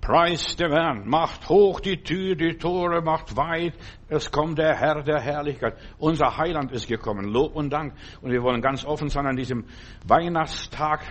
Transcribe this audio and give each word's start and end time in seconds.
Preis 0.00 0.56
dem 0.56 0.72
Herrn, 0.72 1.06
macht 1.06 1.48
hoch 1.50 1.78
die 1.80 2.02
Tür, 2.02 2.34
die 2.34 2.56
Tore, 2.56 3.02
macht 3.02 3.36
weit. 3.36 3.74
Es 4.08 4.30
kommt 4.30 4.58
der 4.58 4.74
Herr 4.74 5.02
der 5.02 5.20
Herrlichkeit. 5.20 5.76
Unser 5.98 6.38
Heiland 6.38 6.72
ist 6.72 6.88
gekommen. 6.88 7.26
Lob 7.26 7.54
und 7.54 7.70
Dank. 7.70 7.92
Und 8.22 8.32
wir 8.32 8.42
wollen 8.42 8.62
ganz 8.62 8.84
offen 8.84 9.10
sein 9.10 9.26
an 9.26 9.36
diesem 9.36 9.66
Weihnachtstag. 10.06 11.02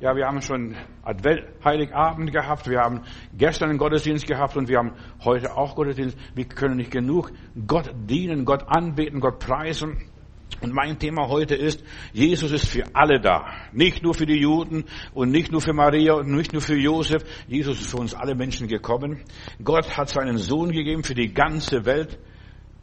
Ja, 0.00 0.14
wir 0.14 0.26
haben 0.26 0.42
schon 0.42 0.74
Advent, 1.04 1.44
Heiligabend 1.64 2.30
gehabt, 2.30 2.68
wir 2.68 2.80
haben 2.80 3.02
gestern 3.32 3.70
einen 3.70 3.78
Gottesdienst 3.78 4.26
gehabt 4.26 4.54
und 4.54 4.68
wir 4.68 4.76
haben 4.78 4.92
heute 5.24 5.56
auch 5.56 5.74
Gottesdienst. 5.74 6.18
Wir 6.34 6.44
können 6.44 6.76
nicht 6.76 6.90
genug 6.90 7.32
Gott 7.66 7.94
dienen, 7.94 8.44
Gott 8.44 8.64
anbeten, 8.66 9.20
Gott 9.20 9.38
preisen. 9.38 10.10
Und 10.60 10.72
mein 10.72 10.98
Thema 10.98 11.28
heute 11.28 11.54
ist, 11.54 11.84
Jesus 12.12 12.50
ist 12.50 12.66
für 12.66 12.84
alle 12.94 13.20
da. 13.20 13.46
Nicht 13.72 14.02
nur 14.02 14.14
für 14.14 14.26
die 14.26 14.40
Juden 14.40 14.84
und 15.12 15.30
nicht 15.30 15.52
nur 15.52 15.60
für 15.60 15.74
Maria 15.74 16.14
und 16.14 16.30
nicht 16.30 16.52
nur 16.52 16.62
für 16.62 16.76
Josef. 16.76 17.22
Jesus 17.46 17.80
ist 17.80 17.90
für 17.90 17.98
uns 17.98 18.14
alle 18.14 18.34
Menschen 18.34 18.66
gekommen. 18.66 19.22
Gott 19.62 19.96
hat 19.96 20.08
seinen 20.08 20.38
Sohn 20.38 20.72
gegeben 20.72 21.04
für 21.04 21.14
die 21.14 21.32
ganze 21.32 21.84
Welt. 21.84 22.18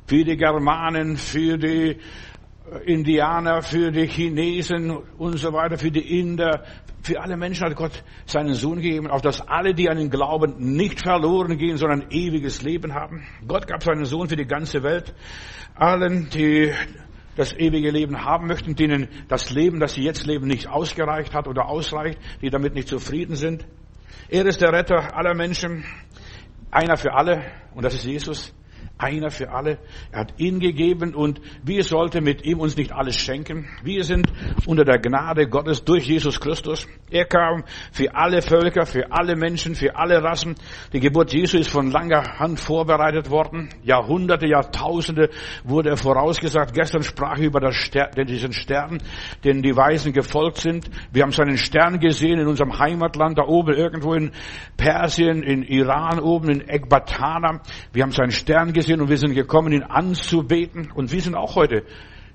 Für 0.05 0.23
die 0.23 0.37
Germanen, 0.37 1.17
für 1.17 1.57
die 1.57 1.97
Indianer, 2.85 3.61
für 3.61 3.91
die 3.91 4.07
Chinesen 4.07 4.91
und 5.17 5.37
so 5.37 5.51
weiter, 5.53 5.77
für 5.77 5.91
die 5.91 6.19
Inder, 6.19 6.63
für 7.01 7.19
alle 7.21 7.35
Menschen 7.35 7.65
hat 7.65 7.75
Gott 7.75 8.03
seinen 8.25 8.53
Sohn 8.53 8.81
gegeben, 8.81 9.07
auf 9.07 9.21
dass 9.21 9.45
alle, 9.45 9.73
die 9.73 9.89
an 9.89 9.97
ihn 9.97 10.09
glauben, 10.09 10.55
nicht 10.75 11.01
verloren 11.01 11.57
gehen, 11.57 11.77
sondern 11.77 12.09
ewiges 12.09 12.61
Leben 12.61 12.93
haben. 12.93 13.25
Gott 13.45 13.67
gab 13.67 13.83
seinen 13.83 14.05
Sohn 14.05 14.29
für 14.29 14.37
die 14.37 14.45
ganze 14.45 14.83
Welt. 14.83 15.13
Allen, 15.75 16.29
die 16.29 16.71
das 17.35 17.53
ewige 17.53 17.91
Leben 17.91 18.23
haben 18.23 18.47
möchten, 18.47 18.75
denen 18.75 19.07
das 19.27 19.49
Leben, 19.49 19.79
das 19.79 19.93
sie 19.93 20.03
jetzt 20.03 20.25
leben, 20.25 20.47
nicht 20.47 20.67
ausgereicht 20.67 21.33
hat 21.33 21.47
oder 21.47 21.67
ausreicht, 21.67 22.19
die 22.41 22.49
damit 22.49 22.75
nicht 22.75 22.87
zufrieden 22.87 23.35
sind. 23.35 23.65
Er 24.29 24.45
ist 24.45 24.61
der 24.61 24.71
Retter 24.71 25.15
aller 25.15 25.33
Menschen, 25.33 25.83
einer 26.71 26.97
für 26.97 27.13
alle, 27.13 27.43
und 27.73 27.83
das 27.83 27.93
ist 27.93 28.05
Jesus. 28.05 28.53
Einer 28.97 29.31
für 29.31 29.51
alle. 29.51 29.79
Er 30.11 30.21
hat 30.21 30.33
ihn 30.37 30.59
gegeben 30.59 31.13
und 31.13 31.41
wir 31.63 31.83
sollten 31.83 32.23
mit 32.23 32.45
ihm 32.45 32.59
uns 32.59 32.77
nicht 32.77 32.91
alles 32.91 33.15
schenken. 33.15 33.67
Wir 33.83 34.03
sind 34.03 34.27
unter 34.65 34.85
der 34.85 34.99
Gnade 34.99 35.47
Gottes 35.47 35.83
durch 35.83 36.05
Jesus 36.05 36.39
Christus. 36.39 36.87
Er 37.09 37.25
kam 37.25 37.63
für 37.91 38.15
alle 38.15 38.41
Völker, 38.41 38.85
für 38.85 39.11
alle 39.11 39.35
Menschen, 39.35 39.75
für 39.75 39.95
alle 39.95 40.23
Rassen. 40.23 40.55
Die 40.93 40.99
Geburt 40.99 41.33
Jesu 41.33 41.57
ist 41.57 41.69
von 41.69 41.91
langer 41.91 42.39
Hand 42.39 42.59
vorbereitet 42.59 43.29
worden. 43.29 43.69
Jahrhunderte, 43.83 44.47
Jahrtausende 44.47 45.29
wurde 45.63 45.89
er 45.89 45.97
vorausgesagt. 45.97 46.73
Gestern 46.73 47.03
sprach 47.03 47.37
ich 47.37 47.45
über 47.45 47.59
das 47.59 47.75
Ster 47.75 48.09
diesen 48.09 48.53
Stern, 48.53 48.99
den 49.43 49.61
die 49.61 49.75
Weisen 49.75 50.13
gefolgt 50.13 50.57
sind. 50.57 50.89
Wir 51.11 51.23
haben 51.23 51.31
seinen 51.31 51.57
Stern 51.57 51.99
gesehen 51.99 52.39
in 52.39 52.47
unserem 52.47 52.79
Heimatland, 52.79 53.37
da 53.37 53.43
oben 53.43 53.73
irgendwo 53.73 54.13
in 54.13 54.31
Persien, 54.77 55.43
in 55.43 55.63
Iran 55.63 56.19
oben, 56.19 56.49
in 56.49 56.67
Ekbatana. 56.67 57.61
Wir 57.91 58.03
haben 58.03 58.11
seinen 58.11 58.31
Stern 58.31 58.72
gesehen 58.73 58.83
gesehen 58.83 59.01
und 59.01 59.09
wir 59.09 59.17
sind 59.17 59.33
gekommen, 59.33 59.71
ihn 59.71 59.83
anzubeten. 59.83 60.91
Und 60.91 61.11
wir 61.11 61.21
sind 61.21 61.35
auch 61.35 61.55
heute 61.55 61.83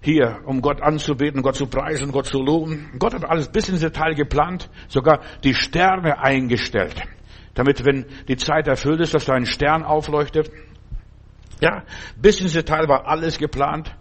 hier, 0.00 0.40
um 0.44 0.62
Gott 0.62 0.80
anzubeten, 0.80 1.42
Gott 1.42 1.56
zu 1.56 1.66
preisen, 1.66 2.12
Gott 2.12 2.26
zu 2.26 2.40
loben. 2.40 2.90
Gott 2.98 3.14
hat 3.14 3.24
alles 3.24 3.48
bis 3.48 3.68
ins 3.68 3.80
Detail 3.80 4.14
geplant, 4.14 4.70
sogar 4.88 5.20
die 5.44 5.54
Sterne 5.54 6.18
eingestellt. 6.18 7.02
Damit, 7.54 7.84
wenn 7.84 8.06
die 8.28 8.36
Zeit 8.36 8.68
erfüllt 8.68 9.00
ist, 9.00 9.14
dass 9.14 9.24
da 9.24 9.34
ein 9.34 9.46
Stern 9.46 9.84
aufleuchtet. 9.84 10.50
Ja, 11.60 11.82
bis 12.16 12.40
ins 12.40 12.52
Detail 12.52 12.88
war 12.88 13.06
alles 13.06 13.38
geplant 13.38 13.94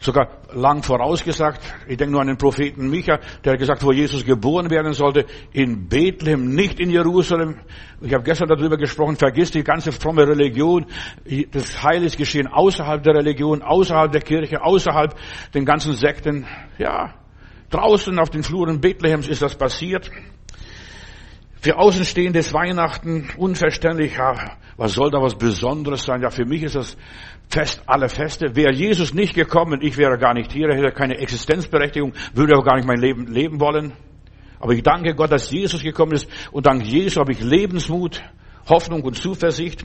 sogar 0.00 0.28
lang 0.52 0.82
vorausgesagt. 0.82 1.60
Ich 1.86 1.98
denke 1.98 2.12
nur 2.12 2.22
an 2.22 2.26
den 2.26 2.38
Propheten 2.38 2.88
Micha, 2.88 3.20
der 3.44 3.56
gesagt, 3.56 3.84
wo 3.84 3.92
Jesus 3.92 4.24
geboren 4.24 4.70
werden 4.70 4.94
sollte, 4.94 5.26
in 5.52 5.88
Bethlehem, 5.88 6.54
nicht 6.54 6.80
in 6.80 6.90
Jerusalem. 6.90 7.58
Ich 8.00 8.12
habe 8.12 8.24
gestern 8.24 8.48
darüber 8.48 8.78
gesprochen, 8.78 9.16
vergiss 9.16 9.50
die 9.50 9.62
ganze 9.62 9.92
fromme 9.92 10.26
Religion. 10.26 10.86
Das 11.52 11.82
Heil 11.82 12.02
ist 12.02 12.16
geschehen 12.16 12.48
außerhalb 12.48 13.02
der 13.02 13.14
Religion, 13.14 13.62
außerhalb 13.62 14.10
der 14.10 14.22
Kirche, 14.22 14.64
außerhalb 14.64 15.14
den 15.54 15.66
ganzen 15.66 15.92
Sekten. 15.92 16.46
Ja, 16.78 17.14
draußen 17.68 18.18
auf 18.18 18.30
den 18.30 18.42
Fluren 18.42 18.80
Bethlehems 18.80 19.28
ist 19.28 19.42
das 19.42 19.54
passiert. 19.54 20.10
Für 21.60 21.76
Außenstehendes 21.76 22.54
Weihnachten 22.54 23.28
unverständlich. 23.36 24.16
Ja, 24.16 24.56
was 24.78 24.94
soll 24.94 25.10
da 25.10 25.20
was 25.20 25.36
Besonderes 25.36 26.04
sein? 26.04 26.22
Ja, 26.22 26.30
für 26.30 26.46
mich 26.46 26.62
ist 26.62 26.74
das 26.74 26.96
Fest 27.50 27.82
aller 27.86 28.08
Feste. 28.08 28.54
Wäre 28.54 28.72
Jesus 28.72 29.12
nicht 29.12 29.34
gekommen, 29.34 29.80
ich 29.82 29.96
wäre 29.96 30.18
gar 30.18 30.34
nicht 30.34 30.52
hier, 30.52 30.68
er 30.68 30.76
hätte 30.76 30.92
keine 30.92 31.18
Existenzberechtigung, 31.18 32.14
würde 32.32 32.56
auch 32.56 32.64
gar 32.64 32.76
nicht 32.76 32.86
mein 32.86 33.00
Leben 33.00 33.26
leben 33.26 33.60
wollen. 33.60 33.92
Aber 34.60 34.72
ich 34.72 34.82
danke 34.82 35.14
Gott, 35.14 35.32
dass 35.32 35.50
Jesus 35.50 35.82
gekommen 35.82 36.12
ist 36.12 36.28
und 36.52 36.66
dank 36.66 36.84
Jesus 36.84 37.16
habe 37.16 37.32
ich 37.32 37.40
Lebensmut, 37.40 38.22
Hoffnung 38.68 39.02
und 39.02 39.16
Zuversicht. 39.16 39.84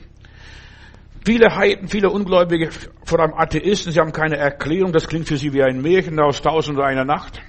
Viele 1.24 1.56
Heiden, 1.56 1.88
viele 1.88 2.10
Ungläubige, 2.10 2.70
vor 3.04 3.18
allem 3.18 3.34
Atheisten, 3.34 3.90
sie 3.90 3.98
haben 3.98 4.12
keine 4.12 4.36
Erklärung, 4.36 4.92
das 4.92 5.08
klingt 5.08 5.26
für 5.26 5.36
sie 5.36 5.52
wie 5.52 5.62
ein 5.62 5.82
Märchen 5.82 6.20
aus 6.20 6.40
Tausend 6.40 6.78
und 6.78 6.84
einer 6.84 7.04
Nacht 7.04 7.40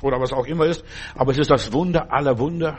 oder 0.00 0.18
was 0.18 0.32
auch 0.32 0.46
immer 0.46 0.64
ist, 0.64 0.82
aber 1.14 1.32
es 1.32 1.38
ist 1.38 1.50
das 1.50 1.74
Wunder 1.74 2.10
aller 2.10 2.38
Wunder. 2.38 2.78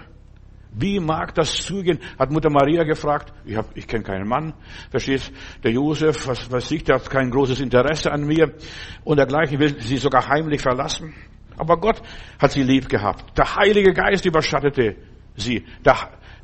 Wie 0.76 1.00
mag 1.00 1.36
das 1.36 1.54
zugehen? 1.54 2.00
Hat 2.18 2.32
Mutter 2.32 2.50
Maria 2.50 2.84
gefragt. 2.84 3.32
Ich, 3.46 3.56
hab, 3.56 3.76
ich 3.76 3.88
kenne 3.88 4.04
keinen 4.04 4.28
Mann. 4.28 4.54
Verstehst? 4.90 5.32
Der 5.64 5.72
Josef, 5.72 6.28
was 6.28 6.52
weiß 6.52 6.72
ich, 6.72 6.84
der 6.84 6.96
hat 6.96 7.10
kein 7.10 7.30
großes 7.30 7.60
Interesse 7.60 8.12
an 8.12 8.26
mir. 8.26 8.54
Und 9.04 9.18
dergleichen 9.18 9.60
will 9.60 9.80
sie 9.82 9.98
sogar 9.98 10.28
heimlich 10.28 10.62
verlassen. 10.62 11.14
Aber 11.58 11.78
Gott 11.78 12.02
hat 12.40 12.52
sie 12.52 12.64
lieb 12.64 12.90
gehabt. 12.90 13.38
Der 13.38 13.56
Heilige 13.56 13.94
Geist 13.94 14.26
überschattete 14.26 14.96
sie. 15.36 15.64
Der, 15.86 15.96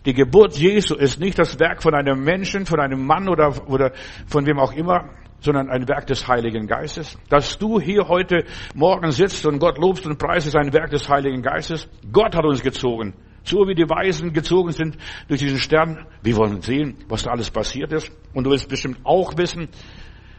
die 0.06 0.14
Geburt 0.14 0.56
Jesu 0.56 0.96
ist 0.96 1.20
nicht 1.20 1.40
das 1.40 1.60
Werk 1.60 1.82
von 1.82 1.96
einem 1.96 2.24
Menschen, 2.24 2.66
von 2.66 2.80
einem 2.80 3.06
Mann 3.06 3.28
oder, 3.28 3.68
oder 3.68 3.92
von 4.28 4.46
wem 4.46 4.60
auch 4.60 4.74
immer, 4.74 5.10
sondern 5.40 5.70
ein 5.70 5.88
Werk 5.88 6.08
des 6.08 6.28
Heiligen 6.28 6.68
Geistes. 6.68 7.18
Dass 7.30 7.58
du 7.58 7.80
hier 7.80 8.08
heute 8.08 8.46
Morgen 8.76 9.12
sitzt 9.12 9.46
und 9.46 9.60
Gott 9.60 9.78
lobst 9.78 10.06
und 10.06 10.18
preist, 10.18 10.48
ist 10.48 10.56
ein 10.56 10.74
Werk 10.74 10.92
des 10.92 11.10
Heiligen 11.10 11.42
Geistes. 11.42 11.88
Gott 12.12 12.36
hat 12.36 12.46
uns 12.46 12.62
gezogen. 12.62 13.14
So 13.50 13.68
wie 13.68 13.74
die 13.74 13.90
Weisen 13.90 14.32
gezogen 14.32 14.72
sind 14.74 14.96
durch 15.28 15.40
diesen 15.40 15.58
Stern. 15.58 16.06
Wir 16.22 16.36
wollen 16.36 16.62
sehen, 16.62 16.98
was 17.08 17.24
da 17.24 17.32
alles 17.32 17.50
passiert 17.50 17.92
ist. 17.92 18.12
Und 18.36 18.44
du 18.44 18.52
wirst 18.52 18.70
bestimmt 18.70 19.00
auch 19.04 19.36
wissen, 19.38 19.70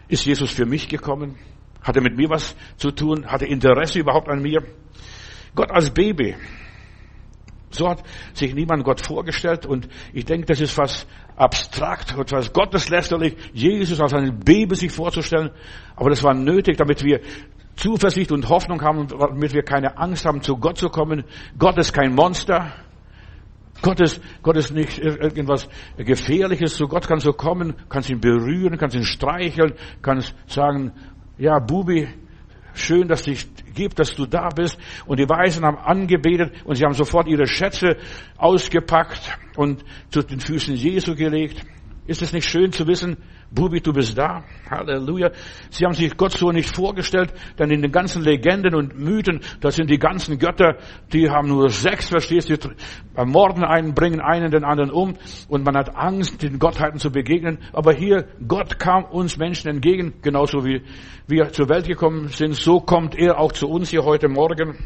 ist 0.07 0.25
Jesus 0.25 0.53
für 0.53 0.65
mich 0.65 0.89
gekommen? 0.89 1.35
Hat 1.83 1.97
er 1.97 2.03
mit 2.03 2.17
mir 2.17 2.31
was 2.31 2.55
zu 2.77 2.93
tun? 2.93 3.27
Hat 3.27 3.43
er 3.43 3.49
Interesse 3.49 3.99
überhaupt 3.99 4.29
an 4.29 4.41
mir? 4.41 4.63
Gott 5.57 5.73
als 5.73 5.91
Baby. 5.91 6.37
So 7.71 7.89
hat 7.89 8.05
sich 8.33 8.55
niemand 8.55 8.85
Gott 8.85 9.01
vorgestellt 9.01 9.67
und 9.67 9.89
ich 10.13 10.25
denke, 10.25 10.47
das 10.47 10.61
ist 10.61 10.73
fast 10.73 11.09
abstrakt 11.35 12.15
fast 12.29 12.53
gotteslästerlich, 12.53 13.37
Jesus 13.53 14.01
als 14.01 14.15
ein 14.15 14.39
Baby 14.39 14.77
sich 14.77 14.93
vorzustellen. 14.93 15.51
Aber 15.97 16.11
das 16.11 16.23
war 16.23 16.35
nötig, 16.35 16.77
damit 16.77 17.03
wir 17.03 17.21
Zuversicht 17.75 18.31
und 18.31 18.49
Hoffnung 18.49 18.81
haben, 18.83 19.09
damit 19.09 19.53
wir 19.53 19.63
keine 19.63 19.99
Angst 19.99 20.27
haben, 20.27 20.43
zu 20.43 20.59
Gott 20.59 20.79
zu 20.79 20.91
kommen. 20.91 21.25
Gott 21.59 21.77
ist 21.77 21.93
kein 21.93 22.15
Monster. 22.15 22.73
Gott 23.83 24.01
ist, 24.01 24.21
Gott 24.43 24.57
ist 24.57 24.73
nicht 24.73 24.99
irgendwas 24.99 25.69
Gefährliches. 25.97 26.77
Zu 26.77 26.87
Gott 26.87 27.09
kannst 27.09 27.27
du 27.27 27.33
kommen, 27.33 27.75
kannst 27.89 28.11
ihn 28.11 28.21
berühren, 28.21 28.77
kannst 28.77 28.97
ihn 28.97 29.05
streicheln, 29.05 29.75
kannst 30.03 30.35
sagen, 30.47 30.93
ja, 31.39 31.59
Bubi, 31.59 32.09
schön, 32.75 33.09
dass 33.09 33.23
dich 33.23 33.49
gibt, 33.75 33.99
dass 33.99 34.15
du 34.15 34.27
da 34.27 34.49
bist. 34.49 34.79
Und 35.07 35.19
die 35.19 35.29
Weisen 35.29 35.65
haben 35.65 35.79
angebetet 35.79 36.53
und 36.65 36.75
sie 36.75 36.85
haben 36.85 36.95
sofort 36.95 37.27
ihre 37.27 37.47
Schätze 37.47 37.97
ausgepackt 38.37 39.39
und 39.57 39.85
zu 40.11 40.23
den 40.23 40.41
Füßen 40.41 40.75
Jesu 40.75 41.15
gelegt. 41.15 41.65
Ist 42.11 42.23
es 42.23 42.33
nicht 42.33 42.49
schön 42.49 42.73
zu 42.73 42.89
wissen, 42.89 43.19
Bubi, 43.53 43.81
du 43.81 43.93
bist 43.93 44.19
da. 44.19 44.43
Halleluja. 44.69 45.31
Sie 45.71 45.85
haben 45.85 45.95
sich 45.95 46.17
Gott 46.17 46.33
so 46.33 46.51
nicht 46.51 46.75
vorgestellt, 46.75 47.33
denn 47.57 47.71
in 47.71 47.83
den 47.83 47.93
ganzen 47.93 48.25
Legenden 48.25 48.75
und 48.75 48.99
Mythen, 48.99 49.39
da 49.61 49.71
sind 49.71 49.89
die 49.89 49.99
ganzen 50.01 50.37
Götter, 50.37 50.77
die 51.13 51.31
haben 51.31 51.47
nur 51.47 51.69
sechs, 51.69 52.09
verstehst 52.09 52.51
du, 52.51 52.57
ermorden 53.15 53.63
einen, 53.63 53.95
bringen 53.95 54.21
einen 54.21 54.51
den 54.51 54.65
anderen 54.65 54.91
um 54.91 55.15
und 55.47 55.65
man 55.65 55.77
hat 55.77 55.95
Angst, 55.95 56.43
den 56.43 56.59
Gottheiten 56.59 56.99
zu 56.99 57.13
begegnen. 57.13 57.59
Aber 57.73 57.93
hier, 57.93 58.27
Gott 58.49 58.81
kam 58.81 59.05
uns 59.05 59.37
Menschen 59.37 59.71
entgegen, 59.71 60.15
genauso 60.21 60.65
wie 60.65 60.83
wir 61.29 61.53
zur 61.53 61.69
Welt 61.69 61.87
gekommen 61.87 62.27
sind, 62.27 62.57
so 62.57 62.81
kommt 62.81 63.15
er 63.17 63.39
auch 63.39 63.53
zu 63.53 63.69
uns 63.69 63.89
hier 63.89 64.03
heute 64.03 64.29
Morgen. 64.29 64.85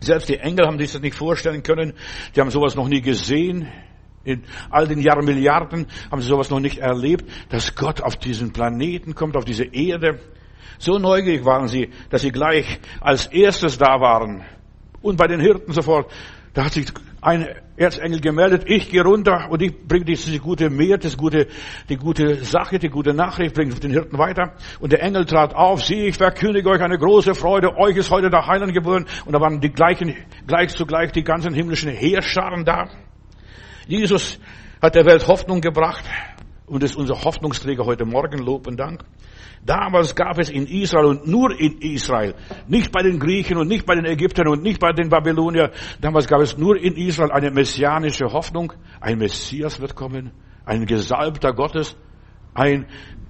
Selbst 0.00 0.30
die 0.30 0.38
Engel 0.38 0.66
haben 0.66 0.78
sich 0.78 0.92
das 0.92 1.02
nicht 1.02 1.14
vorstellen 1.14 1.62
können. 1.62 1.92
Die 2.34 2.40
haben 2.40 2.48
sowas 2.48 2.74
noch 2.74 2.88
nie 2.88 3.02
gesehen. 3.02 3.68
In 4.24 4.44
all 4.70 4.86
den 4.86 5.00
Jahren 5.00 5.24
Milliarden 5.24 5.86
haben 6.10 6.22
sie 6.22 6.28
sowas 6.28 6.50
noch 6.50 6.60
nicht 6.60 6.78
erlebt, 6.78 7.24
dass 7.48 7.74
Gott 7.74 8.00
auf 8.00 8.16
diesen 8.16 8.52
Planeten 8.52 9.14
kommt, 9.14 9.36
auf 9.36 9.44
diese 9.44 9.64
Erde. 9.64 10.20
So 10.78 10.98
neugierig 10.98 11.44
waren 11.44 11.68
sie, 11.68 11.90
dass 12.10 12.22
sie 12.22 12.30
gleich 12.30 12.80
als 13.00 13.26
erstes 13.26 13.78
da 13.78 14.00
waren. 14.00 14.44
Und 15.00 15.16
bei 15.16 15.26
den 15.26 15.40
Hirten 15.40 15.72
sofort, 15.72 16.10
da 16.54 16.64
hat 16.64 16.72
sich 16.72 16.86
ein 17.20 17.48
Erzengel 17.76 18.20
gemeldet, 18.20 18.64
ich 18.66 18.90
gehe 18.90 19.02
runter 19.02 19.48
und 19.50 19.62
ich 19.62 19.86
bringe 19.86 20.04
diese 20.04 20.38
gute 20.38 20.70
Mehr, 20.70 20.98
das 20.98 21.16
gute, 21.16 21.46
die 21.88 21.96
gute 21.96 22.44
Sache, 22.44 22.78
die 22.78 22.88
gute 22.88 23.14
Nachricht, 23.14 23.54
bringe 23.54 23.74
den 23.74 23.92
Hirten 23.92 24.18
weiter. 24.18 24.54
Und 24.80 24.92
der 24.92 25.02
Engel 25.02 25.24
trat 25.24 25.54
auf, 25.54 25.82
sieh, 25.82 26.06
ich 26.06 26.16
verkündige 26.16 26.68
euch 26.68 26.80
eine 26.80 26.98
große 26.98 27.34
Freude, 27.34 27.76
euch 27.76 27.96
ist 27.96 28.10
heute 28.10 28.28
der 28.28 28.46
Heiland 28.46 28.74
geboren. 28.74 29.06
Und 29.24 29.32
da 29.32 29.40
waren 29.40 29.60
die 29.60 29.70
gleichen, 29.70 30.14
gleich 30.46 30.70
zugleich 30.70 31.12
die 31.12 31.22
ganzen 31.22 31.54
himmlischen 31.54 31.90
Heerscharen 31.90 32.64
da. 32.64 32.88
Jesus 33.86 34.38
hat 34.80 34.94
der 34.94 35.04
Welt 35.04 35.26
Hoffnung 35.26 35.60
gebracht 35.60 36.04
und 36.66 36.82
ist 36.82 36.96
unser 36.96 37.22
Hoffnungsträger 37.22 37.84
heute 37.84 38.04
Morgen, 38.04 38.38
Lob 38.38 38.66
und 38.66 38.78
Dank. 38.78 39.04
Damals 39.64 40.14
gab 40.14 40.38
es 40.38 40.50
in 40.50 40.66
Israel 40.66 41.04
und 41.06 41.26
nur 41.26 41.58
in 41.58 41.78
Israel, 41.78 42.34
nicht 42.66 42.90
bei 42.90 43.02
den 43.02 43.20
Griechen 43.20 43.58
und 43.58 43.68
nicht 43.68 43.86
bei 43.86 43.94
den 43.94 44.04
Ägyptern 44.04 44.48
und 44.48 44.62
nicht 44.62 44.80
bei 44.80 44.92
den 44.92 45.08
Babyloniern, 45.08 45.70
damals 46.00 46.26
gab 46.26 46.40
es 46.40 46.58
nur 46.58 46.76
in 46.76 46.96
Israel 46.96 47.30
eine 47.30 47.50
messianische 47.50 48.32
Hoffnung. 48.32 48.72
Ein 49.00 49.18
Messias 49.18 49.80
wird 49.80 49.94
kommen, 49.94 50.32
ein 50.64 50.86
Gesalbter 50.86 51.52
Gottes, 51.52 51.96
ein 52.54 52.86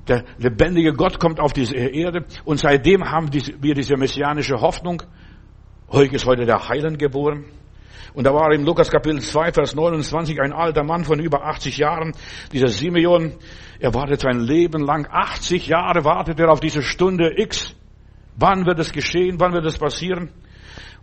der 0.09 0.25
lebendige 0.39 0.95
Gott 0.95 1.21
kommt 1.21 1.39
auf 1.39 1.53
diese 1.53 1.77
Erde 1.77 2.25
und 2.45 2.59
seitdem 2.59 3.05
haben 3.05 3.31
wir 3.33 3.75
diese 3.75 3.97
messianische 3.97 4.61
Hoffnung. 4.61 5.03
Heute 5.89 6.17
ist 6.17 6.27
heute 6.27 6.45
der 6.45 6.69
Heiland 6.69 6.99
geboren. 6.99 7.45
Und 8.15 8.25
da 8.25 8.35
war 8.35 8.53
in 8.53 8.65
Lukas 8.65 8.91
Kapitel 8.91 9.21
2, 9.21 9.53
Vers 9.53 9.75
29 9.75 10.41
ein 10.41 10.53
alter 10.53 10.85
Mann 10.85 11.05
von 11.05 11.19
über 11.19 11.45
80 11.45 11.79
Jahren, 11.79 12.13
dieser 12.53 12.69
Simeon. 12.69 13.33
Er 13.79 13.95
wartet 13.95 14.21
sein 14.21 14.41
Leben 14.41 14.85
lang, 14.85 15.09
80 15.11 15.67
Jahre 15.67 16.05
wartet 16.05 16.39
er 16.39 16.51
auf 16.51 16.61
diese 16.61 16.83
Stunde 16.83 17.33
X. 17.41 17.75
Wann 18.37 18.67
wird 18.67 18.79
es 18.79 18.93
geschehen? 18.93 19.41
Wann 19.41 19.55
wird 19.55 19.65
es 19.65 19.79
passieren? 19.79 20.31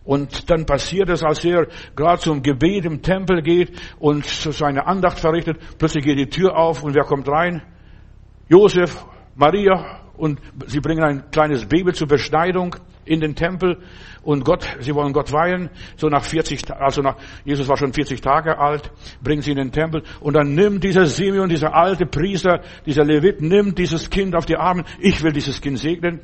Und 0.04 0.50
dann 0.50 0.66
passiert 0.66 1.08
es, 1.08 1.22
als 1.22 1.44
er 1.44 1.66
gerade 1.94 2.20
zum 2.20 2.42
Gebet 2.42 2.84
im 2.84 3.02
Tempel 3.02 3.42
geht 3.42 3.72
und 3.98 4.24
seine 4.24 4.86
Andacht 4.86 5.18
verrichtet, 5.18 5.58
plötzlich 5.78 6.04
geht 6.04 6.18
die 6.18 6.30
Tür 6.30 6.56
auf 6.56 6.82
und 6.82 6.94
wer 6.94 7.04
kommt 7.04 7.28
rein? 7.28 7.62
Josef, 8.48 9.04
Maria 9.34 10.00
und 10.16 10.40
sie 10.66 10.80
bringen 10.80 11.02
ein 11.02 11.30
kleines 11.30 11.66
Baby 11.66 11.92
zur 11.92 12.08
Beschneidung 12.08 12.76
in 13.10 13.20
den 13.20 13.34
Tempel 13.34 13.78
und 14.22 14.44
Gott, 14.44 14.64
sie 14.78 14.94
wollen 14.94 15.12
Gott 15.12 15.32
weihen, 15.32 15.68
so 15.96 16.08
nach 16.08 16.22
40, 16.22 16.70
also 16.70 17.02
nach, 17.02 17.16
Jesus 17.44 17.68
war 17.68 17.76
schon 17.76 17.92
40 17.92 18.20
Tage 18.20 18.58
alt, 18.58 18.92
bringen 19.20 19.42
sie 19.42 19.50
in 19.50 19.56
den 19.56 19.72
Tempel 19.72 20.04
und 20.20 20.34
dann 20.34 20.54
nimmt 20.54 20.84
dieser 20.84 21.06
Simeon, 21.06 21.48
dieser 21.48 21.74
alte 21.74 22.06
Priester, 22.06 22.60
dieser 22.86 23.04
Levit, 23.04 23.42
nimmt 23.42 23.78
dieses 23.78 24.10
Kind 24.10 24.36
auf 24.36 24.46
die 24.46 24.56
Arme, 24.56 24.84
ich 25.00 25.22
will 25.24 25.32
dieses 25.32 25.60
Kind 25.60 25.78
segnen, 25.78 26.20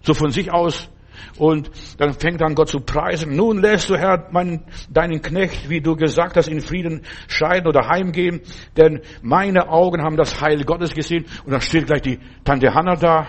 so 0.00 0.14
von 0.14 0.30
sich 0.30 0.50
aus, 0.50 0.88
und 1.36 1.70
dann 1.98 2.14
fängt 2.14 2.42
an 2.42 2.54
Gott 2.54 2.68
zu 2.68 2.80
preisen. 2.80 3.36
Nun 3.36 3.60
lässt 3.60 3.90
du, 3.90 3.96
Herr, 3.96 4.28
meinen, 4.32 4.64
deinen 4.90 5.20
Knecht, 5.20 5.68
wie 5.68 5.80
du 5.80 5.94
gesagt 5.94 6.36
hast, 6.36 6.48
in 6.48 6.60
Frieden 6.60 7.02
scheiden 7.28 7.68
oder 7.68 7.88
heimgehen, 7.88 8.40
denn 8.76 9.02
meine 9.20 9.68
Augen 9.68 10.02
haben 10.02 10.16
das 10.16 10.40
Heil 10.40 10.64
Gottes 10.64 10.94
gesehen. 10.94 11.26
Und 11.44 11.52
dann 11.52 11.60
steht 11.60 11.86
gleich 11.86 12.02
die 12.02 12.18
Tante 12.44 12.74
Hannah 12.74 12.96
da. 12.96 13.28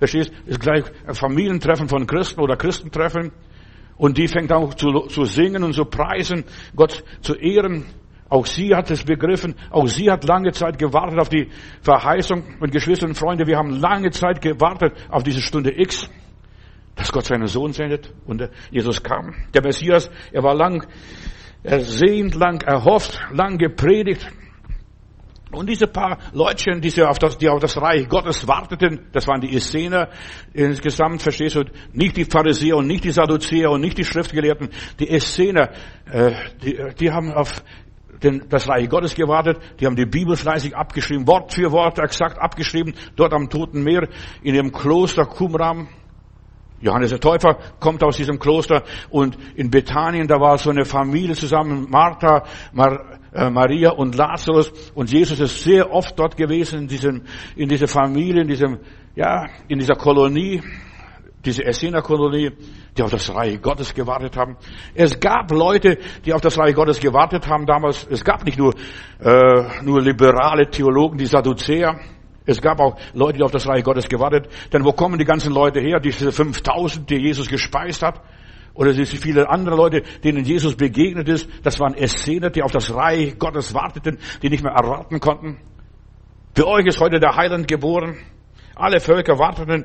Verstehst? 0.00 0.32
Ist 0.46 0.60
gleich 0.60 0.84
ein 1.06 1.14
Familientreffen 1.14 1.86
von 1.86 2.06
Christen 2.06 2.40
oder 2.40 2.56
Christentreffen. 2.56 3.32
Und 3.98 4.16
die 4.16 4.28
fängt 4.28 4.50
auch 4.50 4.72
zu, 4.72 4.88
zu 5.08 5.26
singen 5.26 5.62
und 5.62 5.74
zu 5.74 5.84
preisen, 5.84 6.44
Gott 6.74 7.04
zu 7.20 7.34
ehren. 7.34 7.84
Auch 8.30 8.46
sie 8.46 8.74
hat 8.74 8.90
es 8.90 9.04
begriffen. 9.04 9.54
Auch 9.68 9.88
sie 9.88 10.10
hat 10.10 10.24
lange 10.24 10.52
Zeit 10.52 10.78
gewartet 10.78 11.20
auf 11.20 11.28
die 11.28 11.48
Verheißung. 11.82 12.42
Und 12.60 12.72
Geschwister 12.72 13.06
und 13.06 13.14
Freunde, 13.14 13.46
wir 13.46 13.58
haben 13.58 13.78
lange 13.78 14.10
Zeit 14.10 14.40
gewartet 14.40 14.94
auf 15.10 15.22
diese 15.22 15.42
Stunde 15.42 15.78
X, 15.78 16.08
dass 16.96 17.12
Gott 17.12 17.26
seinen 17.26 17.46
Sohn 17.46 17.74
sendet. 17.74 18.10
Und 18.24 18.48
Jesus 18.70 19.02
kam. 19.02 19.34
Der 19.52 19.62
Messias, 19.62 20.10
er 20.32 20.42
war 20.42 20.54
lang 20.54 20.86
ersehnt, 21.62 22.34
lang 22.36 22.62
erhofft, 22.62 23.20
lang 23.34 23.58
gepredigt. 23.58 24.26
Und 25.52 25.68
diese 25.68 25.88
paar 25.88 26.18
Leutchen, 26.32 26.80
die 26.80 27.02
auf 27.02 27.18
das, 27.18 27.36
die 27.36 27.48
auf 27.48 27.60
das 27.60 27.76
Reich 27.76 28.08
Gottes 28.08 28.46
warteten, 28.46 29.06
das 29.12 29.26
waren 29.26 29.40
die 29.40 29.56
Essener. 29.56 30.08
Insgesamt, 30.52 31.22
verstehst 31.22 31.56
du, 31.56 31.64
nicht 31.92 32.16
die 32.16 32.24
Pharisäer 32.24 32.76
und 32.76 32.86
nicht 32.86 33.04
die 33.04 33.10
Sadduzäer 33.10 33.70
und 33.70 33.80
nicht 33.80 33.98
die 33.98 34.04
Schriftgelehrten, 34.04 34.70
die 35.00 35.10
Essener, 35.10 35.70
äh, 36.10 36.32
die, 36.62 36.78
die 36.98 37.10
haben 37.10 37.32
auf 37.32 37.64
den, 38.22 38.48
das 38.48 38.68
Reich 38.68 38.88
Gottes 38.88 39.14
gewartet, 39.14 39.58
die 39.80 39.86
haben 39.86 39.96
die 39.96 40.06
Bibel 40.06 40.36
fleißig 40.36 40.76
abgeschrieben, 40.76 41.26
Wort 41.26 41.52
für 41.52 41.72
Wort 41.72 41.98
exakt 41.98 42.38
abgeschrieben, 42.38 42.94
dort 43.16 43.32
am 43.32 43.48
Toten 43.48 43.82
Meer, 43.82 44.08
in 44.42 44.54
dem 44.54 44.70
Kloster 44.70 45.26
Qumram. 45.26 45.88
Johannes 46.82 47.10
der 47.10 47.20
Täufer 47.20 47.58
kommt 47.78 48.02
aus 48.02 48.16
diesem 48.16 48.38
Kloster. 48.38 48.84
Und 49.10 49.36
in 49.54 49.70
Bethanien, 49.70 50.26
da 50.26 50.40
war 50.40 50.56
so 50.56 50.70
eine 50.70 50.86
Familie 50.86 51.34
zusammen, 51.34 51.88
Martha, 51.90 52.44
Mar 52.72 53.19
Maria 53.32 53.90
und 53.90 54.16
Lazarus 54.16 54.72
und 54.94 55.10
Jesus 55.10 55.38
ist 55.38 55.62
sehr 55.62 55.92
oft 55.92 56.18
dort 56.18 56.36
gewesen 56.36 56.80
in 56.80 56.88
diesem, 56.88 57.22
in 57.54 57.68
dieser 57.68 57.86
Familie, 57.86 58.42
in 58.42 58.48
diesem, 58.48 58.78
ja, 59.14 59.46
in 59.68 59.78
dieser 59.78 59.94
Kolonie, 59.94 60.60
diese 61.44 61.64
Essener-Kolonie, 61.64 62.50
die 62.96 63.02
auf 63.02 63.10
das 63.10 63.32
Reich 63.34 63.60
Gottes 63.62 63.94
gewartet 63.94 64.36
haben. 64.36 64.56
Es 64.94 65.18
gab 65.18 65.50
Leute, 65.50 65.98
die 66.24 66.34
auf 66.34 66.40
das 66.40 66.58
Reich 66.58 66.74
Gottes 66.74 67.00
gewartet 67.00 67.48
haben 67.48 67.66
damals. 67.66 68.06
Es 68.10 68.24
gab 68.24 68.44
nicht 68.44 68.58
nur, 68.58 68.74
äh, 69.20 69.82
nur 69.82 70.02
liberale 70.02 70.68
Theologen, 70.68 71.16
die 71.16 71.26
Sadduzäer. 71.26 71.98
Es 72.44 72.60
gab 72.60 72.80
auch 72.80 72.98
Leute, 73.14 73.38
die 73.38 73.44
auf 73.44 73.52
das 73.52 73.66
Reich 73.66 73.84
Gottes 73.84 74.08
gewartet. 74.08 74.48
Denn 74.72 74.84
wo 74.84 74.92
kommen 74.92 75.18
die 75.18 75.24
ganzen 75.24 75.52
Leute 75.52 75.80
her? 75.80 76.00
Diese 76.00 76.32
5000, 76.32 77.08
die 77.08 77.16
Jesus 77.16 77.48
gespeist 77.48 78.02
hat? 78.02 78.20
Oder 78.80 78.94
diese 78.94 79.18
viele 79.18 79.50
andere 79.50 79.76
Leute, 79.76 80.02
denen 80.24 80.42
Jesus 80.42 80.74
begegnet 80.74 81.28
ist, 81.28 81.46
das 81.62 81.78
waren 81.78 81.92
Essener, 81.92 82.48
die 82.48 82.62
auf 82.62 82.72
das 82.72 82.94
Reich 82.94 83.38
Gottes 83.38 83.74
warteten, 83.74 84.16
die 84.40 84.48
nicht 84.48 84.64
mehr 84.64 84.72
erwarten 84.72 85.20
konnten. 85.20 85.58
Für 86.56 86.66
euch 86.66 86.86
ist 86.86 86.98
heute 86.98 87.20
der 87.20 87.36
Heiland 87.36 87.68
geboren. 87.68 88.16
Alle 88.74 89.00
Völker 89.00 89.38
warteten, 89.38 89.84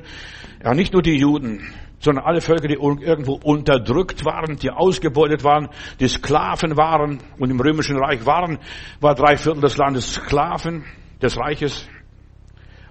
ja 0.64 0.72
nicht 0.72 0.94
nur 0.94 1.02
die 1.02 1.18
Juden, 1.18 1.60
sondern 1.98 2.24
alle 2.24 2.40
Völker, 2.40 2.68
die 2.68 2.76
irgendwo 2.76 3.34
unterdrückt 3.34 4.24
waren, 4.24 4.56
die 4.56 4.70
ausgebeutet 4.70 5.44
waren, 5.44 5.68
die 6.00 6.08
Sklaven 6.08 6.78
waren 6.78 7.18
und 7.38 7.50
im 7.50 7.60
römischen 7.60 7.98
Reich 7.98 8.24
waren, 8.24 8.58
war 9.00 9.14
drei 9.14 9.36
Viertel 9.36 9.60
des 9.60 9.76
Landes 9.76 10.14
Sklaven 10.14 10.86
des 11.20 11.36
Reiches. 11.36 11.86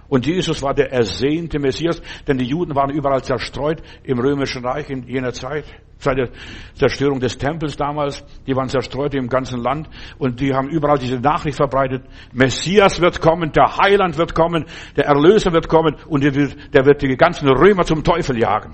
Und 0.08 0.26
Jesus 0.26 0.62
war 0.62 0.74
der 0.74 0.92
ersehnte 0.92 1.58
Messias, 1.58 2.00
denn 2.26 2.38
die 2.38 2.46
Juden 2.46 2.74
waren 2.74 2.90
überall 2.90 3.22
zerstreut 3.22 3.82
im 4.04 4.18
römischen 4.18 4.64
Reich 4.64 4.88
in 4.90 5.06
jener 5.06 5.32
Zeit. 5.32 5.64
Seit 5.98 6.18
der 6.18 6.28
Zerstörung 6.74 7.20
des 7.20 7.38
Tempels 7.38 7.76
damals, 7.76 8.22
die 8.46 8.54
waren 8.54 8.68
zerstreut 8.68 9.14
im 9.14 9.28
ganzen 9.28 9.62
Land 9.62 9.88
und 10.18 10.40
die 10.40 10.52
haben 10.52 10.68
überall 10.68 10.98
diese 10.98 11.18
Nachricht 11.18 11.56
verbreitet. 11.56 12.02
Messias 12.32 13.00
wird 13.00 13.20
kommen, 13.20 13.50
der 13.52 13.78
Heiland 13.78 14.18
wird 14.18 14.34
kommen, 14.34 14.66
der 14.94 15.06
Erlöser 15.06 15.52
wird 15.52 15.68
kommen 15.68 15.96
und 16.06 16.22
der 16.22 16.34
wird, 16.34 16.74
der 16.74 16.84
wird 16.84 17.00
die 17.00 17.16
ganzen 17.16 17.48
Römer 17.48 17.84
zum 17.84 18.04
Teufel 18.04 18.38
jagen. 18.38 18.72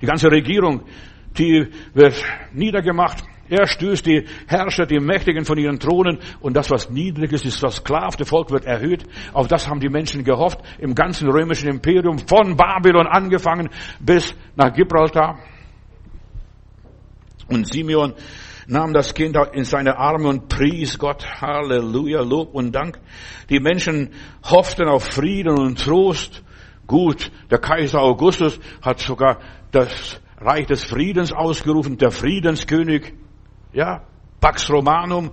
Die 0.00 0.06
ganze 0.06 0.30
Regierung, 0.30 0.82
die 1.38 1.68
wird 1.94 2.22
niedergemacht. 2.52 3.22
Er 3.52 3.66
stößt 3.66 4.06
die 4.06 4.24
Herrscher, 4.46 4.86
die 4.86 4.98
Mächtigen 4.98 5.44
von 5.44 5.58
ihren 5.58 5.78
Thronen 5.78 6.20
und 6.40 6.56
das, 6.56 6.70
was 6.70 6.88
niedrig 6.88 7.32
ist, 7.32 7.44
ist 7.44 7.62
das 7.62 7.76
sklavte 7.76 8.24
Volk 8.24 8.50
wird 8.50 8.64
erhöht. 8.64 9.04
Auf 9.34 9.46
das 9.46 9.68
haben 9.68 9.78
die 9.78 9.90
Menschen 9.90 10.24
gehofft 10.24 10.58
im 10.78 10.94
ganzen 10.94 11.28
römischen 11.28 11.68
Imperium, 11.68 12.16
von 12.16 12.56
Babylon 12.56 13.06
angefangen 13.06 13.68
bis 14.00 14.34
nach 14.56 14.72
Gibraltar. 14.72 15.38
Und 17.46 17.70
Simeon 17.70 18.14
nahm 18.68 18.94
das 18.94 19.12
Kind 19.12 19.36
in 19.52 19.64
seine 19.64 19.98
Arme 19.98 20.28
und 20.28 20.48
pries 20.48 20.98
Gott. 20.98 21.22
Halleluja, 21.42 22.22
Lob 22.22 22.54
und 22.54 22.72
Dank. 22.72 22.98
Die 23.50 23.60
Menschen 23.60 24.14
hofften 24.44 24.88
auf 24.88 25.04
Frieden 25.04 25.58
und 25.58 25.78
Trost. 25.78 26.42
Gut, 26.86 27.30
der 27.50 27.58
Kaiser 27.58 28.00
Augustus 28.00 28.58
hat 28.80 29.00
sogar 29.00 29.40
das 29.72 30.22
Reich 30.38 30.68
des 30.68 30.84
Friedens 30.84 31.32
ausgerufen, 31.32 31.98
der 31.98 32.12
Friedenskönig. 32.12 33.12
Ja, 33.72 34.02
Pax 34.40 34.70
Romanum. 34.70 35.30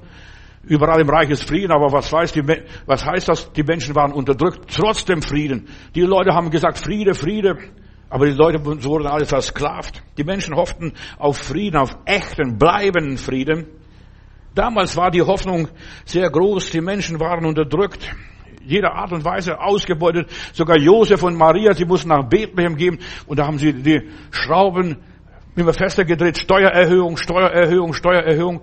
Überall 0.63 1.01
im 1.01 1.09
Reich 1.09 1.29
ist 1.29 1.47
Frieden, 1.47 1.71
aber 1.71 1.91
was, 1.91 2.11
weiß 2.11 2.33
die, 2.33 2.43
was 2.85 3.05
heißt 3.05 3.29
das? 3.29 3.51
Die 3.53 3.63
Menschen 3.63 3.95
waren 3.95 4.11
unterdrückt, 4.11 4.71
trotzdem 4.73 5.21
Frieden. 5.21 5.67
Die 5.95 6.01
Leute 6.01 6.33
haben 6.33 6.49
gesagt, 6.49 6.77
Friede, 6.77 7.13
Friede. 7.13 7.57
Aber 8.09 8.25
die 8.25 8.33
Leute 8.33 8.63
wurden 8.65 9.07
alle 9.07 9.25
versklavt. 9.25 10.01
Die 10.17 10.23
Menschen 10.23 10.55
hofften 10.55 10.93
auf 11.17 11.37
Frieden, 11.37 11.77
auf 11.77 11.95
echten, 12.05 12.57
bleibenden 12.57 13.17
Frieden. 13.17 13.67
Damals 14.55 14.97
war 14.97 15.11
die 15.11 15.21
Hoffnung 15.21 15.67
sehr 16.05 16.29
groß. 16.29 16.71
Die 16.71 16.81
Menschen 16.81 17.19
waren 17.19 17.45
unterdrückt. 17.45 18.11
Jeder 18.65 18.93
Art 18.93 19.11
und 19.11 19.23
Weise 19.23 19.59
ausgebeutet. 19.59 20.29
Sogar 20.53 20.77
Josef 20.77 21.21
und 21.23 21.35
Maria, 21.35 21.73
sie 21.73 21.85
mussten 21.85 22.09
nach 22.09 22.27
Bethlehem 22.27 22.75
gehen. 22.75 22.99
Und 23.27 23.37
da 23.37 23.45
haben 23.45 23.59
sie 23.59 23.73
die 23.73 24.09
Schrauben 24.31 24.97
immer 25.55 25.73
fester 25.73 26.05
gedreht. 26.05 26.37
Steuererhöhung, 26.37 27.17
Steuererhöhung, 27.17 27.93
Steuererhöhung. 27.93 28.61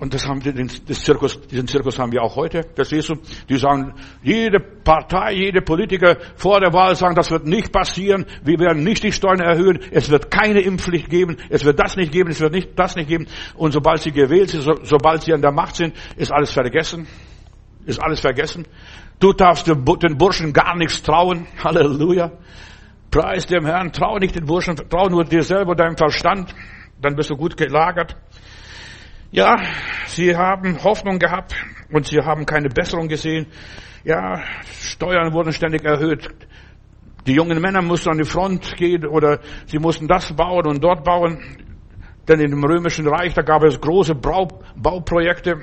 Und 0.00 0.14
das 0.14 0.26
haben 0.26 0.42
wir, 0.42 0.54
den, 0.54 0.70
Zirkus, 0.70 1.38
diesen 1.42 1.68
Zirkus 1.68 1.98
haben 1.98 2.10
wir 2.10 2.22
auch 2.22 2.34
heute. 2.34 2.62
Das 2.74 2.88
siehst 2.88 3.10
du. 3.10 3.16
Die 3.50 3.58
sagen, 3.58 3.92
jede 4.22 4.58
Partei, 4.58 5.34
jede 5.34 5.60
Politiker 5.60 6.16
vor 6.36 6.58
der 6.58 6.72
Wahl 6.72 6.96
sagen, 6.96 7.14
das 7.14 7.30
wird 7.30 7.44
nicht 7.46 7.70
passieren. 7.70 8.24
Wir 8.42 8.58
werden 8.58 8.82
nicht 8.82 9.02
die 9.02 9.12
Steuern 9.12 9.40
erhöhen. 9.40 9.78
Es 9.90 10.08
wird 10.08 10.30
keine 10.30 10.60
Impfpflicht 10.60 11.10
geben. 11.10 11.36
Es 11.50 11.66
wird 11.66 11.78
das 11.78 11.96
nicht 11.96 12.12
geben. 12.12 12.30
Es 12.30 12.40
wird 12.40 12.54
nicht, 12.54 12.78
das 12.78 12.96
nicht 12.96 13.08
geben. 13.08 13.26
Und 13.56 13.72
sobald 13.72 14.00
sie 14.00 14.10
gewählt 14.10 14.48
sind, 14.48 14.62
so, 14.62 14.72
sobald 14.84 15.22
sie 15.22 15.34
an 15.34 15.42
der 15.42 15.52
Macht 15.52 15.76
sind, 15.76 15.94
ist 16.16 16.32
alles 16.32 16.50
vergessen. 16.50 17.06
Ist 17.84 18.02
alles 18.02 18.20
vergessen. 18.20 18.66
Du 19.18 19.34
darfst 19.34 19.66
den 19.66 19.84
Burschen 19.84 20.54
gar 20.54 20.76
nichts 20.76 21.02
trauen. 21.02 21.46
Halleluja. 21.62 22.32
Preis 23.10 23.46
dem 23.46 23.66
Herrn. 23.66 23.92
Trau 23.92 24.18
nicht 24.18 24.36
den 24.36 24.46
Burschen. 24.46 24.76
Trau 24.76 25.08
nur 25.08 25.24
dir 25.24 25.42
selber, 25.42 25.74
deinem 25.74 25.96
Verstand. 25.96 26.54
Dann 27.00 27.16
bist 27.16 27.30
du 27.30 27.36
gut 27.36 27.56
gelagert. 27.56 28.16
Ja, 29.32 29.60
sie 30.06 30.36
haben 30.36 30.82
Hoffnung 30.82 31.18
gehabt 31.18 31.54
und 31.92 32.06
sie 32.06 32.18
haben 32.18 32.46
keine 32.46 32.68
Besserung 32.68 33.08
gesehen. 33.08 33.46
Ja, 34.04 34.42
Steuern 34.64 35.32
wurden 35.32 35.52
ständig 35.52 35.84
erhöht. 35.84 36.28
Die 37.26 37.34
jungen 37.34 37.60
Männer 37.60 37.82
mussten 37.82 38.10
an 38.10 38.18
die 38.18 38.24
Front 38.24 38.76
gehen 38.76 39.06
oder 39.06 39.40
sie 39.66 39.78
mussten 39.78 40.08
das 40.08 40.34
bauen 40.34 40.66
und 40.66 40.82
dort 40.82 41.04
bauen. 41.04 41.38
Denn 42.26 42.40
in 42.40 42.50
dem 42.50 42.64
römischen 42.64 43.06
Reich, 43.06 43.34
da 43.34 43.42
gab 43.42 43.62
es 43.62 43.80
große 43.80 44.14
Bau, 44.14 44.48
Bauprojekte. 44.76 45.60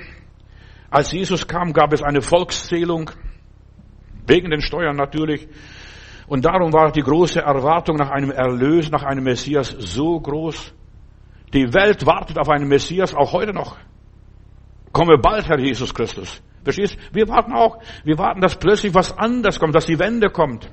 Als 0.90 1.12
Jesus 1.12 1.48
kam, 1.48 1.74
gab 1.74 1.94
es 1.94 2.02
eine 2.02 2.22
Volkszählung. 2.22 3.12
Wegen 4.26 4.50
den 4.50 4.62
Steuern 4.62 4.96
natürlich. 4.96 5.48
Und 6.28 6.44
darum 6.44 6.74
war 6.74 6.92
die 6.92 7.02
große 7.02 7.42
Erwartung 7.42 7.96
nach 7.96 8.10
einem 8.10 8.32
Erlös, 8.32 8.92
nach 8.92 9.04
einem 9.04 9.24
Messias 9.24 9.70
so 9.80 10.20
groß. 10.20 10.74
Die 11.54 11.74
Welt 11.74 12.06
wartet 12.06 12.38
auf 12.38 12.50
einen 12.50 12.68
Messias, 12.68 13.16
auch 13.16 13.32
heute 13.32 13.54
noch. 13.54 13.78
Komme 14.92 15.18
bald, 15.18 15.48
Herr 15.48 15.60
Jesus 15.60 15.94
Christus. 15.94 16.42
Verstehst? 16.64 16.98
Wir 17.14 17.30
warten 17.30 17.54
auch. 17.54 17.78
Wir 18.04 18.18
warten, 18.18 18.42
dass 18.42 18.56
plötzlich 18.58 18.94
was 18.94 19.18
anderes 19.18 19.58
kommt, 19.58 19.74
dass 19.74 19.86
die 19.86 20.00
Wende 20.00 20.30
kommt, 20.30 20.70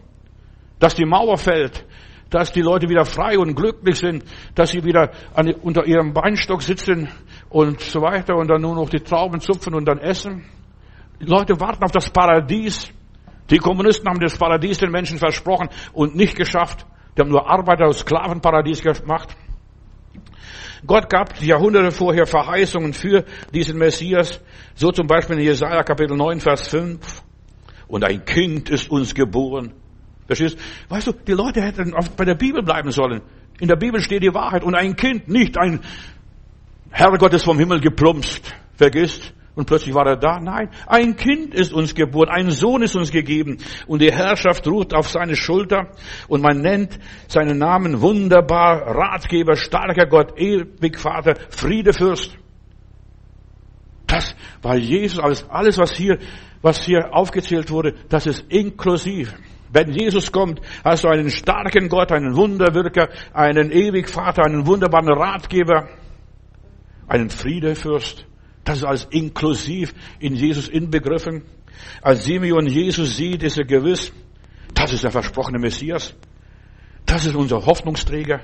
dass 0.80 0.94
die 0.94 1.04
Mauer 1.04 1.38
fällt, 1.38 1.86
dass 2.30 2.52
die 2.52 2.62
Leute 2.62 2.88
wieder 2.88 3.04
frei 3.04 3.38
und 3.38 3.54
glücklich 3.54 3.98
sind, 3.98 4.24
dass 4.56 4.70
sie 4.70 4.82
wieder 4.82 5.12
an, 5.34 5.52
unter 5.62 5.86
ihrem 5.86 6.16
Weinstock 6.16 6.62
sitzen 6.62 7.08
und 7.48 7.80
so 7.80 8.02
weiter 8.02 8.34
und 8.34 8.48
dann 8.48 8.60
nur 8.60 8.74
noch 8.74 8.88
die 8.88 8.98
Trauben 8.98 9.40
zupfen 9.40 9.72
und 9.74 9.84
dann 9.84 9.98
essen. 9.98 10.44
Die 11.20 11.26
Leute 11.26 11.60
warten 11.60 11.84
auf 11.84 11.92
das 11.92 12.10
Paradies. 12.10 12.92
Die 13.50 13.58
Kommunisten 13.58 14.08
haben 14.08 14.20
das 14.20 14.38
Paradies 14.38 14.78
den 14.78 14.90
Menschen 14.90 15.18
versprochen 15.18 15.68
und 15.92 16.16
nicht 16.16 16.36
geschafft. 16.36 16.86
Die 17.16 17.20
haben 17.20 17.30
nur 17.30 17.48
Arbeiter 17.48 17.86
aus 17.86 18.00
Sklavenparadies 18.00 18.82
gemacht. 18.82 19.36
Gott 20.86 21.08
gab 21.08 21.40
Jahrhunderte 21.40 21.90
vorher 21.90 22.26
Verheißungen 22.26 22.92
für 22.92 23.24
diesen 23.52 23.78
Messias. 23.78 24.40
So 24.74 24.90
zum 24.90 25.06
Beispiel 25.06 25.38
in 25.38 25.44
Jesaja 25.44 25.82
Kapitel 25.82 26.16
9, 26.16 26.40
Vers 26.40 26.68
5. 26.68 27.22
Und 27.86 28.04
ein 28.04 28.24
Kind 28.24 28.70
ist 28.70 28.90
uns 28.90 29.14
geboren. 29.14 29.72
Verstehst? 30.26 30.58
Weißt 30.88 31.06
du, 31.06 31.12
die 31.12 31.32
Leute 31.32 31.62
hätten 31.62 31.94
bei 32.16 32.24
der 32.24 32.34
Bibel 32.34 32.62
bleiben 32.62 32.90
sollen. 32.90 33.22
In 33.60 33.68
der 33.68 33.76
Bibel 33.76 34.00
steht 34.00 34.22
die 34.22 34.34
Wahrheit. 34.34 34.64
Und 34.64 34.74
ein 34.74 34.96
Kind, 34.96 35.28
nicht 35.28 35.58
ein 35.58 35.80
Herrgott 36.90 37.34
ist 37.34 37.44
vom 37.44 37.58
Himmel 37.58 37.80
geplumpst. 37.80 38.54
Vergisst? 38.76 39.32
Und 39.54 39.66
plötzlich 39.66 39.94
war 39.94 40.06
er 40.06 40.16
da. 40.16 40.40
Nein, 40.40 40.70
ein 40.86 41.14
Kind 41.16 41.54
ist 41.54 41.72
uns 41.72 41.94
geboren, 41.94 42.28
ein 42.28 42.50
Sohn 42.50 42.82
ist 42.82 42.96
uns 42.96 43.12
gegeben 43.12 43.58
und 43.86 44.02
die 44.02 44.12
Herrschaft 44.12 44.66
ruht 44.66 44.92
auf 44.94 45.08
seine 45.08 45.36
Schulter 45.36 45.90
und 46.26 46.42
man 46.42 46.60
nennt 46.60 46.98
seinen 47.28 47.58
Namen 47.58 48.00
wunderbar, 48.00 48.82
Ratgeber, 48.82 49.54
starker 49.54 50.06
Gott, 50.06 50.38
ewig 50.38 50.98
Vater, 50.98 51.34
Friedefürst. 51.50 52.36
Das 54.08 54.34
war 54.60 54.76
Jesus, 54.76 55.20
alles, 55.20 55.48
alles 55.48 55.78
was 55.78 55.92
hier, 55.92 56.18
was 56.60 56.84
hier 56.84 57.14
aufgezählt 57.14 57.70
wurde, 57.70 57.94
das 58.08 58.26
ist 58.26 58.44
inklusiv. 58.48 59.34
Wenn 59.72 59.92
Jesus 59.92 60.30
kommt, 60.30 60.60
hast 60.84 61.04
du 61.04 61.08
einen 61.08 61.30
starken 61.30 61.88
Gott, 61.88 62.12
einen 62.12 62.36
Wunderwirker, 62.36 63.08
einen 63.32 63.70
ewig 63.70 64.08
Vater, 64.08 64.44
einen 64.44 64.66
wunderbaren 64.66 65.08
Ratgeber, 65.08 65.88
einen 67.08 67.30
Friedefürst. 67.30 68.26
Das 68.64 68.78
ist 68.78 68.84
alles 68.84 69.04
inklusiv 69.10 69.92
in 70.18 70.34
Jesus 70.34 70.68
inbegriffen. 70.68 71.44
Als 72.02 72.24
Simeon 72.24 72.66
Jesus 72.66 73.16
sieht, 73.16 73.42
ist 73.42 73.58
er 73.58 73.64
gewiss, 73.64 74.12
das 74.74 74.92
ist 74.92 75.04
der 75.04 75.10
versprochene 75.10 75.58
Messias. 75.58 76.14
Das 77.06 77.26
ist 77.26 77.34
unser 77.34 77.64
Hoffnungsträger. 77.64 78.40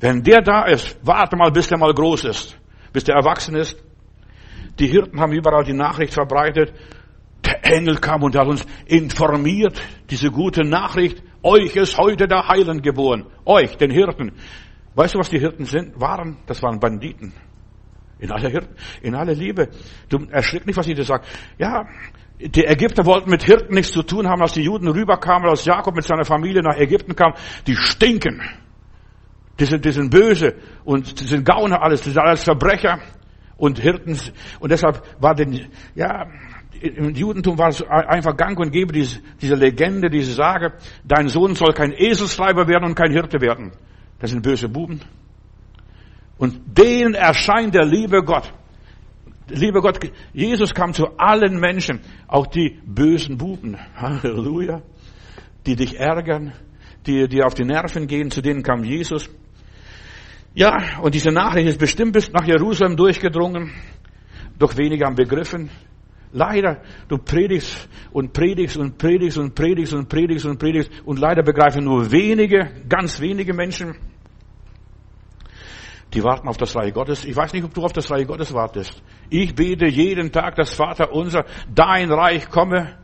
Wenn 0.00 0.22
der 0.22 0.42
da 0.42 0.64
ist, 0.64 0.98
warte 1.02 1.36
mal, 1.36 1.50
bis 1.52 1.68
der 1.68 1.78
mal 1.78 1.92
groß 1.92 2.24
ist, 2.24 2.58
bis 2.92 3.04
der 3.04 3.16
erwachsen 3.16 3.54
ist. 3.54 3.76
Die 4.78 4.86
Hirten 4.86 5.20
haben 5.20 5.32
überall 5.32 5.64
die 5.64 5.74
Nachricht 5.74 6.14
verbreitet. 6.14 6.72
Der 7.44 7.64
Engel 7.64 7.96
kam 7.96 8.22
und 8.22 8.36
hat 8.36 8.46
uns 8.46 8.66
informiert, 8.86 9.80
diese 10.10 10.30
gute 10.30 10.62
Nachricht. 10.62 11.22
Euch 11.42 11.76
ist 11.76 11.96
heute 11.96 12.26
der 12.26 12.48
Heiland 12.48 12.82
geboren. 12.82 13.26
Euch, 13.44 13.76
den 13.76 13.90
Hirten. 13.90 14.32
Weißt 14.94 15.14
du, 15.14 15.18
was 15.18 15.30
die 15.30 15.38
Hirten 15.38 15.64
sind? 15.64 16.00
Waren? 16.00 16.38
Das 16.46 16.62
waren 16.62 16.80
Banditen. 16.80 17.32
In 18.20 18.30
aller, 18.30 18.50
Hirten, 18.50 18.76
in 19.02 19.14
aller 19.14 19.34
Liebe. 19.34 19.68
Du 20.08 20.26
erschrick 20.30 20.66
nicht, 20.66 20.76
was 20.76 20.86
ich 20.86 20.94
dir 20.94 21.04
sage. 21.04 21.24
Ja, 21.58 21.86
die 22.38 22.64
Ägypter 22.64 23.04
wollten 23.04 23.30
mit 23.30 23.42
Hirten 23.42 23.74
nichts 23.74 23.92
zu 23.92 24.02
tun 24.02 24.28
haben, 24.28 24.42
als 24.42 24.52
die 24.52 24.62
Juden 24.62 24.88
rüberkamen, 24.88 25.48
als 25.48 25.64
Jakob 25.64 25.94
mit 25.94 26.04
seiner 26.04 26.24
Familie 26.24 26.62
nach 26.62 26.76
Ägypten 26.76 27.16
kam. 27.16 27.34
Die 27.66 27.76
stinken. 27.76 28.42
Die 29.58 29.64
sind, 29.66 29.84
die 29.84 29.90
sind 29.90 30.10
böse 30.10 30.54
und 30.84 31.20
die 31.20 31.24
sind 31.24 31.44
Gauner 31.44 31.82
alles, 31.82 32.00
die 32.00 32.10
sind 32.10 32.22
alles 32.22 32.44
Verbrecher 32.44 32.98
und 33.56 33.78
Hirten. 33.78 34.18
Und 34.58 34.72
deshalb 34.72 35.02
war 35.20 35.34
den, 35.34 35.68
ja, 35.94 36.26
im 36.80 37.14
Judentum 37.14 37.58
war 37.58 37.68
es 37.68 37.82
einfach 37.82 38.36
gang 38.36 38.58
und 38.58 38.70
gäbe 38.70 38.92
diese, 38.92 39.20
diese 39.40 39.54
Legende, 39.54 40.08
diese 40.08 40.32
Sage, 40.32 40.72
dein 41.04 41.28
Sohn 41.28 41.54
soll 41.54 41.74
kein 41.74 41.92
Eselstreiber 41.92 42.68
werden 42.68 42.84
und 42.84 42.94
kein 42.94 43.12
Hirte 43.12 43.40
werden. 43.40 43.72
Das 44.18 44.30
sind 44.30 44.42
böse 44.42 44.68
Buben. 44.68 45.00
Und 46.40 46.58
denen 46.78 47.12
erscheint 47.12 47.74
der 47.74 47.84
liebe 47.84 48.22
Gott. 48.24 48.50
Liebe 49.50 49.82
Gott, 49.82 49.98
Jesus 50.32 50.72
kam 50.72 50.94
zu 50.94 51.18
allen 51.18 51.60
Menschen, 51.60 52.00
auch 52.26 52.46
die 52.46 52.80
bösen 52.86 53.36
Buben. 53.36 53.76
Halleluja. 53.94 54.80
Die 55.66 55.76
dich 55.76 56.00
ärgern, 56.00 56.54
die 57.06 57.28
dir 57.28 57.46
auf 57.46 57.52
die 57.52 57.66
Nerven 57.66 58.06
gehen, 58.06 58.30
zu 58.30 58.40
denen 58.40 58.62
kam 58.62 58.84
Jesus. 58.84 59.28
Ja, 60.54 60.98
und 61.02 61.14
diese 61.14 61.30
Nachricht 61.30 61.68
ist 61.68 61.78
bestimmt 61.78 62.14
bis 62.14 62.32
nach 62.32 62.46
Jerusalem 62.46 62.96
durchgedrungen, 62.96 63.72
doch 64.58 64.78
wenige 64.78 65.04
haben 65.04 65.16
begriffen. 65.16 65.68
Leider, 66.32 66.80
du 67.08 67.18
predigst 67.18 67.86
und 68.12 68.32
predigst 68.32 68.78
und 68.78 68.96
predigst 68.96 69.36
und 69.36 69.54
predigst 69.54 69.92
und 69.92 70.08
predigst 70.08 70.46
und 70.46 70.58
predigst 70.58 70.90
und 71.04 71.18
leider 71.18 71.42
begreifen 71.42 71.84
nur 71.84 72.10
wenige, 72.10 72.70
ganz 72.88 73.20
wenige 73.20 73.52
Menschen. 73.52 73.96
Die 76.12 76.24
warten 76.24 76.48
auf 76.48 76.56
das 76.56 76.74
Reich 76.74 76.92
Gottes. 76.92 77.24
Ich 77.24 77.36
weiß 77.36 77.52
nicht, 77.52 77.64
ob 77.64 77.72
du 77.72 77.84
auf 77.84 77.92
das 77.92 78.10
Reich 78.10 78.26
Gottes 78.26 78.52
wartest. 78.52 79.02
Ich 79.28 79.54
bete 79.54 79.86
jeden 79.86 80.32
Tag 80.32 80.56
das 80.56 80.74
Vater 80.74 81.12
unser, 81.12 81.44
dein 81.72 82.10
Reich 82.10 82.48
komme. 82.50 82.98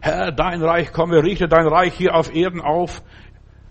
Herr, 0.00 0.30
dein 0.30 0.62
Reich 0.62 0.92
komme, 0.92 1.22
richte 1.22 1.48
dein 1.48 1.66
Reich 1.66 1.94
hier 1.94 2.14
auf 2.14 2.32
Erden 2.34 2.60
auf. 2.60 3.02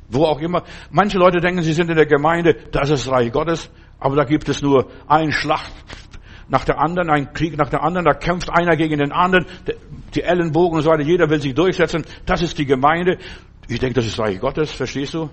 Wo 0.10 0.25
auch 0.25 0.39
immer. 0.39 0.63
Manche 0.91 1.17
Leute 1.17 1.39
denken, 1.39 1.63
sie 1.63 1.74
sind 1.74 1.89
in 1.89 1.96
der 1.96 2.05
Gemeinde, 2.05 2.55
das 2.72 2.89
ist 2.89 3.08
das 3.08 3.13
Reich 3.13 3.32
Gottes. 3.32 3.72
Aber 4.00 4.15
da 4.15 4.24
gibt 4.25 4.50
es 4.50 4.62
nur 4.62 4.91
ein 5.08 5.32
Schlacht 5.32 5.72
nach 6.48 6.65
der 6.65 6.79
anderen, 6.79 7.10
ein 7.10 7.34
Krieg 7.34 7.58
nach 7.58 7.70
der 7.70 7.82
anderen. 7.82 8.05
Da 8.05 8.13
kämpft 8.13 8.50
einer 8.50 8.75
gegen 8.75 9.00
den 9.00 9.12
anderen. 9.12 9.46
Die 10.13 10.22
Ellenbogen 10.22 10.77
und 10.77 10.84
so 10.84 10.89
weiter. 10.89 11.03
Jeder 11.03 11.29
will 11.29 11.39
sich 11.39 11.53
durchsetzen. 11.53 12.05
Das 12.25 12.41
ist 12.41 12.58
die 12.58 12.65
Gemeinde. 12.65 13.17
Ich 13.67 13.79
denke, 13.79 13.96
das 13.96 14.05
ist 14.05 14.20
das 14.20 14.25
Reich 14.25 14.39
Gottes. 14.39 14.72
Verstehst 14.72 15.13
du? 15.13 15.29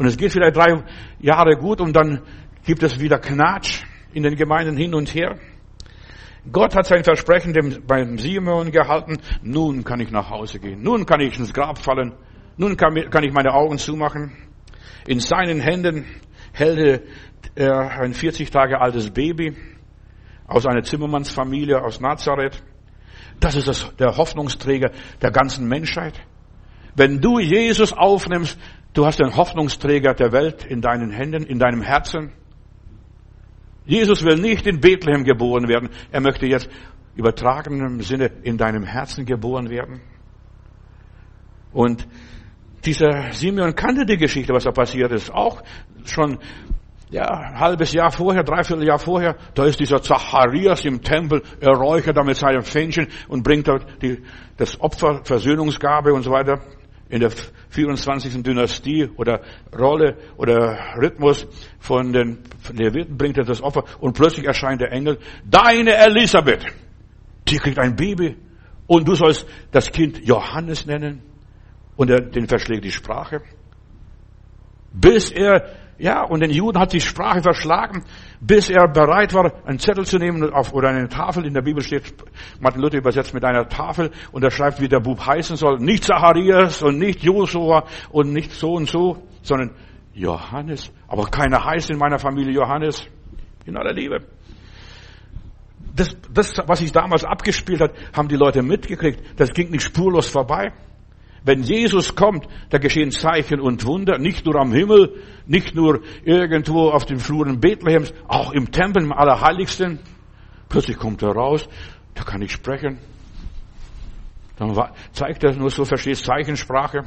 Und 0.00 0.06
es 0.06 0.16
geht 0.16 0.32
vielleicht 0.32 0.56
drei 0.56 0.82
Jahre 1.18 1.58
gut 1.58 1.78
und 1.78 1.94
dann 1.94 2.22
gibt 2.64 2.82
es 2.82 2.98
wieder 2.98 3.18
Knatsch 3.18 3.82
in 4.14 4.22
den 4.22 4.34
Gemeinden 4.34 4.74
hin 4.74 4.94
und 4.94 5.14
her. 5.14 5.38
Gott 6.50 6.74
hat 6.74 6.86
sein 6.86 7.04
Versprechen 7.04 7.52
dem, 7.52 7.86
beim 7.86 8.16
Simon 8.16 8.70
gehalten. 8.70 9.18
Nun 9.42 9.84
kann 9.84 10.00
ich 10.00 10.10
nach 10.10 10.30
Hause 10.30 10.58
gehen. 10.58 10.82
Nun 10.82 11.04
kann 11.04 11.20
ich 11.20 11.38
ins 11.38 11.52
Grab 11.52 11.76
fallen. 11.76 12.14
Nun 12.56 12.78
kann, 12.78 12.94
kann 13.10 13.24
ich 13.24 13.34
meine 13.34 13.52
Augen 13.52 13.76
zumachen. 13.76 14.32
In 15.06 15.20
seinen 15.20 15.60
Händen 15.60 16.06
hält 16.54 17.02
er 17.54 17.90
ein 18.00 18.14
40 18.14 18.50
Tage 18.50 18.80
altes 18.80 19.10
Baby 19.10 19.54
aus 20.46 20.64
einer 20.64 20.82
Zimmermannsfamilie 20.82 21.78
aus 21.78 22.00
Nazareth. 22.00 22.62
Das 23.38 23.54
ist 23.54 23.68
das, 23.68 23.94
der 23.96 24.16
Hoffnungsträger 24.16 24.92
der 25.20 25.30
ganzen 25.30 25.68
Menschheit. 25.68 26.14
Wenn 26.96 27.20
du 27.20 27.38
Jesus 27.38 27.92
aufnimmst, 27.92 28.58
Du 28.92 29.06
hast 29.06 29.20
den 29.20 29.36
Hoffnungsträger 29.36 30.14
der 30.14 30.32
Welt 30.32 30.64
in 30.64 30.80
deinen 30.80 31.10
Händen, 31.10 31.44
in 31.44 31.58
deinem 31.58 31.82
Herzen. 31.82 32.32
Jesus 33.86 34.24
will 34.24 34.36
nicht 34.36 34.66
in 34.66 34.80
Bethlehem 34.80 35.24
geboren 35.24 35.68
werden. 35.68 35.90
Er 36.10 36.20
möchte 36.20 36.46
jetzt 36.46 36.68
übertragenem 37.14 38.00
Sinne 38.02 38.30
in 38.42 38.56
deinem 38.56 38.84
Herzen 38.84 39.24
geboren 39.24 39.70
werden. 39.70 40.00
Und 41.72 42.06
dieser 42.84 43.32
Simeon 43.32 43.74
kannte 43.74 44.06
die 44.06 44.16
Geschichte, 44.16 44.52
was 44.52 44.64
da 44.64 44.72
passiert 44.72 45.12
ist. 45.12 45.30
Auch 45.32 45.62
schon 46.04 46.38
ja, 47.10 47.26
ein 47.26 47.60
halbes 47.60 47.92
Jahr 47.92 48.10
vorher, 48.10 48.42
dreiviertel 48.42 48.86
Jahr 48.86 48.98
vorher, 48.98 49.36
da 49.54 49.66
ist 49.66 49.78
dieser 49.78 50.00
Zacharias 50.00 50.84
im 50.84 51.02
Tempel, 51.02 51.42
er 51.60 51.76
räuchert 51.76 52.16
da 52.16 52.22
mit 52.22 52.36
seinem 52.36 52.62
Fähnchen 52.62 53.08
und 53.28 53.42
bringt 53.42 53.66
dort 53.66 53.84
die, 54.02 54.22
das 54.56 54.80
Opfer, 54.80 55.22
Versöhnungsgabe 55.24 56.12
und 56.12 56.22
so 56.22 56.30
weiter 56.30 56.60
in 57.10 57.20
der 57.20 57.30
24. 57.70 58.42
Dynastie 58.42 59.08
oder 59.16 59.40
Rolle 59.76 60.16
oder 60.36 60.96
Rhythmus 60.96 61.46
von 61.78 62.12
den 62.12 62.38
Leviten 62.72 63.16
bringt 63.16 63.36
er 63.36 63.44
das 63.44 63.62
Opfer 63.62 63.84
und 64.00 64.14
plötzlich 64.14 64.46
erscheint 64.46 64.80
der 64.80 64.92
Engel, 64.92 65.18
deine 65.44 65.96
Elisabeth, 65.96 66.64
die 67.48 67.56
kriegt 67.56 67.78
ein 67.78 67.96
Baby 67.96 68.36
und 68.86 69.06
du 69.06 69.14
sollst 69.14 69.46
das 69.72 69.90
Kind 69.90 70.24
Johannes 70.24 70.86
nennen 70.86 71.22
und 71.96 72.10
er, 72.10 72.20
den 72.20 72.46
verschlägt 72.46 72.84
die 72.84 72.92
Sprache. 72.92 73.42
Bis 74.92 75.30
er 75.30 75.79
Ja, 76.00 76.22
und 76.22 76.40
den 76.40 76.50
Juden 76.50 76.80
hat 76.80 76.94
die 76.94 77.00
Sprache 77.02 77.42
verschlagen, 77.42 78.04
bis 78.40 78.70
er 78.70 78.88
bereit 78.88 79.34
war, 79.34 79.52
einen 79.66 79.78
Zettel 79.78 80.06
zu 80.06 80.16
nehmen 80.16 80.42
oder 80.72 80.88
eine 80.88 81.08
Tafel. 81.10 81.44
In 81.44 81.52
der 81.52 81.60
Bibel 81.60 81.82
steht, 81.82 82.14
Martin 82.58 82.80
Luther 82.80 82.96
übersetzt 82.96 83.34
mit 83.34 83.44
einer 83.44 83.68
Tafel 83.68 84.10
und 84.32 84.42
er 84.42 84.50
schreibt, 84.50 84.80
wie 84.80 84.88
der 84.88 85.00
Bub 85.00 85.20
heißen 85.26 85.56
soll. 85.56 85.76
Nicht 85.78 86.04
Zacharias 86.04 86.82
und 86.82 86.98
nicht 86.98 87.22
Josua 87.22 87.84
und 88.10 88.32
nicht 88.32 88.50
so 88.52 88.72
und 88.72 88.88
so, 88.88 89.22
sondern 89.42 89.72
Johannes. 90.14 90.90
Aber 91.06 91.26
keiner 91.26 91.62
heißt 91.62 91.90
in 91.90 91.98
meiner 91.98 92.18
Familie 92.18 92.54
Johannes. 92.54 93.06
In 93.66 93.76
aller 93.76 93.92
Liebe. 93.92 94.20
Das, 95.94 96.16
das, 96.32 96.54
was 96.64 96.78
sich 96.78 96.92
damals 96.92 97.24
abgespielt 97.24 97.82
hat, 97.82 97.92
haben 98.16 98.28
die 98.28 98.36
Leute 98.36 98.62
mitgekriegt. 98.62 99.38
Das 99.38 99.50
ging 99.50 99.70
nicht 99.70 99.82
spurlos 99.82 100.30
vorbei. 100.30 100.72
Wenn 101.44 101.62
Jesus 101.62 102.14
kommt, 102.14 102.46
da 102.68 102.78
geschehen 102.78 103.10
Zeichen 103.10 103.60
und 103.60 103.84
Wunder, 103.86 104.18
nicht 104.18 104.44
nur 104.44 104.56
am 104.56 104.72
Himmel, 104.72 105.22
nicht 105.46 105.74
nur 105.74 106.00
irgendwo 106.24 106.90
auf 106.90 107.06
den 107.06 107.18
Fluren 107.18 107.60
Bethlehems, 107.60 108.12
auch 108.28 108.52
im 108.52 108.70
Tempel, 108.70 109.02
im 109.02 109.12
Allerheiligsten. 109.12 110.00
Plötzlich 110.68 110.98
kommt 110.98 111.22
er 111.22 111.30
raus, 111.30 111.68
da 112.14 112.22
kann 112.24 112.42
ich 112.42 112.52
sprechen. 112.52 112.98
Dann 114.56 114.76
zeigt 115.12 115.42
er 115.42 115.56
nur 115.56 115.70
so, 115.70 115.84
verstehst 115.86 116.24
Zeichensprache. 116.24 117.04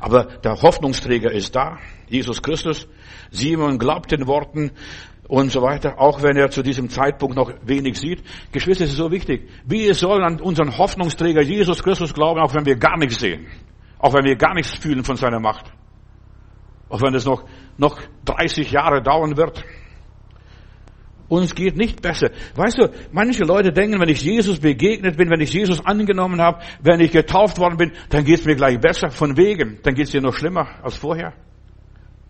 Aber 0.00 0.24
der 0.24 0.62
Hoffnungsträger 0.62 1.30
ist 1.30 1.54
da, 1.54 1.78
Jesus 2.08 2.42
Christus. 2.42 2.88
Simon 3.30 3.78
glaubt 3.78 4.12
den 4.12 4.26
Worten 4.26 4.70
und 5.28 5.50
so 5.50 5.62
weiter, 5.62 5.98
auch 5.98 6.22
wenn 6.22 6.36
er 6.36 6.50
zu 6.50 6.62
diesem 6.62 6.88
Zeitpunkt 6.88 7.36
noch 7.36 7.52
wenig 7.62 7.98
sieht. 7.98 8.22
Geschwister, 8.52 8.84
es 8.84 8.90
ist 8.90 8.96
so 8.96 9.10
wichtig. 9.10 9.48
Wir 9.64 9.94
sollen 9.94 10.22
an 10.22 10.40
unseren 10.40 10.76
Hoffnungsträger 10.76 11.42
Jesus 11.42 11.82
Christus 11.82 12.14
glauben, 12.14 12.40
auch 12.40 12.54
wenn 12.54 12.64
wir 12.64 12.76
gar 12.76 12.96
nichts 12.96 13.18
sehen. 13.18 13.46
Auch 13.98 14.14
wenn 14.14 14.24
wir 14.24 14.36
gar 14.36 14.54
nichts 14.54 14.74
fühlen 14.78 15.02
von 15.02 15.16
seiner 15.16 15.40
Macht. 15.40 15.72
Auch 16.88 17.02
wenn 17.02 17.14
es 17.14 17.24
noch, 17.24 17.44
noch 17.76 18.00
30 18.24 18.70
Jahre 18.70 19.02
dauern 19.02 19.36
wird. 19.36 19.64
Uns 21.28 21.56
geht 21.56 21.76
nicht 21.76 22.02
besser. 22.02 22.30
Weißt 22.54 22.78
du, 22.78 22.90
manche 23.10 23.42
Leute 23.42 23.72
denken, 23.72 24.00
wenn 24.00 24.08
ich 24.08 24.22
Jesus 24.22 24.60
begegnet 24.60 25.16
bin, 25.16 25.28
wenn 25.28 25.40
ich 25.40 25.52
Jesus 25.52 25.84
angenommen 25.84 26.40
habe, 26.40 26.62
wenn 26.80 27.00
ich 27.00 27.10
getauft 27.10 27.58
worden 27.58 27.76
bin, 27.76 27.92
dann 28.10 28.24
geht 28.24 28.40
es 28.40 28.44
mir 28.44 28.54
gleich 28.54 28.78
besser. 28.78 29.10
Von 29.10 29.36
wegen. 29.36 29.80
Dann 29.82 29.94
geht 29.94 30.04
es 30.04 30.12
dir 30.12 30.20
noch 30.20 30.34
schlimmer 30.34 30.68
als 30.84 30.96
vorher. 30.96 31.32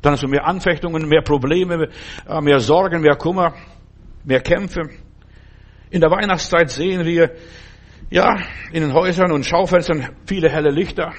Dann 0.02 0.12
hast 0.12 0.22
du 0.22 0.28
mehr 0.28 0.46
Anfechtungen, 0.46 1.08
mehr 1.08 1.22
Probleme, 1.22 1.88
äh, 2.28 2.40
mehr 2.40 2.60
Sorgen, 2.60 3.00
mehr 3.00 3.16
Kummer, 3.16 3.54
mehr 4.24 4.40
Kämpfe. 4.40 4.90
In 5.90 6.00
der 6.00 6.10
Weihnachtszeit 6.10 6.70
sehen 6.70 7.04
wir, 7.04 7.32
ja, 8.10 8.36
in 8.72 8.82
den 8.82 8.92
Häusern 8.92 9.32
und 9.32 9.44
Schaufenstern 9.44 10.16
viele 10.26 10.48
helle 10.48 10.70
Lichter. 10.70 11.12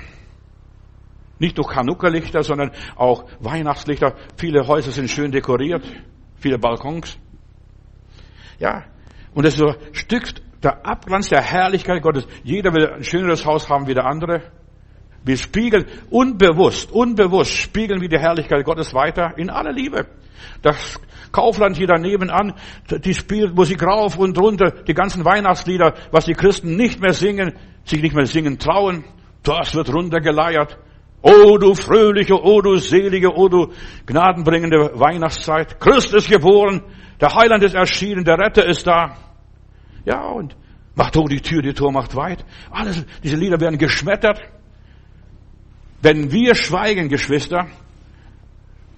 Nicht 1.40 1.58
durch 1.58 1.70
Chanukka-Lichter, 1.74 2.44
sondern 2.44 2.72
auch 2.96 3.26
Weihnachtslichter. 3.40 4.16
Viele 4.38 4.68
Häuser 4.68 4.92
sind 4.92 5.10
schön 5.10 5.32
dekoriert, 5.32 5.84
viele 6.36 6.58
Balkons. 6.58 7.20
Ja, 8.60 8.86
und 9.34 9.46
es 9.46 9.54
ist 9.54 9.60
so 9.60 9.68
ein 9.68 9.94
Stück 9.94 10.34
der 10.64 10.86
Abglanz 10.86 11.30
der 11.30 11.42
Herrlichkeit 11.42 12.02
Gottes. 12.02 12.28
Jeder 12.44 12.74
will 12.74 12.88
ein 12.88 13.04
schöneres 13.04 13.46
Haus 13.46 13.70
haben 13.70 13.88
wie 13.88 13.94
der 13.94 14.06
andere. 14.06 14.52
Wir 15.28 15.36
spiegeln 15.36 15.86
unbewusst, 16.10 16.90
unbewusst 16.90 17.52
spiegeln 17.52 18.00
wir 18.00 18.08
die 18.08 18.18
Herrlichkeit 18.18 18.64
Gottes 18.64 18.94
weiter 18.94 19.34
in 19.38 19.50
aller 19.50 19.74
Liebe. 19.74 20.08
Das 20.62 21.02
Kaufland 21.34 21.76
hier 21.76 21.88
daneben 21.88 22.30
an, 22.30 22.54
die 22.90 23.14
spielt 23.14 23.54
Musik 23.54 23.84
rauf 23.84 24.18
und 24.18 24.40
runter, 24.40 24.72
die 24.88 24.94
ganzen 24.94 25.26
Weihnachtslieder, 25.26 25.96
was 26.12 26.26
die 26.26 26.34
Christen 26.34 26.78
nicht 26.78 27.02
mehr 27.02 27.12
singen, 27.12 27.54
sich 27.84 28.02
nicht 28.02 28.16
mehr 28.16 28.26
singen 28.26 28.58
trauen, 28.58 29.04
das 29.44 29.76
wird 29.76 29.94
runtergeleiert. 29.94 30.78
O 31.22 31.58
du 31.58 31.74
fröhliche, 31.74 32.42
o 32.42 32.62
du 32.62 32.78
selige, 32.78 33.36
o 33.36 33.50
du 33.50 33.74
gnadenbringende 34.06 34.92
Weihnachtszeit. 34.98 35.78
Christus 35.78 36.24
ist 36.24 36.30
geboren, 36.30 36.84
der 37.20 37.36
Heiland 37.36 37.66
ist 37.66 37.76
erschienen, 37.76 38.24
der 38.24 38.38
Retter 38.38 38.66
ist 38.66 38.88
da. 38.88 39.18
Ja, 40.06 40.22
und 40.28 40.56
macht 40.96 41.18
hoch 41.18 41.28
die 41.28 41.42
Tür, 41.42 41.62
die 41.62 41.74
Tor 41.74 41.92
macht 41.92 42.16
weit. 42.16 42.46
Alles, 42.72 43.06
diese 43.22 43.36
Lieder 43.36 43.60
werden 43.60 43.78
geschmettert. 43.78 44.40
Wenn 46.02 46.32
wir 46.32 46.56
schweigen, 46.56 47.10
Geschwister, 47.10 47.68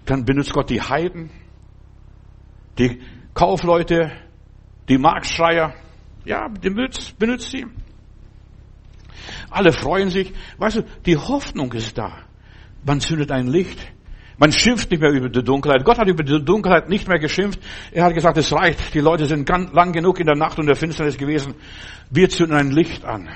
dann 0.06 0.26
benutzt 0.26 0.54
Gott 0.54 0.70
die 0.70 0.82
Heiden, 0.82 1.30
die 2.78 3.00
Kaufleute, 3.34 4.12
die 4.88 4.98
Marktschreier. 4.98 5.74
Ja, 6.26 6.48
benutzt, 6.48 7.18
benutzt 7.18 7.52
sie. 7.52 7.66
Alle 9.50 9.72
freuen 9.72 10.10
sich. 10.10 10.34
Weißt 10.58 10.78
du, 10.78 10.84
die 11.06 11.18
Hoffnung 11.18 11.72
ist 11.74 11.98
da. 11.98 12.18
Man 12.86 13.00
zündet 13.00 13.32
ein 13.32 13.48
Licht. 13.48 13.80
Man 14.38 14.52
schimpft 14.54 14.90
nicht 14.90 15.02
mehr 15.02 15.12
über 15.12 15.30
die 15.30 15.44
Dunkelheit. 15.44 15.84
Gott 15.84 15.98
hat 15.98 16.08
über 16.08 16.24
die 16.24 16.44
Dunkelheit 16.44 16.90
nicht 16.90 17.08
mehr 17.08 17.20
geschimpft. 17.20 17.60
Er 17.92 18.06
hat 18.06 18.14
gesagt, 18.14 18.38
es 18.38 18.54
reicht. 18.54 18.94
Die 18.94 19.02
Leute 19.02 19.26
sind 19.26 19.48
lang 19.50 19.92
genug 19.92 20.20
in 20.20 20.26
der 20.26 20.36
Nacht 20.36 20.60
und 20.60 20.66
der 20.66 20.76
Finsternis 20.76 21.18
gewesen. 21.18 21.56
Wir 22.10 22.30
zünden 22.30 22.56
ein 22.56 22.72
Licht 22.72 23.04
an. 23.04 23.30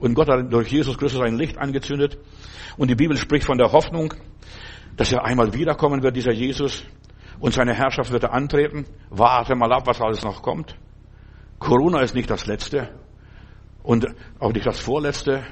Und 0.00 0.14
Gott 0.14 0.28
hat 0.28 0.52
durch 0.52 0.68
Jesus 0.68 0.98
Christus 0.98 1.20
ein 1.20 1.36
Licht 1.36 1.58
angezündet. 1.58 2.18
Und 2.76 2.88
die 2.88 2.94
Bibel 2.94 3.16
spricht 3.16 3.44
von 3.46 3.58
der 3.58 3.70
Hoffnung, 3.70 4.14
dass 4.96 5.12
er 5.12 5.24
einmal 5.24 5.54
wiederkommen 5.54 6.02
wird, 6.02 6.16
dieser 6.16 6.32
Jesus. 6.32 6.84
Und 7.38 7.54
seine 7.54 7.74
Herrschaft 7.74 8.10
wird 8.10 8.24
er 8.24 8.32
antreten. 8.32 8.86
Warte 9.10 9.54
mal 9.54 9.72
ab, 9.72 9.86
was 9.86 10.00
alles 10.00 10.24
noch 10.24 10.42
kommt. 10.42 10.74
Corona 11.58 12.00
ist 12.00 12.14
nicht 12.14 12.30
das 12.30 12.46
Letzte. 12.46 12.88
Und 13.82 14.06
auch 14.38 14.52
nicht 14.52 14.66
das 14.66 14.80
Vorletzte. 14.80 15.44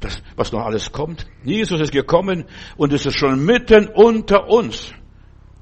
Das, 0.00 0.22
was 0.36 0.52
noch 0.52 0.64
alles 0.64 0.92
kommt. 0.92 1.26
Jesus 1.42 1.80
ist 1.80 1.92
gekommen 1.92 2.44
und 2.76 2.92
ist 2.92 3.06
es 3.06 3.14
schon 3.14 3.44
mitten 3.44 3.88
unter 3.88 4.48
uns. 4.48 4.92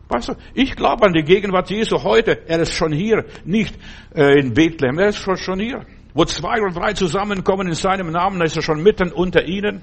Weißt 0.09 0.29
du, 0.29 0.35
ich 0.55 0.77
glaube 0.77 1.07
an 1.07 1.13
die 1.13 1.23
Gegenwart 1.23 1.71
Jesu 1.71 2.03
heute. 2.03 2.49
Er 2.49 2.61
ist 2.61 2.75
schon 2.75 2.93
hier, 2.93 3.25
nicht 3.45 3.77
äh, 4.15 4.39
in 4.39 4.53
Bethlehem. 4.55 4.99
Er 4.99 5.09
ist 5.09 5.19
schon, 5.19 5.37
schon 5.37 5.61
hier. 5.61 5.87
Wo 6.15 6.25
zwei 6.25 6.63
oder 6.63 6.73
drei 6.73 6.93
zusammenkommen 6.93 7.67
in 7.67 7.75
seinem 7.75 8.11
Namen, 8.13 8.39
da 8.39 8.45
ist 8.45 8.57
er 8.57 8.63
schon 8.63 8.83
mitten 8.83 9.13
unter 9.13 9.45
ihnen. 9.45 9.83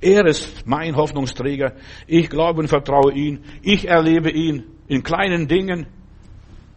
Er 0.00 0.26
ist 0.26 0.66
mein 0.66 0.96
Hoffnungsträger. 0.96 1.74
Ich 2.06 2.28
glaube 2.28 2.60
und 2.60 2.68
vertraue 2.68 3.12
ihn. 3.12 3.44
Ich 3.62 3.88
erlebe 3.88 4.30
ihn 4.30 4.64
in 4.88 5.04
kleinen 5.04 5.46
Dingen. 5.46 5.86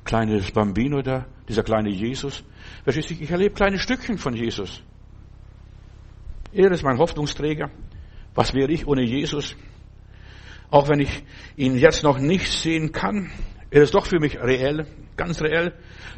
Kleines 0.03 0.51
Bambino 0.51 1.01
da, 1.01 1.25
dieser 1.49 1.63
kleine 1.63 1.89
Jesus. 1.89 2.43
Verstehst 2.83 3.09
du, 3.09 3.15
ich 3.15 3.31
erlebe 3.31 3.55
kleine 3.55 3.79
Stückchen 3.79 4.17
von 4.17 4.35
Jesus. 4.35 4.81
Er 6.53 6.71
ist 6.71 6.83
mein 6.83 6.97
Hoffnungsträger. 6.97 7.71
Was 8.35 8.53
wäre 8.53 8.71
ich 8.71 8.87
ohne 8.87 9.03
Jesus? 9.03 9.55
Auch 10.69 10.87
wenn 10.87 10.99
ich 10.99 11.23
ihn 11.57 11.77
jetzt 11.77 12.03
noch 12.03 12.19
nicht 12.19 12.47
sehen 12.47 12.91
kann, 12.91 13.29
er 13.69 13.83
ist 13.83 13.93
doch 13.93 14.05
für 14.05 14.19
mich 14.19 14.39
reell, 14.39 14.85
ganz 15.15 15.41
reell. 15.41 15.73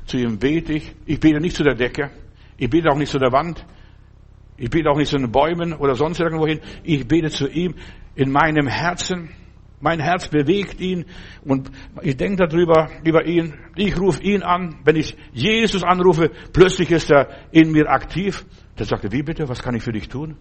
Zu 0.06 0.17
ihm 0.17 0.39
bete 0.39 0.73
ich. 0.73 0.93
Ich 1.06 1.19
bete 1.19 1.39
nicht 1.39 1.56
zu 1.56 1.63
der 1.63 1.75
Decke. 1.75 2.12
Ich 2.58 2.70
bete 2.70 2.89
auch 2.89 2.98
nicht 2.98 3.12
zu 3.12 3.20
der 3.20 3.32
Wand. 3.32 3.66
Ich 4.58 4.70
bete 4.70 4.89
auch 4.89 4.98
nicht 4.98 5.10
zu 5.10 5.18
den 5.18 5.32
Bäumen 5.32 5.74
oder 5.74 5.96
sonst 5.96 6.20
irgendwo 6.20 6.48
hin. 6.48 6.60
Ich 6.84 7.08
bete 7.08 7.30
zu 7.30 7.48
ihm 7.48 7.76
in 8.16 8.32
meinem 8.32 8.68
Herzen. 8.68 9.30
Mein 9.80 10.00
Herz 10.00 10.30
bewegt 10.30 10.80
ihn 10.80 11.06
und 11.44 11.70
ich 12.02 12.16
denke 12.16 12.48
darüber, 12.48 12.89
über 13.04 13.26
ihn. 13.26 13.54
Ich 13.76 14.00
rufe 14.00 14.24
ihn 14.24 14.42
an. 14.42 14.80
Wenn 14.86 14.96
ich 14.96 15.18
Jesus 15.34 15.84
anrufe, 15.84 16.32
plötzlich 16.54 16.89
ist 16.92 17.12
er 17.12 17.28
in 17.52 17.72
mir 17.72 17.89
aktiv. 17.89 18.46
Dann 18.78 18.88
sagt 18.88 19.04
er, 19.04 19.12
wie 19.12 19.24
bitte, 19.24 19.50
was 19.50 19.62
kann 19.62 19.76
ich 19.76 19.84
für 19.84 19.92
dich 19.92 20.08
tun? 20.08 20.38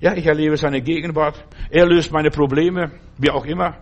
Ja, 0.00 0.14
ich 0.16 0.26
erlebe 0.26 0.56
seine 0.56 0.80
Gegenwart. 0.80 1.44
Er 1.70 1.86
löst 1.86 2.10
meine 2.10 2.30
Probleme, 2.30 2.92
wie 3.18 3.30
auch 3.30 3.44
immer. 3.44 3.76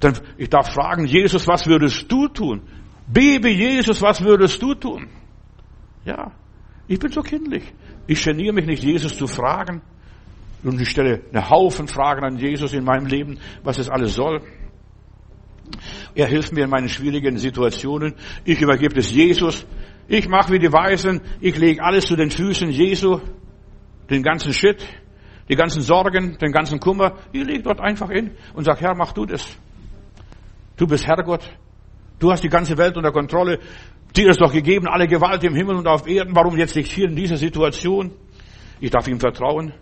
Dann, 0.00 0.18
ich 0.36 0.48
darf 0.48 0.72
fragen, 0.72 1.06
Jesus, 1.06 1.46
was 1.46 1.66
würdest 1.66 2.10
du 2.10 2.26
tun? 2.26 2.62
Baby 3.06 3.50
Jesus, 3.50 4.00
was 4.00 4.22
würdest 4.22 4.62
du 4.62 4.74
tun? 4.74 5.08
Ja, 6.04 6.32
ich 6.88 6.98
bin 6.98 7.10
so 7.10 7.22
kindlich. 7.22 7.64
Ich 8.06 8.22
geniere 8.22 8.52
mich 8.52 8.66
nicht, 8.66 8.82
Jesus 8.82 9.16
zu 9.16 9.26
fragen. 9.26 9.82
Und 10.64 10.80
ich 10.80 10.90
stelle 10.90 11.22
einen 11.32 11.50
Haufen 11.50 11.88
Fragen 11.88 12.24
an 12.24 12.38
Jesus 12.38 12.72
in 12.72 12.84
meinem 12.84 13.06
Leben, 13.06 13.38
was 13.64 13.78
es 13.78 13.88
alles 13.88 14.14
soll. 14.14 14.40
Er 16.14 16.26
hilft 16.26 16.52
mir 16.52 16.64
in 16.64 16.70
meinen 16.70 16.88
schwierigen 16.88 17.36
Situationen. 17.38 18.14
Ich 18.44 18.60
übergebe 18.60 18.98
es 18.98 19.10
Jesus. 19.10 19.66
Ich 20.08 20.28
mache 20.28 20.52
wie 20.52 20.58
die 20.58 20.72
Weisen. 20.72 21.20
Ich 21.40 21.56
lege 21.56 21.82
alles 21.82 22.06
zu 22.06 22.16
den 22.16 22.30
Füßen 22.30 22.70
Jesu. 22.70 23.20
Den 24.10 24.22
ganzen 24.22 24.52
Shit, 24.52 24.84
die 25.48 25.56
ganzen 25.56 25.80
Sorgen, 25.80 26.36
den 26.38 26.52
ganzen 26.52 26.78
Kummer. 26.78 27.16
Ich 27.32 27.44
lege 27.44 27.62
dort 27.62 27.80
einfach 27.80 28.10
hin 28.10 28.32
und 28.54 28.64
sage, 28.64 28.80
Herr, 28.80 28.94
mach 28.94 29.12
du 29.12 29.24
das. 29.24 29.58
Du 30.76 30.86
bist 30.86 31.06
Herrgott. 31.06 31.42
Du 32.22 32.30
hast 32.30 32.44
die 32.44 32.48
ganze 32.48 32.78
Welt 32.78 32.96
unter 32.96 33.10
Kontrolle. 33.10 33.58
Dir 34.14 34.30
ist 34.30 34.40
doch 34.40 34.52
gegeben 34.52 34.86
alle 34.86 35.08
Gewalt 35.08 35.42
im 35.42 35.56
Himmel 35.56 35.74
und 35.74 35.88
auf 35.88 36.06
Erden. 36.06 36.36
Warum 36.36 36.56
jetzt 36.56 36.76
nicht 36.76 36.92
hier 36.92 37.08
in 37.08 37.16
dieser 37.16 37.36
Situation? 37.36 38.12
Ich 38.78 38.92
darf 38.92 39.08
ihm 39.08 39.18
vertrauen. 39.18 39.74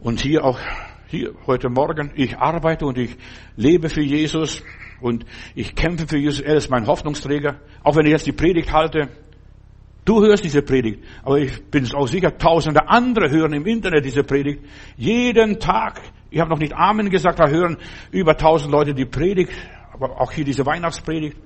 Und 0.00 0.20
hier 0.20 0.44
auch, 0.44 0.58
hier 1.06 1.32
heute 1.46 1.68
Morgen, 1.68 2.10
ich 2.16 2.36
arbeite 2.38 2.86
und 2.86 2.98
ich 2.98 3.16
lebe 3.54 3.88
für 3.88 4.02
Jesus 4.02 4.64
und 5.00 5.24
ich 5.54 5.76
kämpfe 5.76 6.08
für 6.08 6.18
Jesus. 6.18 6.40
Er 6.40 6.56
ist 6.56 6.70
mein 6.70 6.88
Hoffnungsträger. 6.88 7.60
Auch 7.84 7.94
wenn 7.94 8.06
ich 8.06 8.12
jetzt 8.12 8.26
die 8.26 8.32
Predigt 8.32 8.72
halte, 8.72 9.10
Du 10.04 10.22
hörst 10.22 10.42
diese 10.42 10.62
Predigt, 10.62 11.04
aber 11.22 11.38
ich 11.38 11.64
bin 11.66 11.86
auch 11.94 12.08
sicher, 12.08 12.38
tausende 12.38 12.88
andere 12.88 13.28
hören 13.28 13.52
im 13.52 13.66
Internet 13.66 14.06
diese 14.06 14.24
Predigt. 14.24 14.64
Jeden 14.96 15.60
Tag, 15.60 16.00
ich 16.30 16.40
habe 16.40 16.48
noch 16.48 16.58
nicht 16.58 16.72
Amen 16.72 17.10
gesagt, 17.10 17.38
da 17.38 17.46
hören 17.46 17.76
über 18.10 18.34
tausend 18.34 18.72
Leute 18.72 18.94
die 18.94 19.04
Predigt, 19.04 19.52
auch 20.00 20.32
hier 20.32 20.44
diese 20.44 20.64
Weihnachtspredigt. 20.66 21.36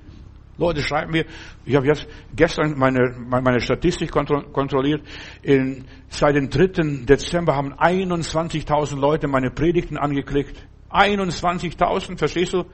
Leute 0.58 0.82
schreiben 0.82 1.12
mir, 1.12 1.24
ich 1.64 1.74
habe 1.74 1.86
jetzt 1.86 2.06
gestern 2.36 2.78
meine, 2.78 3.14
meine 3.18 3.60
Statistik 3.60 4.12
kontrolliert, 4.12 5.02
in, 5.42 5.86
seit 6.08 6.36
dem 6.36 6.50
3. 6.50 7.04
Dezember 7.04 7.56
haben 7.56 7.72
21.000 7.74 8.96
Leute 8.98 9.28
meine 9.28 9.50
Predigten 9.50 9.96
angeklickt. 9.96 10.66
21.000, 10.90 12.18
verstehst 12.18 12.52
du? 12.52 12.64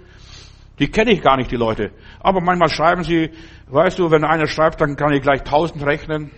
Die 0.79 0.88
kenne 0.88 1.12
ich 1.12 1.23
gar 1.23 1.37
nicht, 1.37 1.51
die 1.51 1.57
Leute. 1.57 1.93
Aber 2.21 2.41
manchmal 2.41 2.69
schreiben 2.69 3.05
sie, 3.05 3.31
weißt 3.69 3.99
du, 3.99 4.11
wenn 4.11 4.25
einer 4.25 4.47
schreibt, 4.47 4.81
dann 4.81 4.97
kann 4.97 5.12
ich 5.12 5.23
gleich 5.23 5.41
1000 5.41 5.85
rechnen. 5.85 6.31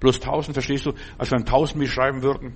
Plus 0.00 0.20
1000, 0.20 0.54
verstehst 0.54 0.86
du? 0.86 0.92
Als 1.18 1.30
wenn 1.30 1.40
1000 1.40 1.78
mich 1.78 1.92
schreiben 1.92 2.22
würden. 2.22 2.54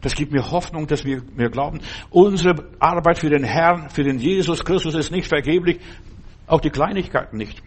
Das 0.00 0.14
gibt 0.14 0.32
mir 0.32 0.50
Hoffnung, 0.50 0.86
dass 0.86 1.04
wir, 1.04 1.22
wir 1.36 1.50
glauben. 1.50 1.80
Unsere 2.10 2.70
Arbeit 2.78 3.18
für 3.18 3.28
den 3.28 3.44
Herrn, 3.44 3.90
für 3.90 4.02
den 4.02 4.18
Jesus 4.18 4.64
Christus 4.64 4.94
ist 4.94 5.10
nicht 5.10 5.28
vergeblich. 5.28 5.78
Auch 6.46 6.60
die 6.60 6.70
Kleinigkeiten 6.70 7.36
nicht. 7.36 7.62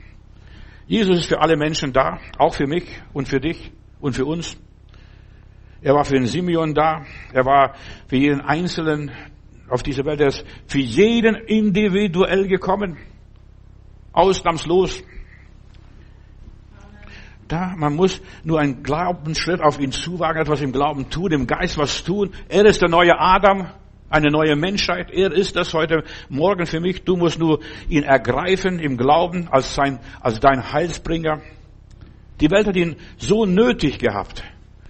Jesus 0.88 1.20
ist 1.20 1.26
für 1.28 1.40
alle 1.40 1.56
Menschen 1.56 1.94
da, 1.94 2.20
auch 2.38 2.56
für 2.56 2.68
mich 2.68 2.86
und 3.14 3.28
für 3.28 3.40
dich 3.40 3.72
und 4.00 4.14
für 4.14 4.26
uns. 4.26 4.58
Er 5.82 5.94
war 5.94 6.06
für 6.06 6.16
den 6.16 6.26
Simeon 6.26 6.74
da. 6.74 7.06
Er 7.34 7.46
war 7.46 7.76
für 8.08 8.18
jeden 8.18 8.42
Einzelnen 8.42 9.12
auf 9.70 9.84
dieser 9.84 10.06
Welt. 10.06 10.22
Er 10.22 10.28
ist 10.28 10.46
für 10.66 10.80
jeden 10.80 11.36
individuell 11.36 12.48
gekommen. 12.48 12.98
Ausnahmslos. 14.12 15.04
Da, 17.48 17.74
man 17.76 17.96
muss 17.96 18.22
nur 18.44 18.60
einen 18.60 18.84
Glaubensschritt 18.84 19.62
auf 19.62 19.80
ihn 19.80 19.92
zuwagen, 19.92 20.42
etwas 20.42 20.62
im 20.62 20.72
Glauben 20.72 21.10
tun, 21.10 21.32
im 21.32 21.48
Geist 21.48 21.78
was 21.78 22.04
tun. 22.04 22.32
Er 22.50 22.66
ist 22.66 22.82
der 22.82 22.90
neue 22.90 23.20
Adam 23.20 23.68
eine 24.14 24.30
neue 24.30 24.56
Menschheit. 24.56 25.12
Er 25.12 25.32
ist 25.32 25.56
das 25.56 25.74
heute 25.74 26.04
Morgen 26.30 26.68
für 26.68 26.80
mich. 26.80 27.04
Du 27.04 27.18
musst 27.18 27.40
nur 27.40 27.60
ihn 27.90 28.04
ergreifen 28.04 28.80
im 28.80 28.96
Glauben 28.96 29.48
als 29.50 29.74
sein, 29.74 30.00
als 30.22 30.40
dein 30.40 30.72
Heilsbringer. 30.72 31.42
Die 32.40 32.52
Welt 32.52 32.68
hat 32.68 32.76
ihn 32.76 32.96
so 33.18 33.46
nötig 33.46 33.98
gehabt. 33.98 34.44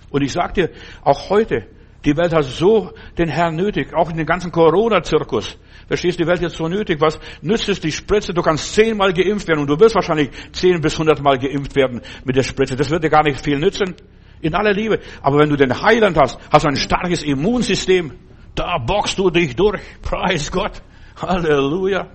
Und 0.10 0.24
ich 0.24 0.34
sag 0.34 0.54
dir, 0.56 0.70
auch 1.04 1.30
heute, 1.30 1.68
die 2.06 2.18
Welt 2.18 2.34
hat 2.34 2.44
so 2.44 2.92
den 3.18 3.30
Herrn 3.30 3.56
nötig, 3.56 3.94
auch 3.94 4.10
in 4.10 4.18
den 4.18 4.26
ganzen 4.26 4.52
Corona-Zirkus. 4.52 5.58
Verstehst 5.88 6.20
du, 6.20 6.24
die 6.24 6.30
Welt 6.30 6.42
jetzt 6.42 6.58
so 6.58 6.68
nötig? 6.68 7.00
Was 7.00 7.20
nützt 7.42 7.70
es 7.70 7.80
die 7.80 7.92
Spritze? 7.92 8.34
Du 8.34 8.42
kannst 8.42 8.74
zehnmal 8.74 9.14
geimpft 9.14 9.48
werden 9.48 9.62
und 9.62 9.68
du 9.68 9.80
wirst 9.80 9.96
wahrscheinlich 9.96 10.30
zehn 10.52 10.82
bis 10.82 10.98
hundertmal 10.98 11.38
geimpft 11.38 11.76
werden 11.76 12.02
mit 12.26 12.36
der 12.36 12.44
Spritze. 12.44 12.76
Das 12.76 12.90
wird 12.90 13.04
dir 13.04 13.10
gar 13.10 13.24
nicht 13.24 13.42
viel 13.42 13.58
nützen. 13.58 13.96
In 14.42 14.56
aller 14.56 14.74
Liebe. 14.74 15.00
Aber 15.22 15.40
wenn 15.40 15.50
du 15.50 15.56
den 15.56 15.82
Heiland 15.82 16.18
hast, 16.18 16.38
hast 16.52 16.66
du 16.66 16.70
ein 16.70 16.76
starkes 16.76 17.24
Immunsystem. 17.24 18.12
Da 18.56 18.78
boxst 18.78 19.18
du 19.18 19.30
dich 19.30 19.56
durch. 19.56 19.82
Preis 20.02 20.52
Gott. 20.52 20.82
Halleluja. 21.22 22.10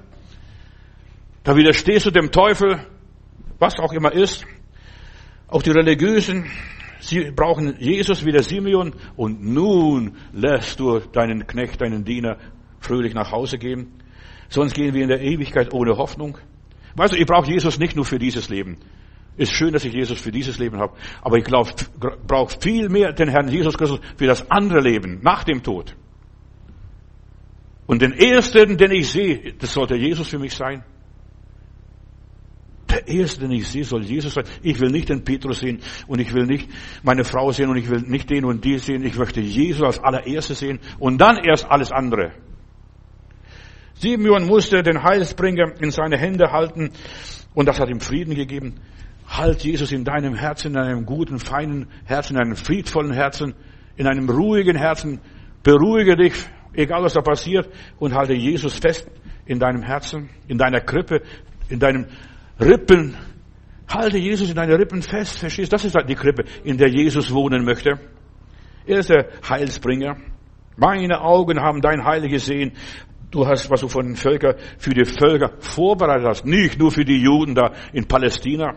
Da 1.45 1.57
widerstehst 1.57 2.05
du 2.05 2.11
dem 2.11 2.31
Teufel, 2.31 2.79
was 3.59 3.79
auch 3.79 3.93
immer 3.93 4.13
ist. 4.13 4.45
Auch 5.49 5.63
die 5.63 5.71
Religiösen, 5.71 6.51
sie 7.01 7.31
brauchen 7.31 7.77
Jesus 7.79 8.25
wie 8.25 8.33
der 8.33 8.43
Simeon 8.43 8.95
und 9.17 9.43
nun 9.45 10.17
lässt 10.33 10.81
du 10.81 10.99
deinen 10.99 11.47
Knecht, 11.47 11.81
deinen 11.81 12.05
Diener 12.05 12.39
fröhlich 12.81 13.15
nach 13.15 13.33
Hause 13.33 13.59
gehen. 13.59 13.93
Sonst 14.49 14.75
gehen 14.75 14.95
wir 14.95 15.03
in 15.03 15.09
der 15.09 15.21
Ewigkeit 15.21 15.73
ohne 15.73 15.97
Hoffnung. 15.97 16.39
Weißt 16.97 17.13
du, 17.13 17.19
ich 17.19 17.27
brauche 17.27 17.51
Jesus 17.51 17.79
nicht 17.79 17.97
nur 17.97 18.05
für 18.05 18.19
dieses 18.19 18.49
Leben. 18.49 18.79
Ist 19.37 19.53
schön, 19.53 19.73
dass 19.73 19.85
ich 19.85 19.93
Jesus 19.93 20.21
für 20.21 20.33
dieses 20.33 20.59
Leben 20.59 20.79
habe, 20.79 20.95
aber 21.23 21.37
ich 21.37 21.45
glaube, 21.45 21.71
brauche 22.27 22.59
viel 22.61 22.89
mehr 22.89 23.13
den 23.13 23.29
Herrn 23.29 23.49
Jesus 23.49 23.79
Christus 23.79 24.01
für 24.17 24.27
das 24.27 24.51
andere 24.51 24.81
Leben 24.81 25.21
nach 25.23 25.45
dem 25.45 25.63
Tod. 25.63 25.95
Und 27.87 28.03
den 28.03 28.13
ersten, 28.13 28.77
den 28.77 28.91
ich 28.91 29.11
sehe, 29.11 29.55
das 29.55 29.73
sollte 29.73 29.95
Jesus 29.95 30.29
für 30.29 30.39
mich 30.39 30.55
sein. 30.55 30.85
Der 32.91 33.07
erste, 33.07 33.41
den 33.41 33.51
ich 33.51 33.69
sehe, 33.69 33.85
soll 33.85 34.03
Jesus 34.03 34.35
sein. 34.35 34.45
Ich 34.63 34.81
will 34.81 34.91
nicht 34.91 35.11
den 35.11 35.23
Petrus 35.23 35.61
sehen 35.61 35.81
und 36.07 36.21
ich 36.21 36.33
will 36.33 36.47
nicht 36.47 36.71
meine 37.03 37.25
Frau 37.25 37.53
sehen 37.53 37.69
und 37.69 37.77
ich 37.77 37.91
will 37.91 38.01
nicht 38.01 38.31
den 38.31 38.45
und 38.45 38.65
die 38.65 38.79
sehen. 38.79 39.05
Ich 39.05 39.17
möchte 39.19 39.41
Jesus 39.41 39.83
als 39.83 39.99
allererste 39.99 40.55
sehen 40.55 40.81
und 40.99 41.21
dann 41.21 41.37
erst 41.37 41.71
alles 41.71 41.93
andere. 41.93 42.33
Simeon 43.95 44.47
musste 44.47 44.83
den 44.83 45.03
Heilsbringer 45.03 45.81
in 45.81 45.91
seine 45.91 46.17
Hände 46.17 46.51
halten 46.53 46.91
und 47.55 47.67
das 47.67 47.79
hat 47.81 47.89
ihm 47.89 48.01
Frieden 48.01 48.35
gegeben. 48.35 48.77
Halt 49.27 49.63
Jesus 49.63 49.93
in 49.93 50.05
deinem 50.05 50.35
Herzen, 50.35 50.73
in 50.73 50.79
einem 50.79 51.05
guten, 51.05 51.39
feinen 51.39 51.89
Herzen, 52.05 52.37
in 52.37 52.43
einem 52.43 52.57
friedvollen 52.57 53.13
Herzen, 53.13 53.55
in 53.97 54.07
einem 54.07 54.31
ruhigen 54.31 54.77
Herzen. 54.77 55.21
Beruhige 55.63 56.17
dich, 56.17 56.35
egal 56.73 57.03
was 57.03 57.13
da 57.13 57.21
passiert, 57.21 57.69
und 57.99 58.15
halte 58.15 58.33
Jesus 58.33 58.79
fest 58.79 59.11
in 59.45 59.59
deinem 59.59 59.83
Herzen, 59.83 60.31
in 60.47 60.57
deiner 60.57 60.81
Krippe, 60.81 61.23
in 61.69 61.81
deinen 61.81 62.07
Rippen. 62.61 63.17
Halte 63.89 64.19
Jesus 64.19 64.51
in 64.51 64.57
deinen 64.57 64.75
Rippen 64.75 65.03
fest, 65.03 65.39
verstehst? 65.39 65.73
Das 65.73 65.85
ist 65.85 65.95
halt 65.95 66.09
die 66.09 66.15
Krippe, 66.15 66.45
in 66.65 66.77
der 66.77 66.89
Jesus 66.89 67.33
wohnen 67.33 67.65
möchte. 67.65 67.99
Er 68.87 68.99
ist 68.99 69.11
der 69.11 69.29
Heilsbringer. 69.49 70.17
Meine 70.77 71.21
Augen 71.21 71.61
haben 71.61 71.81
dein 71.81 72.05
Heil 72.05 72.29
gesehen. 72.29 72.73
Du 73.31 73.47
hast, 73.47 73.71
was 73.71 73.81
du 73.81 73.89
von 73.89 74.07
den 74.07 74.17
Völkern, 74.17 74.55
für 74.79 74.95
die 74.95 75.05
Völker 75.05 75.53
vorbereitet 75.59 76.27
hast. 76.27 76.47
Nicht 76.47 76.79
nur 76.79 76.91
für 76.91 77.05
die 77.05 77.21
Juden 77.21 77.55
da 77.55 77.73
in 77.93 78.07
Palästina. 78.07 78.75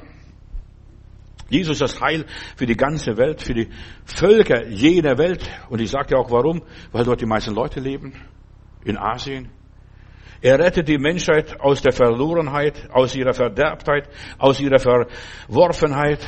Jesus 1.49 1.73
ist 1.73 1.81
das 1.81 2.01
Heil 2.01 2.25
für 2.55 2.65
die 2.65 2.77
ganze 2.77 3.17
Welt, 3.17 3.41
für 3.41 3.53
die 3.53 3.67
Völker 4.05 4.67
jener 4.67 5.17
Welt. 5.17 5.43
Und 5.69 5.81
ich 5.81 5.89
sage 5.89 6.15
ja 6.15 6.17
auch 6.17 6.31
warum, 6.31 6.61
weil 6.91 7.03
dort 7.03 7.21
die 7.21 7.25
meisten 7.25 7.53
Leute 7.53 7.79
leben. 7.79 8.13
In 8.85 8.97
Asien. 8.97 9.49
Er 10.41 10.57
rettet 10.57 10.87
die 10.87 10.97
Menschheit 10.97 11.59
aus 11.59 11.81
der 11.81 11.91
Verlorenheit, 11.91 12.89
aus 12.91 13.15
ihrer 13.15 13.33
Verderbtheit, 13.33 14.09
aus 14.39 14.59
ihrer 14.59 14.79
Verworfenheit, 14.79 16.27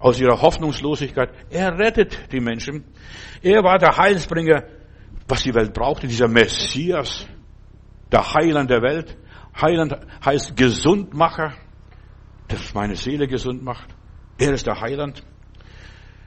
aus 0.00 0.20
ihrer 0.20 0.40
Hoffnungslosigkeit. 0.42 1.30
Er 1.50 1.78
rettet 1.78 2.32
die 2.32 2.40
Menschen. 2.40 2.84
Er 3.42 3.62
war 3.62 3.78
der 3.78 3.96
Heilsbringer, 3.96 4.64
was 5.28 5.44
die 5.44 5.54
Welt 5.54 5.72
brauchte, 5.72 6.08
dieser 6.08 6.26
Messias, 6.26 7.26
der 8.10 8.34
Heiland 8.34 8.70
der 8.70 8.82
Welt. 8.82 9.16
Heiland 9.60 9.96
heißt 10.24 10.56
Gesundmacher, 10.56 11.54
das 12.48 12.74
meine 12.74 12.96
Seele 12.96 13.28
gesund 13.28 13.62
macht. 13.62 13.94
Er 14.38 14.52
ist 14.52 14.66
der 14.66 14.80
Heiland. 14.80 15.22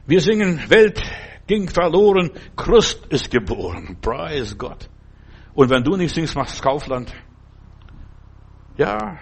Wir 0.06 0.22
singen, 0.22 0.70
Welt 0.70 1.02
ging 1.48 1.68
verloren, 1.68 2.32
Christ 2.56 3.06
ist 3.10 3.32
geboren. 3.32 3.98
Preis 4.02 4.58
Gott. 4.58 4.91
Und 5.54 5.70
wenn 5.70 5.84
du 5.84 5.98
nicht 5.98 6.14
singst, 6.14 6.36
machst 6.36 6.62
Kaufland. 6.62 7.14
Ja, 8.78 9.18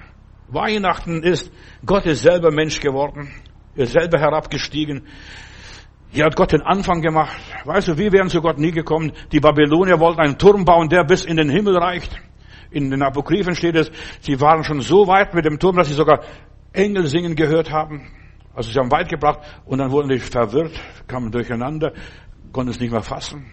Weihnachten 0.48 1.24
ist, 1.24 1.52
Gott 1.86 2.06
ist 2.06 2.22
selber 2.22 2.52
Mensch 2.52 2.80
geworden. 2.80 3.30
Ist 3.76 3.94
selber 3.94 4.20
herabgestiegen. 4.20 5.08
Hier 6.12 6.26
hat 6.26 6.36
Gott 6.36 6.52
den 6.52 6.62
Anfang 6.62 7.02
gemacht. 7.02 7.38
Weißt 7.66 7.88
du, 7.88 7.98
wir 7.98 8.12
wären 8.12 8.30
zu 8.30 8.42
Gott 8.42 8.58
nie 8.58 8.72
gekommen. 8.72 9.12
Die 9.32 9.40
Babylonier 9.40 10.00
wollten 10.00 10.20
einen 10.20 10.38
Turm 10.38 10.66
bauen, 10.66 10.90
der 10.90 11.04
bis 11.04 11.24
in 11.24 11.38
den 11.38 11.50
Himmel 11.50 11.78
reicht. 11.78 12.20
In 12.72 12.90
den 12.90 13.02
Apokryphen 13.02 13.56
steht 13.56 13.76
es, 13.76 13.92
sie 14.22 14.40
waren 14.42 14.64
schon 14.64 14.82
so 14.82 15.08
weit 15.08 15.34
mit 15.34 15.46
dem 15.46 15.60
Turm, 15.60 15.76
dass 15.76 15.88
sie 15.88 15.94
sogar 15.94 16.22
Engel 16.74 17.08
singen 17.08 17.36
gehört 17.36 17.72
haben. 17.72 18.12
Also 18.54 18.72
sie 18.72 18.80
haben 18.80 18.92
weit 18.92 19.10
gebracht 19.10 19.40
und 19.66 19.80
dann 19.80 19.92
wurden 19.92 20.10
die 20.10 20.20
verwirrt, 20.20 20.80
kamen 21.08 21.32
durcheinander, 21.32 21.94
konnten 22.52 22.72
es 22.72 22.80
nicht 22.80 22.92
mehr 22.92 23.02
fassen. 23.02 23.46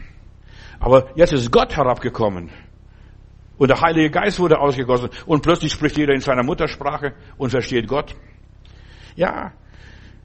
Aber 0.78 1.10
jetzt 1.14 1.32
ist 1.32 1.50
Gott 1.50 1.76
herabgekommen. 1.76 2.50
Und 3.58 3.68
der 3.68 3.80
Heilige 3.80 4.10
Geist 4.10 4.38
wurde 4.38 4.58
ausgegossen. 4.58 5.08
Und 5.24 5.42
plötzlich 5.42 5.72
spricht 5.72 5.96
jeder 5.96 6.12
in 6.12 6.20
seiner 6.20 6.42
Muttersprache 6.42 7.14
und 7.38 7.50
versteht 7.50 7.88
Gott. 7.88 8.14
Ja, 9.14 9.52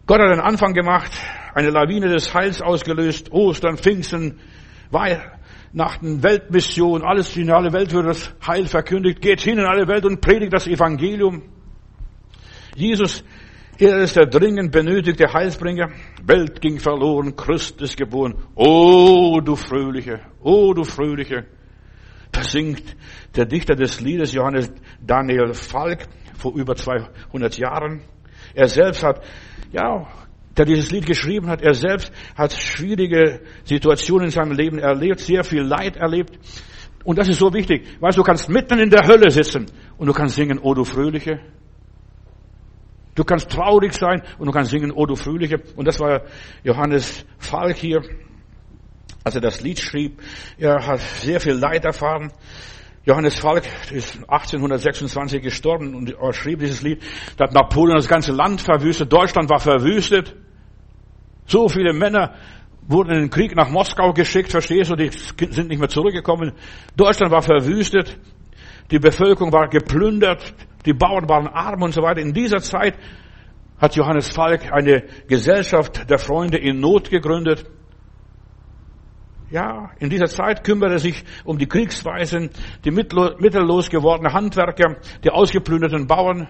Gott 0.05 0.19
hat 0.19 0.31
einen 0.31 0.41
Anfang 0.41 0.73
gemacht, 0.73 1.11
eine 1.53 1.69
Lawine 1.69 2.09
des 2.09 2.33
Heils 2.33 2.61
ausgelöst, 2.61 3.31
Ostern, 3.31 3.77
Pfingsten, 3.77 4.39
Weihnachten, 4.89 6.21
Weltmission, 6.21 7.03
alles 7.03 7.37
in 7.37 7.49
alle 7.49 7.71
Welt 7.71 7.93
wird 7.93 8.07
das 8.07 8.33
Heil 8.45 8.65
verkündigt. 8.65 9.21
Geht 9.21 9.39
hin 9.39 9.57
in 9.59 9.65
alle 9.65 9.87
Welt 9.87 10.05
und 10.05 10.19
predigt 10.19 10.51
das 10.51 10.67
Evangelium. 10.67 11.43
Jesus 12.75 13.23
er 13.81 13.97
ist 13.97 14.15
der 14.15 14.27
dringend 14.27 14.71
benötigte 14.71 15.33
Heilsbringer. 15.33 15.89
Welt 16.23 16.61
ging 16.61 16.79
verloren, 16.79 17.35
Christ 17.35 17.81
ist 17.81 17.97
geboren. 17.97 18.35
Oh, 18.53 19.41
du 19.43 19.55
Fröhliche, 19.55 20.19
oh, 20.41 20.73
du 20.73 20.83
Fröhliche. 20.83 21.45
Da 22.31 22.43
singt 22.43 22.95
der 23.35 23.45
Dichter 23.45 23.75
des 23.75 23.99
Liedes, 23.99 24.33
Johannes 24.33 24.71
Daniel 25.01 25.53
Falk, 25.53 26.07
vor 26.37 26.55
über 26.55 26.75
200 26.75 27.57
Jahren. 27.57 28.01
Er 28.53 28.67
selbst 28.67 29.03
hat, 29.03 29.23
ja, 29.71 30.07
der 30.55 30.65
dieses 30.65 30.91
Lied 30.91 31.07
geschrieben 31.07 31.47
hat, 31.47 31.61
er 31.61 31.73
selbst 31.73 32.13
hat 32.35 32.53
schwierige 32.53 33.41
Situationen 33.63 34.25
in 34.25 34.31
seinem 34.31 34.51
Leben 34.51 34.77
erlebt, 34.77 35.21
sehr 35.21 35.43
viel 35.43 35.63
Leid 35.63 35.97
erlebt. 35.97 36.37
Und 37.03 37.17
das 37.17 37.27
ist 37.29 37.39
so 37.39 37.51
wichtig. 37.51 37.87
Weißt 37.99 38.15
du, 38.15 38.21
du 38.21 38.25
kannst 38.27 38.47
mitten 38.47 38.77
in 38.79 38.91
der 38.91 39.07
Hölle 39.07 39.31
sitzen 39.31 39.65
und 39.97 40.05
du 40.05 40.13
kannst 40.13 40.35
singen, 40.35 40.59
oh 40.61 40.75
du 40.75 40.83
Fröhliche. 40.83 41.39
Du 43.15 43.23
kannst 43.23 43.51
traurig 43.51 43.93
sein 43.93 44.21
und 44.39 44.45
du 44.45 44.51
kannst 44.51 44.71
singen, 44.71 44.91
oh 44.91 45.05
du 45.05 45.15
Fröhliche. 45.15 45.61
Und 45.75 45.87
das 45.87 45.99
war 45.99 46.21
Johannes 46.63 47.25
Falk 47.37 47.75
hier, 47.75 48.01
als 49.23 49.35
er 49.35 49.41
das 49.41 49.61
Lied 49.61 49.79
schrieb. 49.79 50.21
Er 50.57 50.85
hat 50.85 50.99
sehr 50.99 51.39
viel 51.39 51.53
Leid 51.53 51.85
erfahren. 51.85 52.31
Johannes 53.03 53.39
Falk 53.39 53.63
ist 53.91 54.17
1826 54.29 55.41
gestorben 55.41 55.95
und 55.95 56.13
er 56.13 56.33
schrieb 56.33 56.59
dieses 56.59 56.83
Lied. 56.83 57.01
Da 57.35 57.45
hat 57.45 57.53
Napoleon 57.53 57.97
das 57.97 58.07
ganze 58.07 58.31
Land 58.31 58.61
verwüstet. 58.61 59.11
Deutschland 59.11 59.49
war 59.49 59.59
verwüstet. 59.59 60.35
So 61.47 61.67
viele 61.67 61.93
Männer 61.93 62.35
wurden 62.87 63.11
in 63.11 63.19
den 63.21 63.29
Krieg 63.29 63.55
nach 63.55 63.69
Moskau 63.69 64.13
geschickt, 64.13 64.51
verstehst 64.51 64.91
du? 64.91 64.95
Die 64.95 65.09
sind 65.09 65.69
nicht 65.69 65.79
mehr 65.79 65.89
zurückgekommen. 65.89 66.53
Deutschland 66.95 67.31
war 67.31 67.41
verwüstet. 67.41 68.17
Die 68.91 68.99
Bevölkerung 68.99 69.51
war 69.53 69.69
geplündert. 69.69 70.53
Die 70.85 70.93
Bauern 70.93 71.27
waren 71.29 71.47
arm 71.47 71.81
und 71.81 71.93
so 71.93 72.01
weiter. 72.01 72.21
In 72.21 72.33
dieser 72.33 72.59
Zeit 72.59 72.97
hat 73.79 73.95
Johannes 73.95 74.29
Falk 74.29 74.71
eine 74.71 75.03
Gesellschaft 75.27 76.09
der 76.09 76.19
Freunde 76.19 76.57
in 76.57 76.79
Not 76.79 77.09
gegründet. 77.09 77.65
Ja, 79.49 79.91
in 79.99 80.09
dieser 80.09 80.27
Zeit 80.27 80.63
kümmert 80.63 80.91
er 80.91 80.99
sich 80.99 81.23
um 81.43 81.57
die 81.57 81.67
Kriegsweisen, 81.67 82.51
die 82.85 82.91
mittellos 82.91 83.89
gewordenen 83.89 84.33
Handwerker, 84.33 84.97
die 85.23 85.29
ausgeplünderten 85.29 86.07
Bauern. 86.07 86.47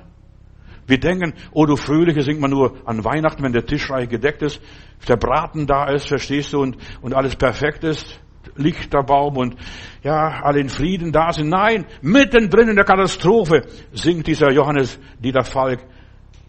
Wir 0.86 0.99
denken, 0.99 1.34
oh 1.51 1.65
du 1.65 1.75
Fröhliche, 1.75 2.21
singt 2.21 2.41
man 2.41 2.51
nur 2.51 2.75
an 2.86 3.04
Weihnachten, 3.04 3.43
wenn 3.43 3.54
der 3.54 3.65
Tisch 3.65 3.89
reich 3.89 4.10
gedeckt 4.10 4.41
ist, 4.41 4.62
der 5.08 5.15
Braten 5.15 5.65
da 5.65 5.89
ist, 5.89 6.08
verstehst 6.08 6.54
du, 6.54 6.62
und, 6.62 6.77
und 7.01 7.15
alles 7.15 7.36
perfekt 7.36 7.84
ist, 7.84 8.19
Lichterbaum 8.56 9.38
und 9.38 9.56
ja, 10.04 10.41
alle 10.41 10.60
in 10.60 10.69
Frieden 10.69 11.12
da 11.12 11.32
sind. 11.32 11.49
Nein, 11.49 11.86
mittendrin 12.01 12.69
in 12.69 12.75
der 12.75 12.86
Katastrophe 12.86 13.62
singt 13.93 14.27
dieser 14.27 14.51
Johannes 14.51 14.99
Dieter 15.19 15.43
Falk, 15.43 15.80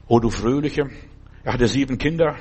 oh 0.07 0.19
du 0.19 0.31
Fröhliche. 0.31 0.89
Er 1.45 1.55
hatte 1.55 1.69
sieben 1.69 1.99
Kinder. 1.99 2.37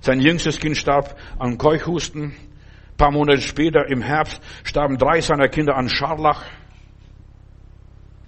Sein 0.00 0.20
jüngstes 0.20 0.58
Kind 0.58 0.76
starb 0.76 1.16
an 1.38 1.58
Keuchhusten. 1.58 2.32
Ein 2.32 2.96
paar 2.96 3.12
Monate 3.12 3.40
später, 3.40 3.88
im 3.88 4.02
Herbst, 4.02 4.40
starben 4.64 4.98
drei 4.98 5.20
seiner 5.20 5.48
Kinder 5.48 5.76
an 5.76 5.88
Scharlach. 5.88 6.44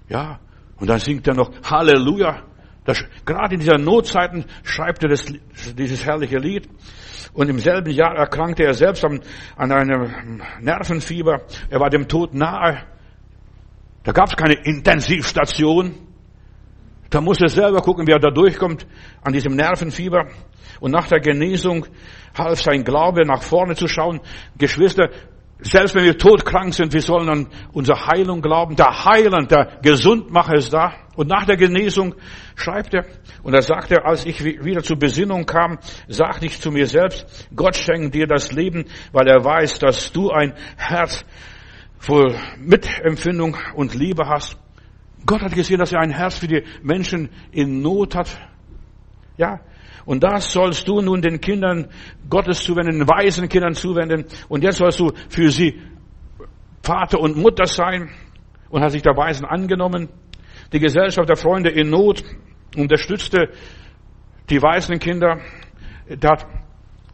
Ja, 0.08 0.40
und 0.76 0.88
dann 0.88 0.98
singt 0.98 1.26
er 1.26 1.34
noch 1.34 1.50
Halleluja. 1.62 2.42
Das, 2.84 3.02
gerade 3.24 3.54
in 3.54 3.60
dieser 3.60 3.78
Notzeiten 3.78 4.44
schreibt 4.62 5.02
er 5.02 5.08
das, 5.08 5.24
dieses 5.76 6.04
herrliche 6.04 6.38
Lied. 6.38 6.68
Und 7.32 7.48
im 7.48 7.58
selben 7.58 7.90
Jahr 7.90 8.14
erkrankte 8.14 8.62
er 8.64 8.74
selbst 8.74 9.04
an, 9.04 9.20
an 9.56 9.72
einem 9.72 10.42
Nervenfieber. 10.60 11.42
Er 11.68 11.80
war 11.80 11.90
dem 11.90 12.06
Tod 12.06 12.34
nahe. 12.34 12.84
Da 14.04 14.12
gab 14.12 14.28
es 14.28 14.36
keine 14.36 14.54
Intensivstation. 14.54 15.94
Da 17.10 17.20
musste 17.20 17.46
er 17.46 17.48
selber 17.48 17.80
gucken, 17.80 18.06
wie 18.06 18.12
er 18.12 18.18
da 18.18 18.30
durchkommt 18.30 18.86
an 19.22 19.32
diesem 19.32 19.56
Nervenfieber. 19.56 20.28
Und 20.80 20.92
nach 20.92 21.08
der 21.08 21.20
Genesung 21.20 21.86
half 22.36 22.60
sein 22.60 22.84
Glaube, 22.84 23.24
nach 23.24 23.42
vorne 23.42 23.74
zu 23.74 23.88
schauen. 23.88 24.20
Geschwister, 24.58 25.08
selbst 25.60 25.94
wenn 25.94 26.04
wir 26.04 26.18
todkrank 26.18 26.74
sind, 26.74 26.92
wir 26.92 27.00
sollen 27.00 27.28
an 27.28 27.46
unsere 27.72 28.06
Heilung 28.06 28.42
glauben. 28.42 28.76
Der 28.76 29.04
Heiland, 29.04 29.50
der 29.50 29.78
Gesundmacher 29.82 30.54
ist 30.54 30.72
da. 30.72 30.94
Und 31.16 31.28
nach 31.28 31.46
der 31.46 31.56
Genesung 31.56 32.14
schreibt 32.56 32.92
er, 32.92 33.06
und 33.42 33.54
er 33.54 33.62
sagt 33.62 33.92
er, 33.92 34.04
als 34.04 34.26
ich 34.26 34.42
wieder 34.44 34.82
zur 34.82 34.98
Besinnung 34.98 35.46
kam, 35.46 35.78
sagte 36.08 36.46
ich 36.46 36.60
zu 36.60 36.70
mir 36.70 36.86
selbst, 36.86 37.48
Gott 37.54 37.76
schenkt 37.76 38.14
dir 38.14 38.26
das 38.26 38.52
Leben, 38.52 38.84
weil 39.12 39.28
er 39.28 39.44
weiß, 39.44 39.78
dass 39.78 40.12
du 40.12 40.30
ein 40.30 40.54
Herz 40.76 41.24
voll 41.98 42.34
Mitempfindung 42.58 43.56
und 43.74 43.94
Liebe 43.94 44.28
hast. 44.28 44.58
Gott 45.24 45.40
hat 45.40 45.54
gesehen, 45.54 45.78
dass 45.78 45.92
er 45.92 46.00
ein 46.00 46.10
Herz 46.10 46.38
für 46.38 46.48
die 46.48 46.64
Menschen 46.82 47.30
in 47.52 47.80
Not 47.80 48.14
hat. 48.14 48.28
Ja, 49.36 49.60
und 50.04 50.22
das 50.22 50.52
sollst 50.52 50.86
du 50.86 51.00
nun 51.00 51.22
den 51.22 51.40
Kindern 51.40 51.88
Gottes 52.28 52.62
zuwenden, 52.62 52.98
den 52.98 53.08
weisen 53.08 53.48
Kindern 53.48 53.74
zuwenden. 53.74 54.26
Und 54.48 54.62
jetzt 54.62 54.78
sollst 54.78 55.00
du 55.00 55.12
für 55.28 55.50
sie 55.50 55.80
Vater 56.82 57.20
und 57.20 57.36
Mutter 57.36 57.66
sein. 57.66 58.10
Und 58.68 58.82
hat 58.82 58.90
sich 58.90 59.02
der 59.02 59.16
Weisen 59.16 59.46
angenommen. 59.46 60.08
Die 60.72 60.80
Gesellschaft 60.80 61.28
der 61.28 61.36
Freunde 61.36 61.70
in 61.70 61.90
Not 61.90 62.24
unterstützte 62.76 63.50
die 64.50 64.60
weißen 64.60 64.98
Kinder. 64.98 65.40
Der 66.08 66.30
hat 66.30 66.46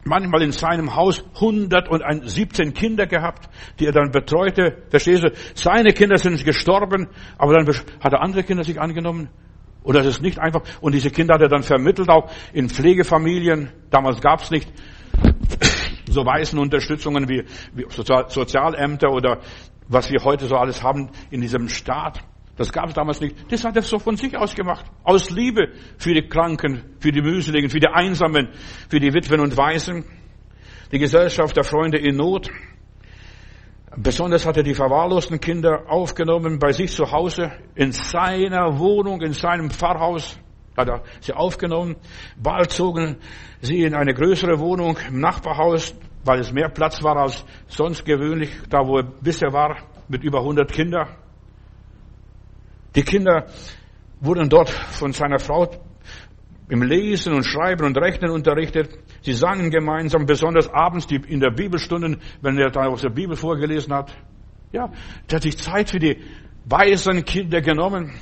manchmal 0.03 0.41
in 0.41 0.51
seinem 0.51 0.95
Haus 0.95 1.23
117 1.35 2.73
Kinder 2.73 3.05
gehabt, 3.05 3.47
die 3.79 3.85
er 3.85 3.91
dann 3.91 4.11
betreute. 4.11 4.83
Verstehst 4.89 5.23
du? 5.23 5.31
Seine 5.53 5.93
Kinder 5.93 6.17
sind 6.17 6.43
gestorben, 6.43 7.07
aber 7.37 7.53
dann 7.53 7.67
hat 8.01 8.13
er 8.13 8.21
andere 8.21 8.43
Kinder 8.43 8.63
sich 8.63 8.81
angenommen. 8.81 9.29
Oder 9.83 10.01
es 10.01 10.07
ist 10.07 10.21
nicht 10.21 10.39
einfach. 10.39 10.61
Und 10.81 10.93
diese 10.93 11.09
Kinder 11.09 11.35
hat 11.35 11.41
er 11.41 11.49
dann 11.49 11.63
vermittelt 11.63 12.09
auch 12.09 12.31
in 12.53 12.69
Pflegefamilien. 12.69 13.71
Damals 13.89 14.21
gab 14.21 14.41
es 14.41 14.51
nicht 14.51 14.71
so 16.09 16.25
weißen 16.25 16.59
Unterstützungen 16.59 17.27
wie, 17.27 17.45
wie 17.73 17.85
Sozialämter 17.89 19.11
oder 19.11 19.39
was 19.87 20.09
wir 20.11 20.23
heute 20.23 20.45
so 20.45 20.55
alles 20.55 20.83
haben 20.83 21.09
in 21.31 21.41
diesem 21.41 21.67
Staat. 21.67 22.19
Das 22.57 22.71
gab 22.71 22.89
es 22.89 22.93
damals 22.93 23.19
nicht. 23.21 23.35
Das 23.51 23.63
hat 23.63 23.75
er 23.75 23.81
so 23.81 23.97
von 23.97 24.17
sich 24.17 24.37
aus 24.37 24.53
gemacht. 24.53 24.85
Aus 25.03 25.29
Liebe 25.31 25.69
für 25.97 26.13
die 26.13 26.27
Kranken, 26.27 26.83
für 26.99 27.11
die 27.11 27.21
Mühseligen, 27.21 27.69
für 27.69 27.79
die 27.79 27.87
Einsamen, 27.87 28.49
für 28.89 28.99
die 28.99 29.13
Witwen 29.13 29.39
und 29.39 29.57
Waisen. 29.57 30.05
Die 30.91 30.99
Gesellschaft 30.99 31.55
der 31.55 31.63
Freunde 31.63 31.97
in 31.97 32.17
Not. 32.17 32.51
Besonders 33.97 34.45
hat 34.45 34.55
er 34.55 34.63
die 34.63 34.73
verwahrlosten 34.73 35.41
Kinder 35.41 35.83
aufgenommen 35.87 36.59
bei 36.59 36.71
sich 36.71 36.93
zu 36.93 37.11
Hause, 37.11 37.51
in 37.75 37.91
seiner 37.91 38.79
Wohnung, 38.79 39.21
in 39.21 39.33
seinem 39.33 39.69
Pfarrhaus 39.69 40.39
hat 40.77 40.87
er 40.87 41.03
sie 41.19 41.33
aufgenommen. 41.33 41.97
Bald 42.41 42.71
zogen 42.71 43.17
sie 43.59 43.83
in 43.83 43.93
eine 43.93 44.13
größere 44.13 44.59
Wohnung 44.59 44.97
im 45.09 45.19
Nachbarhaus, 45.19 45.93
weil 46.23 46.39
es 46.39 46.53
mehr 46.53 46.69
Platz 46.69 47.03
war 47.03 47.17
als 47.17 47.43
sonst 47.67 48.05
gewöhnlich, 48.05 48.51
da 48.69 48.87
wo 48.87 48.99
er 48.99 49.03
bisher 49.03 49.51
war, 49.51 49.77
mit 50.07 50.23
über 50.23 50.39
100 50.39 50.71
Kindern. 50.71 51.09
Die 52.95 53.03
Kinder 53.03 53.47
wurden 54.21 54.49
dort 54.49 54.69
von 54.69 55.11
seiner 55.11 55.39
Frau 55.39 55.69
im 56.69 56.83
Lesen 56.83 57.33
und 57.33 57.43
Schreiben 57.43 57.85
und 57.85 57.97
Rechnen 57.97 58.31
unterrichtet. 58.31 58.97
Sie 59.21 59.33
sangen 59.33 59.69
gemeinsam, 59.69 60.25
besonders 60.25 60.67
abends 60.69 61.05
in 61.11 61.39
der 61.39 61.51
Bibelstunden, 61.51 62.17
wenn 62.41 62.57
er 62.57 62.71
da 62.71 62.87
aus 62.87 63.01
der 63.01 63.09
Bibel 63.09 63.35
vorgelesen 63.35 63.93
hat. 63.93 64.15
Ja, 64.71 64.91
der 65.29 65.35
hat 65.35 65.43
sich 65.43 65.57
Zeit 65.57 65.89
für 65.89 65.99
die 65.99 66.17
weisen 66.65 67.23
Kinder 67.25 67.61
genommen. 67.61 68.13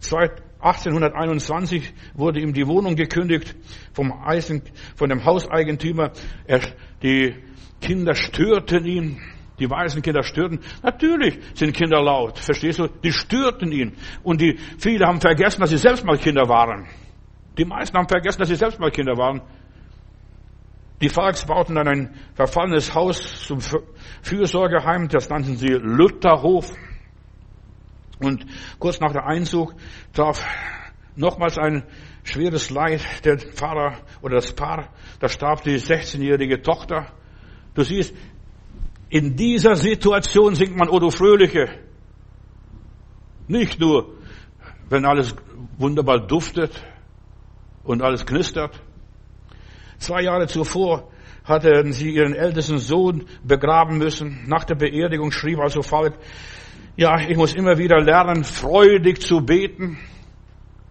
1821 0.00 1.92
wurde 2.14 2.40
ihm 2.40 2.52
die 2.52 2.66
Wohnung 2.66 2.94
gekündigt 2.94 3.56
vom 3.92 4.12
Eisen, 4.12 4.62
von 4.94 5.08
dem 5.08 5.24
Hauseigentümer. 5.24 6.12
Er, 6.46 6.60
die 7.02 7.34
Kinder 7.80 8.14
störten 8.14 8.84
ihn. 8.84 9.20
Die 9.58 9.70
weißen 9.70 10.02
Kinder 10.02 10.24
störten. 10.24 10.60
Natürlich 10.82 11.38
sind 11.54 11.74
Kinder 11.74 12.02
laut. 12.02 12.38
Verstehst 12.40 12.80
du? 12.80 12.88
Die 12.88 13.12
störten 13.12 13.70
ihn. 13.70 13.92
Und 14.24 14.40
die, 14.40 14.58
viele 14.78 15.06
haben 15.06 15.20
vergessen, 15.20 15.60
dass 15.60 15.70
sie 15.70 15.78
selbst 15.78 16.04
mal 16.04 16.18
Kinder 16.18 16.48
waren. 16.48 16.88
Die 17.56 17.64
meisten 17.64 17.96
haben 17.96 18.08
vergessen, 18.08 18.40
dass 18.40 18.48
sie 18.48 18.56
selbst 18.56 18.80
mal 18.80 18.90
Kinder 18.90 19.16
waren. 19.16 19.42
Die 21.00 21.08
Falks 21.08 21.44
bauten 21.44 21.74
dann 21.74 21.88
ein 21.88 22.14
verfallenes 22.34 22.94
Haus 22.94 23.46
zum 23.46 23.60
Fürsorgeheim. 24.22 25.08
Das 25.08 25.28
nannten 25.28 25.56
sie 25.56 25.68
Lutherhof. 25.68 26.72
Und 28.20 28.46
kurz 28.78 29.00
nach 29.00 29.12
der 29.12 29.26
Einzug 29.26 29.74
traf 30.12 30.44
nochmals 31.16 31.58
ein 31.58 31.84
schweres 32.22 32.70
Leid 32.70 33.24
der 33.24 33.38
Pfarrer 33.38 33.98
oder 34.22 34.36
das 34.36 34.52
Paar. 34.52 34.88
Da 35.20 35.28
starb 35.28 35.62
die 35.62 35.78
16-jährige 35.78 36.62
Tochter. 36.62 37.12
Du 37.74 37.82
siehst, 37.82 38.14
in 39.10 39.36
dieser 39.36 39.76
Situation 39.76 40.54
singt 40.54 40.76
man 40.76 40.88
Odo 40.88 41.10
Fröhliche. 41.10 41.68
Nicht 43.46 43.78
nur, 43.78 44.14
wenn 44.88 45.04
alles 45.04 45.36
wunderbar 45.76 46.26
duftet 46.26 46.82
und 47.84 48.02
alles 48.02 48.26
knistert. 48.26 48.80
Zwei 49.98 50.22
Jahre 50.22 50.46
zuvor 50.46 51.08
hatten 51.44 51.92
sie 51.92 52.10
ihren 52.10 52.34
ältesten 52.34 52.78
Sohn 52.78 53.26
begraben 53.42 53.98
müssen. 53.98 54.44
Nach 54.46 54.64
der 54.64 54.74
Beerdigung 54.74 55.30
schrieb 55.30 55.58
also 55.58 55.82
Falk, 55.82 56.14
ja, 56.96 57.20
ich 57.20 57.36
muss 57.36 57.54
immer 57.54 57.76
wieder 57.78 58.00
lernen, 58.00 58.44
freudig 58.44 59.20
zu 59.20 59.40
beten. 59.40 59.98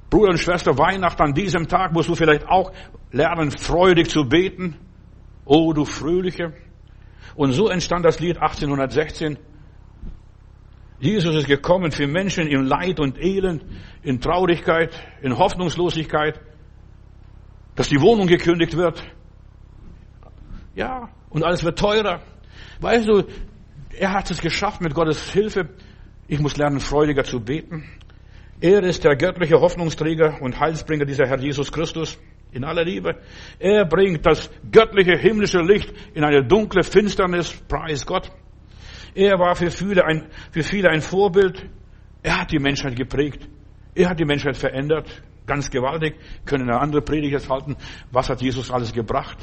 Bruder 0.10 0.32
und 0.32 0.38
Schwester, 0.38 0.78
Weihnachten 0.78 1.24
an 1.24 1.34
diesem 1.34 1.68
Tag 1.68 1.92
musst 1.94 2.10
du 2.10 2.16
vielleicht 2.16 2.48
auch 2.48 2.72
lernen, 3.12 3.52
freudig 3.52 4.10
zu 4.10 4.26
beten. 4.26 4.76
Oh, 5.46 5.74
du 5.74 5.86
Fröhliche. 5.86 6.54
Und 7.36 7.54
so 7.54 7.68
entstand 7.70 8.06
das 8.06 8.20
Lied 8.20 8.38
1816. 8.38 9.40
Jesus 11.00 11.36
ist 11.36 11.48
gekommen 11.48 11.92
für 11.92 12.08
Menschen 12.08 12.48
in 12.48 12.66
Leid 12.66 13.00
und 13.00 13.18
Elend, 13.18 13.66
in 14.04 14.22
Traurigkeit, 14.22 14.94
in 15.22 15.38
Hoffnungslosigkeit, 15.38 16.40
dass 17.76 17.90
die 17.90 18.00
Wohnung 18.00 18.28
gekündigt 18.28 18.76
wird. 18.78 19.04
Ja, 20.76 21.10
und 21.30 21.44
alles 21.44 21.64
wird 21.64 21.78
teurer. 21.78 22.22
Weißt 22.80 23.08
du, 23.08 23.24
er 23.98 24.14
hat 24.14 24.30
es 24.32 24.42
geschafft 24.42 24.82
mit 24.82 24.94
Gottes 24.94 25.32
Hilfe. 25.32 25.70
Ich 26.28 26.40
muss 26.40 26.58
lernen, 26.58 26.80
freudiger 26.80 27.24
zu 27.24 27.40
beten. 27.40 27.84
Er 28.60 28.84
ist 28.84 29.04
der 29.04 29.16
göttliche 29.16 29.60
Hoffnungsträger 29.60 30.42
und 30.42 30.60
Heilsbringer 30.60 31.06
dieser 31.06 31.28
Herr 31.28 31.40
Jesus 31.40 31.72
Christus 31.72 32.18
in 32.52 32.64
aller 32.64 32.84
Liebe. 32.84 33.20
Er 33.60 33.86
bringt 33.86 34.26
das 34.26 34.50
göttliche 34.72 35.18
himmlische 35.18 35.60
Licht 35.60 35.94
in 36.14 36.24
eine 36.24 36.44
dunkle 36.44 36.84
Finsternis. 36.84 37.54
Preis 37.68 38.06
Gott. 38.06 38.32
Er 39.16 39.38
war 39.38 39.56
für 39.56 39.70
viele 39.70 40.06
ein, 40.06 40.30
für 40.52 40.64
viele 40.64 40.90
ein 40.90 41.02
Vorbild. 41.02 41.66
Er 42.22 42.42
hat 42.42 42.52
die 42.52 42.60
Menschheit 42.60 42.96
geprägt. 42.96 43.48
Er 43.96 44.10
hat 44.10 44.20
die 44.20 44.26
Menschheit 44.26 44.58
verändert. 44.58 45.24
Ganz 45.46 45.70
gewaltig. 45.70 46.16
Können 46.46 46.70
eine 46.70 46.80
andere 46.80 47.02
Predigt 47.02 47.34
jetzt 47.34 47.50
halten. 47.50 47.76
Was 48.12 48.30
hat 48.30 48.42
Jesus 48.42 48.72
alles 48.72 48.94
gebracht? 48.94 49.38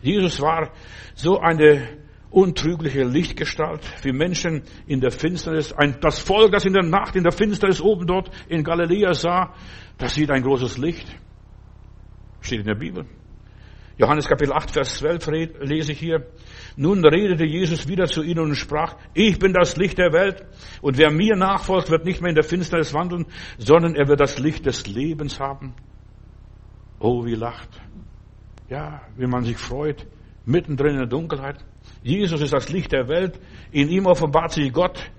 Jesus 0.00 0.40
war 0.40 0.72
so 1.14 1.38
eine 1.38 1.98
untrügliche 2.30 3.04
Lichtgestalt 3.04 3.84
für 3.84 4.12
Menschen 4.12 4.62
in 4.86 5.00
der 5.00 5.10
Finsternis. 5.10 5.72
Ein, 5.72 5.98
das 6.00 6.20
Volk, 6.20 6.52
das 6.52 6.64
in 6.64 6.72
der 6.72 6.84
Nacht 6.84 7.16
in 7.16 7.22
der 7.22 7.32
Finsternis 7.32 7.80
oben 7.80 8.06
dort 8.06 8.30
in 8.48 8.64
Galiläa 8.64 9.14
sah, 9.14 9.54
das 9.96 10.14
sieht 10.14 10.30
ein 10.30 10.42
großes 10.42 10.78
Licht. 10.78 11.08
Steht 12.40 12.60
in 12.60 12.66
der 12.66 12.74
Bibel. 12.74 13.06
Johannes 13.98 14.28
Kapitel 14.28 14.52
8, 14.52 14.70
Vers 14.70 14.98
12 14.98 15.58
lese 15.60 15.90
ich 15.90 15.98
hier. 15.98 16.24
Nun 16.76 17.04
redete 17.04 17.44
Jesus 17.44 17.88
wieder 17.88 18.06
zu 18.06 18.22
ihnen 18.22 18.38
und 18.38 18.54
sprach, 18.54 18.94
ich 19.12 19.40
bin 19.40 19.52
das 19.52 19.76
Licht 19.76 19.98
der 19.98 20.12
Welt 20.12 20.46
und 20.80 20.96
wer 20.98 21.10
mir 21.10 21.34
nachfolgt, 21.34 21.90
wird 21.90 22.04
nicht 22.04 22.20
mehr 22.20 22.28
in 22.28 22.36
der 22.36 22.44
Finsternis 22.44 22.94
wandeln, 22.94 23.26
sondern 23.58 23.96
er 23.96 24.06
wird 24.06 24.20
das 24.20 24.38
Licht 24.38 24.66
des 24.66 24.86
Lebens 24.86 25.40
haben. 25.40 25.74
Oh, 27.00 27.24
wie 27.24 27.34
lacht. 27.34 27.68
Ja, 28.68 29.02
wie 29.16 29.26
man 29.26 29.42
sich 29.42 29.56
freut, 29.56 30.06
mittendrin 30.44 30.92
in 30.92 30.98
der 30.98 31.06
Dunkelheit. 31.08 31.64
Jesus 32.02 32.40
ist 32.40 32.52
das 32.52 32.68
Licht 32.68 32.92
der 32.92 33.08
Welt. 33.08 33.40
In 33.72 33.88
ihm 33.88 34.06
offenbart 34.06 34.52
sich 34.52 34.72
Gott. 34.72 35.10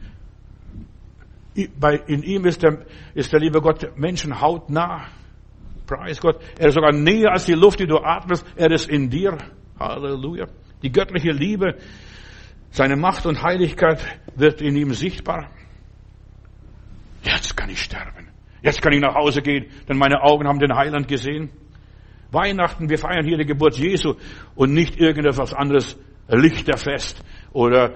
In 1.53 2.23
ihm 2.23 2.45
ist 2.45 2.63
der, 2.63 2.85
ist 3.13 3.33
der 3.33 3.41
liebe 3.41 3.59
Gott 3.59 3.97
Menschen 3.97 4.39
hautnah. 4.39 5.07
Preis 5.89 6.21
Gott. 6.21 6.39
Er 6.59 6.67
ist 6.67 6.75
sogar 6.75 6.91
näher 6.91 7.31
als 7.31 7.45
die 7.45 7.53
Luft, 7.53 7.79
die 7.79 7.87
du 7.87 7.97
atmest. 7.97 8.45
Er 8.55 8.69
ist 8.71 8.87
in 8.87 9.09
dir. 9.09 9.37
Halleluja. 9.79 10.45
Die 10.83 10.91
göttliche 10.91 11.31
Liebe, 11.31 11.77
seine 12.69 12.95
Macht 12.95 13.25
und 13.25 13.41
Heiligkeit 13.41 13.99
wird 14.35 14.61
in 14.61 14.75
ihm 14.75 14.93
sichtbar. 14.93 15.49
Jetzt 17.23 17.57
kann 17.57 17.69
ich 17.69 17.81
sterben. 17.81 18.29
Jetzt 18.61 18.81
kann 18.81 18.93
ich 18.93 19.01
nach 19.01 19.15
Hause 19.15 19.41
gehen, 19.41 19.65
denn 19.87 19.97
meine 19.97 20.21
Augen 20.21 20.47
haben 20.47 20.59
den 20.59 20.75
Heiland 20.75 21.07
gesehen. 21.07 21.49
Weihnachten, 22.31 22.89
wir 22.89 22.99
feiern 22.99 23.25
hier 23.25 23.37
die 23.37 23.45
Geburt 23.45 23.77
Jesu 23.77 24.13
und 24.53 24.73
nicht 24.73 24.99
irgendetwas 24.99 25.53
anderes, 25.53 25.97
Lichterfest 26.27 27.23
oder 27.51 27.95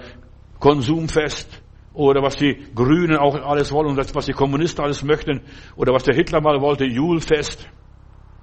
Konsumfest 0.60 1.62
oder 1.94 2.24
was 2.24 2.38
die 2.38 2.58
Grünen 2.74 3.18
auch 3.18 3.36
alles 3.36 3.72
wollen 3.72 3.90
und 3.90 4.16
was 4.16 4.26
die 4.26 4.34
Kommunisten 4.34 4.84
alles 4.84 5.04
möchten 5.04 5.42
oder 5.76 5.94
was 5.94 6.04
der 6.04 6.16
Hitler 6.16 6.42
mal 6.42 6.60
wollte, 6.60 6.86
Julfest. 6.86 7.70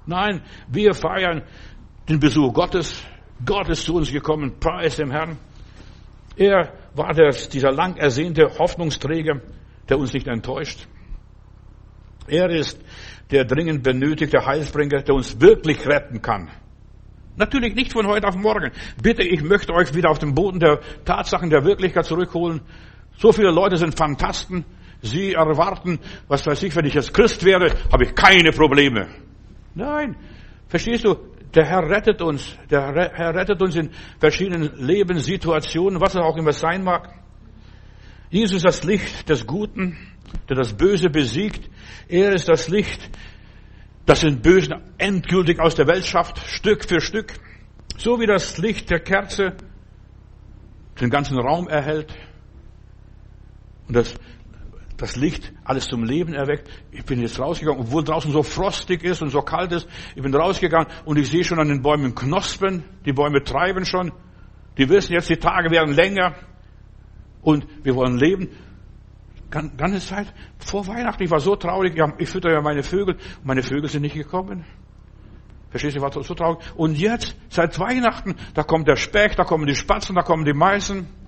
Nein, 0.06 0.42
wir 0.68 0.94
feiern 0.94 1.42
den 2.08 2.20
Besuch 2.20 2.52
Gottes. 2.52 3.02
Gott 3.44 3.68
ist 3.68 3.84
zu 3.84 3.94
uns 3.94 4.12
gekommen, 4.12 4.58
preis 4.58 4.96
dem 4.96 5.10
Herrn. 5.10 5.38
Er 6.36 6.72
war 6.94 7.12
der, 7.14 7.30
dieser 7.30 7.72
lang 7.72 7.96
ersehnte 7.96 8.58
Hoffnungsträger, 8.58 9.40
der 9.88 9.98
uns 9.98 10.12
nicht 10.12 10.26
enttäuscht. 10.26 10.86
Er 12.26 12.48
ist 12.50 12.80
der 13.30 13.44
dringend 13.44 13.82
benötigte 13.82 14.44
Heilsbringer, 14.44 15.02
der 15.02 15.14
uns 15.14 15.40
wirklich 15.40 15.86
retten 15.86 16.20
kann. 16.22 16.50
Natürlich 17.36 17.74
nicht 17.74 17.92
von 17.92 18.06
heute 18.06 18.28
auf 18.28 18.36
morgen. 18.36 18.70
Bitte, 19.02 19.22
ich 19.22 19.42
möchte 19.42 19.72
euch 19.72 19.94
wieder 19.94 20.10
auf 20.10 20.18
den 20.18 20.34
Boden 20.34 20.60
der 20.60 20.80
Tatsachen 21.04 21.50
der 21.50 21.64
Wirklichkeit 21.64 22.04
zurückholen. 22.04 22.60
So 23.16 23.32
viele 23.32 23.50
Leute 23.50 23.76
sind 23.76 23.96
Fantasten. 23.96 24.64
Sie 25.02 25.32
erwarten, 25.32 25.98
was 26.28 26.46
weiß 26.46 26.62
ich, 26.64 26.76
wenn 26.76 26.84
ich 26.84 26.94
jetzt 26.94 27.14
Christ 27.14 27.44
wäre, 27.44 27.74
habe 27.90 28.04
ich 28.04 28.14
keine 28.14 28.50
Probleme. 28.50 29.08
Nein. 29.74 30.16
Verstehst 30.68 31.04
du? 31.04 31.16
Der 31.54 31.64
Herr 31.64 31.88
rettet 31.88 32.22
uns. 32.22 32.56
Der 32.70 32.92
Herr 33.12 33.34
rettet 33.34 33.60
uns 33.60 33.74
in 33.74 33.90
verschiedenen 34.18 34.70
Lebenssituationen, 34.76 36.00
was 36.00 36.14
es 36.14 36.20
auch 36.20 36.36
immer 36.36 36.52
sein 36.52 36.84
mag. 36.84 37.12
Jesus 38.30 38.58
ist 38.58 38.64
das 38.64 38.84
Licht 38.84 39.28
des 39.28 39.46
Guten, 39.46 39.98
der 40.48 40.56
das 40.56 40.72
Böse 40.72 41.10
besiegt. 41.10 41.68
Er 42.06 42.32
ist 42.32 42.48
das 42.48 42.68
Licht, 42.68 43.10
das 44.06 44.20
den 44.20 44.40
Bösen 44.40 44.74
endgültig 44.98 45.58
aus 45.58 45.74
der 45.74 45.88
Welt 45.88 46.06
schafft, 46.06 46.38
Stück 46.38 46.88
für 46.88 47.00
Stück. 47.00 47.34
So 47.96 48.20
wie 48.20 48.26
das 48.26 48.58
Licht 48.58 48.88
der 48.90 49.00
Kerze 49.00 49.56
den 51.00 51.10
ganzen 51.10 51.38
Raum 51.38 51.66
erhält 51.68 52.14
und 53.90 53.96
das 53.96 54.14
das 55.00 55.16
Licht 55.16 55.52
alles 55.64 55.88
zum 55.88 56.04
Leben 56.04 56.34
erweckt. 56.34 56.68
Ich 56.92 57.04
bin 57.04 57.20
jetzt 57.20 57.40
rausgegangen, 57.40 57.80
obwohl 57.80 58.04
draußen 58.04 58.30
so 58.30 58.42
frostig 58.42 59.02
ist 59.02 59.22
und 59.22 59.30
so 59.30 59.40
kalt 59.40 59.72
ist. 59.72 59.88
Ich 60.14 60.22
bin 60.22 60.34
rausgegangen 60.34 60.88
und 61.04 61.18
ich 61.18 61.30
sehe 61.30 61.42
schon 61.42 61.58
an 61.58 61.68
den 61.68 61.82
Bäumen 61.82 62.14
Knospen. 62.14 62.84
Die 63.06 63.12
Bäume 63.12 63.42
treiben 63.42 63.84
schon. 63.86 64.12
Die 64.76 64.88
wissen 64.88 65.12
jetzt, 65.14 65.30
die 65.30 65.36
Tage 65.36 65.70
werden 65.70 65.94
länger. 65.94 66.34
Und 67.42 67.66
wir 67.82 67.94
wollen 67.94 68.18
leben. 68.18 68.48
Ganze 69.50 70.00
Zeit 70.00 70.32
vor 70.58 70.86
Weihnachten. 70.86 71.22
Ich 71.22 71.30
war 71.30 71.40
so 71.40 71.56
traurig. 71.56 72.00
Ich 72.18 72.28
fütter 72.28 72.52
ja 72.52 72.60
meine 72.60 72.82
Vögel. 72.82 73.16
Meine 73.42 73.62
Vögel 73.62 73.88
sind 73.88 74.02
nicht 74.02 74.14
gekommen. 74.14 74.64
Verstehst 75.70 75.94
du, 75.94 75.98
ich 75.98 76.02
war 76.02 76.22
so 76.22 76.34
traurig. 76.34 76.58
Und 76.76 76.98
jetzt, 76.98 77.36
seit 77.48 77.78
Weihnachten, 77.78 78.36
da 78.54 78.64
kommt 78.64 78.86
der 78.86 78.96
Specht, 78.96 79.38
da 79.38 79.44
kommen 79.44 79.66
die 79.66 79.74
Spatzen, 79.74 80.14
da 80.14 80.22
kommen 80.22 80.44
die 80.44 80.52
Meißen. 80.52 81.19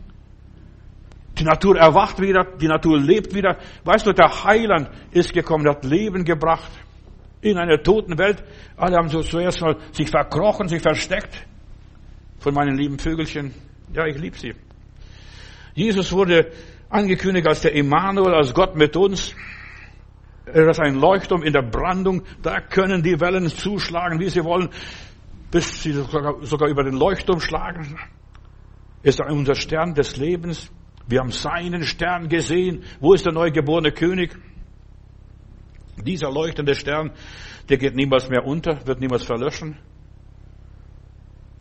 Die 1.39 1.45
Natur 1.45 1.79
erwacht 1.79 2.21
wieder, 2.21 2.45
die 2.45 2.69
Natur 2.69 2.99
lebt 2.99 3.35
wieder. 3.35 3.59
Weißt 3.85 4.07
du, 4.07 4.13
der 4.13 4.45
Heiland 4.45 4.91
ist 5.13 5.33
gekommen, 5.33 5.67
hat 5.69 5.85
Leben 5.85 6.25
gebracht 6.25 6.71
in 7.41 7.59
einer 7.59 7.83
toten 7.83 8.19
Welt. 8.19 8.43
Alle 8.77 8.97
haben 8.97 9.09
so 9.09 9.23
zuerst 9.23 9.61
mal 9.61 9.77
sich 9.93 10.11
verkrochen, 10.11 10.69
sich 10.69 10.83
versteckt 10.83 11.47
von 12.39 12.55
meinen 12.55 12.77
lieben 12.77 12.99
Vögelchen. 12.99 13.55
Ja, 13.93 14.07
ich 14.07 14.19
liebe 14.19 14.37
sie. 14.37 14.55
Jesus 15.75 16.13
wurde 16.13 16.53
angekündigt 16.91 17.47
als 17.47 17.63
der 17.63 17.75
Emmanuel, 17.75 18.35
als 18.35 18.53
Gott 18.53 18.77
mit 18.77 18.97
uns. 18.97 19.35
Er 20.45 20.69
ist 20.69 20.81
ein 20.81 20.97
Leuchtturm 20.97 21.43
in 21.43 21.53
der 21.53 21.63
Brandung. 21.63 22.23
Da 22.43 22.61
können 22.61 23.03
die 23.03 23.21
Wellen 23.21 23.49
zuschlagen, 23.49 24.21
wie 24.21 24.29
sie 24.29 24.45
wollen, 24.45 24.69
bis 25.51 25.83
sie 25.83 25.93
sogar, 25.93 26.45
sogar 26.45 26.69
über 26.69 26.85
den 26.85 26.95
Leuchtturm 26.95 27.41
schlagen. 27.41 27.97
Ist 29.03 29.21
unser 29.21 29.55
Stern 29.55 29.95
des 29.95 30.17
Lebens. 30.17 30.71
Wir 31.07 31.21
haben 31.21 31.31
seinen 31.31 31.83
Stern 31.83 32.29
gesehen. 32.29 32.85
Wo 33.01 33.15
ist 33.15 33.27
der 33.27 33.33
neugeborene 33.33 33.93
König? 33.93 34.37
Dieser 36.05 36.31
leuchtende 36.31 36.75
Stern, 36.75 37.13
der 37.69 37.77
geht 37.77 37.95
niemals 37.95 38.29
mehr 38.29 38.45
unter, 38.45 38.87
wird 38.87 39.01
niemals 39.01 39.25
verlöschen. 39.25 39.79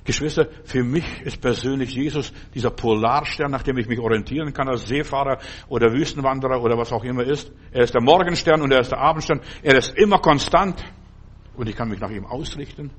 Geschwister, 0.03 0.47
für 0.63 0.83
mich 0.83 1.21
ist 1.21 1.39
persönlich 1.41 1.93
Jesus 1.93 2.33
dieser 2.55 2.71
Polarstern, 2.71 3.51
nach 3.51 3.61
dem 3.61 3.77
ich 3.77 3.87
mich 3.87 3.99
orientieren 3.99 4.51
kann 4.51 4.67
als 4.67 4.87
Seefahrer 4.87 5.37
oder 5.67 5.93
Wüstenwanderer 5.93 6.61
oder 6.61 6.75
was 6.75 6.91
auch 6.91 7.03
immer 7.03 7.23
ist. 7.23 7.51
Er 7.71 7.83
ist 7.83 7.93
der 7.93 8.01
Morgenstern 8.01 8.61
und 8.61 8.71
er 8.71 8.79
ist 8.79 8.91
der 8.91 8.97
Abendstern. 8.97 9.41
Er 9.61 9.77
ist 9.77 9.95
immer 9.95 10.17
konstant 10.17 10.83
und 11.55 11.69
ich 11.69 11.75
kann 11.75 11.89
mich 11.89 11.99
nach 11.99 12.09
ihm 12.09 12.25
ausrichten. 12.25 12.89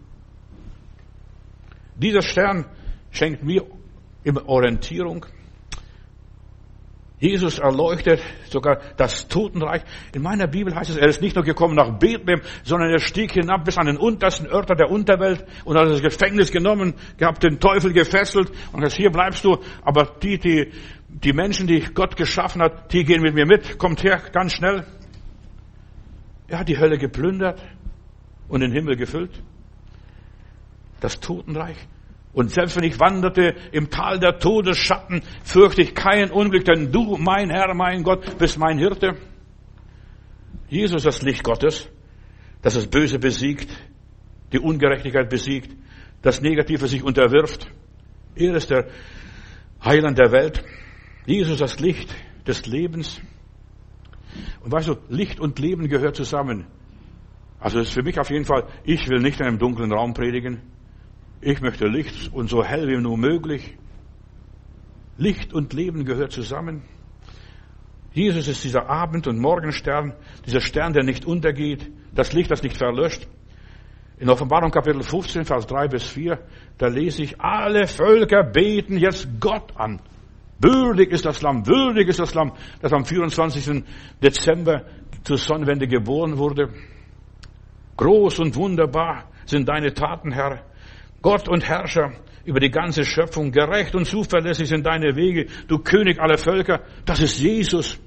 Dieser 1.96 2.22
Stern 2.22 2.66
schenkt 3.10 3.42
mir 3.42 3.66
immer 4.22 4.48
Orientierung. 4.48 5.26
Jesus 7.22 7.60
erleuchtet 7.60 8.20
sogar 8.50 8.80
das 8.96 9.28
Totenreich. 9.28 9.82
In 10.12 10.22
meiner 10.22 10.48
Bibel 10.48 10.74
heißt 10.74 10.90
es, 10.90 10.96
er 10.96 11.06
ist 11.06 11.22
nicht 11.22 11.36
nur 11.36 11.44
gekommen 11.44 11.76
nach 11.76 11.96
Bethlehem, 11.96 12.40
sondern 12.64 12.90
er 12.90 12.98
stieg 12.98 13.30
hinab 13.30 13.64
bis 13.64 13.78
an 13.78 13.86
den 13.86 13.96
untersten 13.96 14.48
Örter 14.48 14.74
der 14.74 14.90
Unterwelt 14.90 15.46
und 15.64 15.78
hat 15.78 15.86
das 15.86 16.02
Gefängnis 16.02 16.50
genommen, 16.50 16.94
gehabt 17.18 17.44
den 17.44 17.60
Teufel 17.60 17.92
gefesselt 17.92 18.50
und 18.72 18.80
gesagt, 18.80 18.96
hier 18.96 19.10
bleibst 19.12 19.44
du. 19.44 19.56
Aber 19.82 20.16
die, 20.20 20.36
die, 20.36 20.72
die 21.06 21.32
Menschen, 21.32 21.68
die 21.68 21.78
Gott 21.94 22.16
geschaffen 22.16 22.60
hat, 22.60 22.92
die 22.92 23.04
gehen 23.04 23.22
mit 23.22 23.34
mir 23.34 23.46
mit. 23.46 23.78
Kommt 23.78 24.02
her, 24.02 24.20
ganz 24.32 24.54
schnell. 24.54 24.84
Er 26.48 26.58
hat 26.58 26.68
die 26.68 26.76
Hölle 26.76 26.98
geplündert 26.98 27.62
und 28.48 28.62
den 28.62 28.72
Himmel 28.72 28.96
gefüllt. 28.96 29.40
Das 30.98 31.20
Totenreich. 31.20 31.76
Und 32.32 32.50
selbst 32.50 32.76
wenn 32.76 32.84
ich 32.84 32.98
wanderte 32.98 33.54
im 33.72 33.90
Tal 33.90 34.18
der 34.18 34.38
Todesschatten, 34.38 35.22
fürchte 35.44 35.82
ich 35.82 35.94
kein 35.94 36.30
Unglück, 36.30 36.64
denn 36.64 36.90
du, 36.90 37.16
mein 37.18 37.50
Herr, 37.50 37.74
mein 37.74 38.02
Gott, 38.02 38.38
bist 38.38 38.58
mein 38.58 38.78
Hirte. 38.78 39.16
Jesus, 40.68 41.02
das 41.02 41.20
Licht 41.20 41.44
Gottes, 41.44 41.88
das 42.62 42.74
das 42.74 42.86
Böse 42.86 43.18
besiegt, 43.18 43.68
die 44.52 44.58
Ungerechtigkeit 44.58 45.28
besiegt, 45.28 45.76
das 46.22 46.40
Negative 46.40 46.88
sich 46.88 47.02
unterwirft. 47.02 47.70
Er 48.34 48.54
ist 48.54 48.70
der 48.70 48.88
Heiland 49.84 50.18
der 50.18 50.32
Welt. 50.32 50.64
Jesus, 51.26 51.58
das 51.58 51.80
Licht 51.80 52.14
des 52.46 52.64
Lebens. 52.66 53.20
Und 54.62 54.72
weißt 54.72 54.88
du, 54.88 54.96
Licht 55.10 55.38
und 55.38 55.58
Leben 55.58 55.88
gehört 55.88 56.16
zusammen. 56.16 56.66
Also 57.60 57.78
das 57.78 57.88
ist 57.88 57.94
für 57.94 58.02
mich 58.02 58.18
auf 58.18 58.30
jeden 58.30 58.44
Fall, 58.44 58.66
ich 58.84 59.08
will 59.08 59.20
nicht 59.20 59.40
in 59.40 59.46
einem 59.46 59.58
dunklen 59.58 59.92
Raum 59.92 60.14
predigen. 60.14 60.62
Ich 61.44 61.60
möchte 61.60 61.88
Licht 61.88 62.32
und 62.32 62.48
so 62.48 62.62
hell 62.62 62.86
wie 62.86 62.96
nur 62.96 63.18
möglich. 63.18 63.76
Licht 65.16 65.52
und 65.52 65.72
Leben 65.72 66.04
gehört 66.04 66.30
zusammen. 66.30 66.82
Jesus 68.12 68.46
ist 68.46 68.62
dieser 68.62 68.88
Abend- 68.88 69.26
und 69.26 69.40
Morgenstern, 69.40 70.14
dieser 70.46 70.60
Stern, 70.60 70.92
der 70.92 71.02
nicht 71.02 71.24
untergeht, 71.24 71.90
das 72.14 72.32
Licht, 72.32 72.52
das 72.52 72.62
nicht 72.62 72.76
verlöscht. 72.76 73.26
In 74.18 74.30
Offenbarung 74.30 74.70
Kapitel 74.70 75.02
15, 75.02 75.44
Vers 75.44 75.66
3 75.66 75.88
bis 75.88 76.04
4, 76.04 76.38
da 76.78 76.86
lese 76.86 77.24
ich, 77.24 77.40
alle 77.40 77.88
Völker 77.88 78.44
beten 78.44 78.96
jetzt 78.96 79.26
Gott 79.40 79.76
an. 79.76 80.00
Würdig 80.60 81.10
ist 81.10 81.26
das 81.26 81.42
Lamm, 81.42 81.66
würdig 81.66 82.06
ist 82.06 82.20
das 82.20 82.34
Lamm, 82.34 82.52
das 82.80 82.92
am 82.92 83.04
24. 83.04 83.82
Dezember 84.22 84.84
zur 85.24 85.38
Sonnenwende 85.38 85.88
geboren 85.88 86.38
wurde. 86.38 86.68
Groß 87.96 88.38
und 88.38 88.54
wunderbar 88.54 89.24
sind 89.44 89.68
deine 89.68 89.92
Taten, 89.92 90.30
Herr. 90.30 90.62
Gott 91.22 91.48
und 91.48 91.66
Herrscher 91.66 92.12
über 92.44 92.60
die 92.60 92.70
ganze 92.70 93.04
Schöpfung, 93.04 93.52
gerecht 93.52 93.94
und 93.94 94.04
zuverlässig 94.04 94.68
sind 94.68 94.84
deine 94.84 95.14
Wege, 95.14 95.46
du 95.68 95.78
König 95.78 96.20
aller 96.20 96.38
Völker, 96.38 96.80
das 97.04 97.20
ist 97.20 97.38
Jesus. 97.38 98.00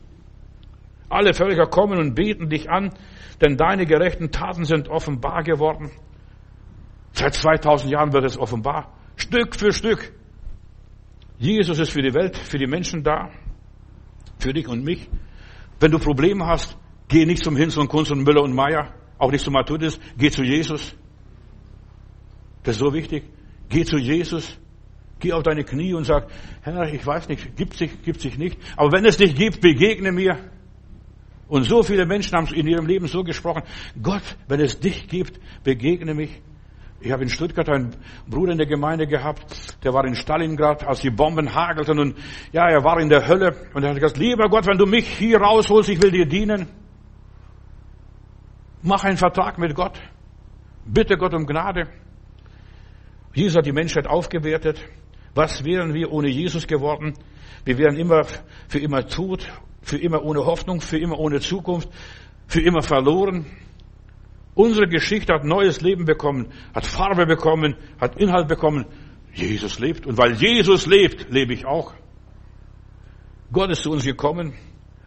Alle 1.10 1.34
Völker 1.34 1.68
kommen 1.68 1.98
und 1.98 2.16
beten 2.16 2.50
dich 2.50 2.70
an, 2.70 2.92
denn 3.42 3.58
deine 3.58 3.86
gerechten 3.86 4.32
Taten 4.32 4.66
sind 4.66 4.90
offenbar 4.90 5.44
geworden. 5.44 5.92
Seit 7.14 7.34
2000 7.36 7.92
Jahren 7.92 8.12
wird 8.12 8.26
es 8.26 8.38
offenbar. 8.38 8.94
Stück 9.16 9.56
für 9.56 9.72
Stück. 9.72 10.12
Jesus 11.38 11.80
ist 11.80 11.92
für 11.92 12.02
die 12.02 12.14
Welt, 12.14 12.36
für 12.38 12.58
die 12.58 12.68
Menschen 12.68 13.04
da. 13.04 13.30
Für 14.40 14.54
dich 14.54 14.68
und 14.68 14.84
mich. 14.84 15.10
Wenn 15.80 15.92
du 15.92 16.00
Probleme 16.00 16.46
hast, 16.46 16.78
geh 17.08 17.26
nicht 17.26 17.44
zum 17.44 17.56
Hinz 17.56 17.78
und 17.78 17.88
Kunst 17.88 18.12
und 18.12 18.24
Müller 18.24 18.44
und 18.44 18.54
Meier. 18.54 18.94
Auch 19.18 19.32
nicht 19.32 19.44
zu 19.44 19.52
Matthäus. 19.52 20.00
Geh 20.18 20.30
zu 20.30 20.44
Jesus. 20.44 20.96
Das 22.66 22.76
ist 22.76 22.80
so 22.80 22.94
wichtig. 22.94 23.24
Geh 23.70 23.86
zu 23.86 23.98
Jesus. 23.98 24.58
Geh 25.20 25.32
auf 25.32 25.44
deine 25.44 25.64
Knie 25.64 25.94
und 25.94 26.04
sag, 26.04 26.28
Herr, 26.62 26.94
ich 26.94 27.06
weiß 27.06 27.30
nicht, 27.30 27.56
gibt 27.56 27.76
sich, 27.76 28.02
gibt 28.04 28.20
sich 28.20 28.38
nicht. 28.38 28.60
Aber 28.76 28.92
wenn 28.92 29.06
es 29.06 29.16
dich 29.16 29.34
gibt, 29.34 29.62
begegne 29.62 30.12
mir. 30.12 30.38
Und 31.48 31.64
so 31.64 31.84
viele 31.84 32.06
Menschen 32.06 32.36
haben 32.36 32.48
in 32.54 32.68
ihrem 32.68 32.88
Leben 32.88 33.08
so 33.08 33.24
gesprochen, 33.24 33.62
Gott, 34.02 34.24
wenn 34.48 34.60
es 34.60 34.80
dich 34.80 35.08
gibt, 35.08 35.40
begegne 35.64 36.14
mich. 36.14 36.42
Ich 37.00 37.12
habe 37.12 37.22
in 37.24 37.30
Stuttgart 37.30 37.70
einen 37.70 37.96
Bruder 38.28 38.54
in 38.54 38.58
der 38.58 38.68
Gemeinde 38.68 39.06
gehabt, 39.06 39.46
der 39.84 39.94
war 39.94 40.06
in 40.06 40.16
Stalingrad, 40.16 40.84
als 40.84 41.02
die 41.02 41.12
Bomben 41.12 41.54
hagelten 41.54 42.00
und 42.00 42.16
ja, 42.52 42.68
er 42.68 42.84
war 42.84 43.00
in 43.00 43.10
der 43.10 43.28
Hölle 43.28 43.56
und 43.76 43.84
er 43.84 43.90
hat 43.90 43.96
gesagt, 44.00 44.18
lieber 44.18 44.50
Gott, 44.50 44.66
wenn 44.66 44.78
du 44.78 44.88
mich 44.88 45.08
hier 45.08 45.40
rausholst, 45.40 45.90
ich 45.90 46.02
will 46.02 46.10
dir 46.10 46.26
dienen. 46.26 46.68
Mach 48.82 49.04
einen 49.04 49.18
Vertrag 49.18 49.60
mit 49.60 49.76
Gott. 49.76 50.00
Bitte 50.86 51.16
Gott 51.18 51.34
um 51.34 51.46
Gnade. 51.46 51.90
Jesus 53.36 53.58
hat 53.58 53.66
die 53.66 53.74
Menschheit 53.74 54.08
aufgewertet. 54.08 54.80
Was 55.36 55.66
wären 55.66 55.94
wir 55.94 56.12
ohne 56.12 56.30
Jesus 56.30 56.66
geworden? 56.66 57.14
Wir 57.66 57.78
wären 57.78 57.98
immer 57.98 58.24
für 58.70 58.80
immer 58.80 59.06
tot, 59.06 59.46
für 59.82 59.98
immer 59.98 60.24
ohne 60.24 60.46
Hoffnung, 60.46 60.80
für 60.80 60.98
immer 60.98 61.20
ohne 61.20 61.42
Zukunft, 61.42 61.90
für 62.48 62.62
immer 62.62 62.82
verloren. 62.82 63.46
Unsere 64.54 64.88
Geschichte 64.88 65.34
hat 65.34 65.44
neues 65.44 65.82
Leben 65.82 66.06
bekommen, 66.06 66.54
hat 66.74 66.86
Farbe 66.86 67.26
bekommen, 67.26 67.76
hat 68.00 68.18
Inhalt 68.18 68.48
bekommen. 68.48 68.86
Jesus 69.34 69.80
lebt. 69.80 70.08
Und 70.08 70.18
weil 70.18 70.36
Jesus 70.36 70.86
lebt, 70.86 71.30
lebe 71.30 71.54
ich 71.54 71.66
auch. 71.66 71.94
Gott 73.52 73.70
ist 73.70 73.84
zu 73.84 73.92
uns 73.92 74.06
gekommen 74.06 74.54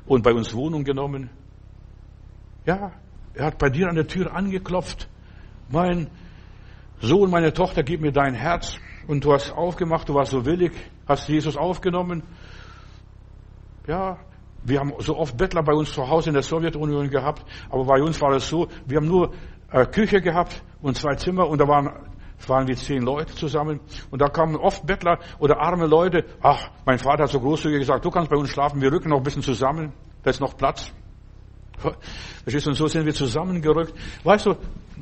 und 0.05 0.23
bei 0.23 0.35
uns 0.35 0.55
Wohnung 0.55 0.85
genommen. 0.85 1.31
Ja, 2.67 2.93
er 3.33 3.47
hat 3.47 3.59
bei 3.59 3.71
dir 3.71 3.89
an 3.89 3.95
der 3.95 4.07
Tür 4.07 4.35
angeklopft. 4.35 5.09
Mein 5.71 6.09
Sohn, 7.01 7.31
meine 7.31 7.53
Tochter, 7.53 7.83
gib 7.83 8.01
mir 8.01 8.13
dein 8.13 8.35
Herz. 8.35 8.79
Und 9.07 9.25
du 9.25 9.33
hast 9.33 9.53
aufgemacht, 9.53 10.09
du 10.09 10.15
warst 10.15 10.33
so 10.33 10.45
willig, 10.45 10.73
hast 11.07 11.29
Jesus 11.29 11.57
aufgenommen. 11.57 12.23
Ja, 13.87 14.19
wir 14.65 14.81
haben 14.81 14.93
so 14.99 15.17
oft 15.17 15.37
Bettler 15.37 15.63
bei 15.63 15.73
uns 15.73 15.93
zu 15.93 16.07
Hause 16.07 16.31
in 16.31 16.35
der 16.35 16.43
Sowjetunion 16.43 17.09
gehabt, 17.09 17.45
aber 17.71 17.85
bei 17.85 18.03
uns 18.03 18.21
war 18.21 18.33
es 18.33 18.49
so, 18.49 18.69
wir 18.87 18.99
haben 18.99 19.07
nur 19.07 19.33
äh, 19.71 19.87
Küche 19.87 20.21
gehabt 20.21 20.63
und 20.83 20.97
zwei 20.97 21.15
Zimmer 21.15 21.49
und 21.49 21.59
da 21.59 21.69
waren, 21.69 21.91
waren 22.47 22.69
wir 22.69 22.77
zehn 22.77 23.03
Leute 23.03 23.35
zusammen 23.35 23.81
und 24.11 24.21
da 24.21 24.29
kamen 24.29 24.57
oft 24.57 24.87
Bettler 24.87 25.21
oder 25.39 25.59
arme 25.59 25.87
Leute, 25.87 26.25
ach, 26.43 26.71
mein 26.85 26.99
Vater 26.99 27.23
hat 27.23 27.31
so 27.31 27.41
großzügig 27.41 27.79
gesagt, 27.79 28.05
du 28.05 28.11
kannst 28.11 28.31
bei 28.31 28.37
uns 28.37 28.51
schlafen, 28.51 28.83
wir 28.83 28.93
rücken 28.93 29.09
noch 29.09 29.19
ein 29.19 29.23
bisschen 29.23 29.43
zusammen, 29.43 29.93
da 30.23 30.31
ist 30.31 30.41
noch 30.41 30.57
Platz. 30.57 30.93
Und 31.83 32.75
so 32.75 32.89
sind 32.89 33.07
wir 33.07 33.15
zusammengerückt. 33.15 33.95
Weißt 34.25 34.47
du, 34.47 34.57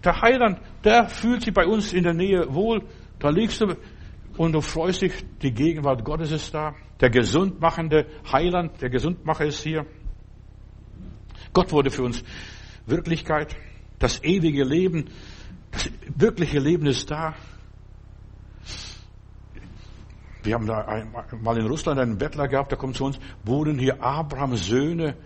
der 0.05 0.21
Heiland, 0.21 0.61
der 0.85 1.09
fühlt 1.09 1.43
sich 1.43 1.55
bei 1.55 1.67
uns 1.67 1.93
in 1.93 2.05
der 2.05 2.15
Nähe 2.15 2.55
wohl, 2.55 2.83
da 3.19 3.31
liegst 3.31 3.61
du 3.61 3.77
und 4.37 4.53
du 4.53 4.61
freust 4.61 5.03
dich, 5.03 5.25
die 5.43 5.53
Gegenwart 5.53 6.05
Gottes 6.05 6.31
ist 6.31 6.53
da. 6.53 6.75
Der 7.01 7.11
gesundmachende 7.11 8.07
Heiland, 8.31 8.81
der 8.81 8.91
Gesundmacher 8.91 9.47
ist 9.47 9.63
hier. 9.63 9.87
Gott 11.53 11.73
wurde 11.73 11.91
für 11.91 12.03
uns 12.03 12.23
Wirklichkeit. 12.87 13.57
Das 13.99 14.23
ewige 14.23 14.65
Leben, 14.65 15.07
das 15.71 15.91
wirkliche 16.15 16.59
Leben 16.59 16.87
ist 16.87 17.11
da. 17.11 17.35
Wir 20.43 20.55
haben 20.55 20.67
da 20.67 21.05
mal 21.43 21.59
in 21.59 21.67
Russland 21.67 21.99
einen 21.99 22.19
Bettler 22.19 22.47
gehabt, 22.47 22.71
der 22.71 22.79
kommt 22.79 22.97
zu 22.97 23.05
uns, 23.05 23.19
wohnen 23.45 23.79
hier 23.79 24.03
Abrahams 24.03 24.67
Söhne. 24.67 25.17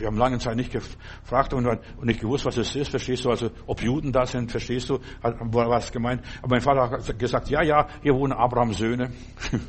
Wir 0.00 0.06
haben 0.06 0.16
lange 0.16 0.38
Zeit 0.38 0.56
nicht 0.56 0.72
gefragt 0.72 1.52
und, 1.54 1.66
nicht 2.02 2.20
gewusst, 2.20 2.44
was 2.44 2.56
es 2.56 2.74
ist, 2.74 2.90
verstehst 2.90 3.24
du? 3.24 3.30
Also, 3.30 3.50
ob 3.66 3.82
Juden 3.82 4.12
da 4.12 4.26
sind, 4.26 4.50
verstehst 4.50 4.90
du? 4.90 4.98
Was 5.22 5.92
gemeint? 5.92 6.22
Aber 6.42 6.50
mein 6.50 6.60
Vater 6.60 6.90
hat 6.90 7.18
gesagt, 7.18 7.48
ja, 7.50 7.62
ja, 7.62 7.86
hier 8.02 8.14
wohnen 8.14 8.32
Abrahams 8.32 8.78
Söhne. 8.78 9.10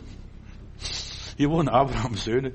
hier 1.37 1.49
wohnen 1.49 1.69
Abrahams 1.69 2.23
Söhne. 2.23 2.53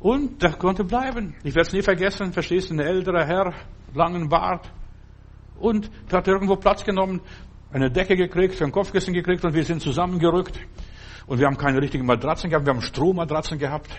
Und 0.00 0.42
der 0.42 0.52
konnte 0.52 0.84
bleiben. 0.84 1.34
Ich 1.42 1.54
werde 1.54 1.68
es 1.68 1.72
nie 1.72 1.82
vergessen, 1.82 2.32
verstehst 2.32 2.70
du? 2.70 2.74
Ein 2.74 2.80
älterer 2.80 3.26
Herr, 3.26 3.54
langen 3.94 4.28
Bart. 4.28 4.70
Und 5.58 5.90
der 6.10 6.18
hat 6.18 6.28
irgendwo 6.28 6.56
Platz 6.56 6.84
genommen, 6.84 7.20
eine 7.72 7.90
Decke 7.90 8.16
gekriegt, 8.16 8.62
ein 8.62 8.72
Kopfkissen 8.72 9.12
gekriegt 9.12 9.44
und 9.44 9.54
wir 9.54 9.64
sind 9.64 9.82
zusammengerückt. 9.82 10.58
Und 11.26 11.38
wir 11.38 11.46
haben 11.46 11.58
keine 11.58 11.82
richtigen 11.82 12.06
Matratzen 12.06 12.48
gehabt, 12.48 12.64
wir 12.64 12.72
haben 12.72 12.80
Strohmatratzen 12.80 13.58
gehabt. 13.58 13.90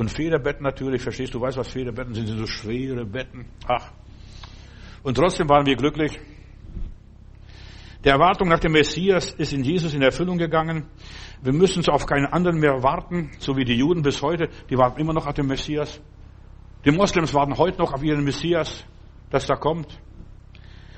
Und 0.00 0.10
Federbetten 0.10 0.62
natürlich, 0.62 1.02
verstehst 1.02 1.34
du, 1.34 1.42
weißt 1.42 1.58
was 1.58 1.68
Federbetten 1.68 2.14
sind, 2.14 2.26
sind 2.26 2.38
so 2.38 2.46
schwere 2.46 3.04
Betten. 3.04 3.44
Ach. 3.68 3.92
Und 5.02 5.14
trotzdem 5.14 5.46
waren 5.50 5.66
wir 5.66 5.76
glücklich. 5.76 6.18
Die 8.02 8.08
Erwartung 8.08 8.48
nach 8.48 8.60
dem 8.60 8.72
Messias 8.72 9.32
ist 9.32 9.52
in 9.52 9.62
Jesus 9.62 9.92
in 9.92 10.00
Erfüllung 10.00 10.38
gegangen. 10.38 10.86
Wir 11.42 11.52
müssen 11.52 11.86
auf 11.90 12.06
keinen 12.06 12.24
anderen 12.24 12.60
mehr 12.60 12.82
warten, 12.82 13.32
so 13.40 13.58
wie 13.58 13.64
die 13.66 13.74
Juden 13.74 14.00
bis 14.00 14.22
heute. 14.22 14.48
Die 14.70 14.78
warten 14.78 14.98
immer 14.98 15.12
noch 15.12 15.26
auf 15.26 15.34
den 15.34 15.46
Messias. 15.46 16.00
Die 16.86 16.92
Moslems 16.92 17.34
warten 17.34 17.58
heute 17.58 17.76
noch 17.76 17.92
auf 17.92 18.02
ihren 18.02 18.24
Messias, 18.24 18.86
dass 19.28 19.46
da 19.46 19.56
kommt. 19.56 20.00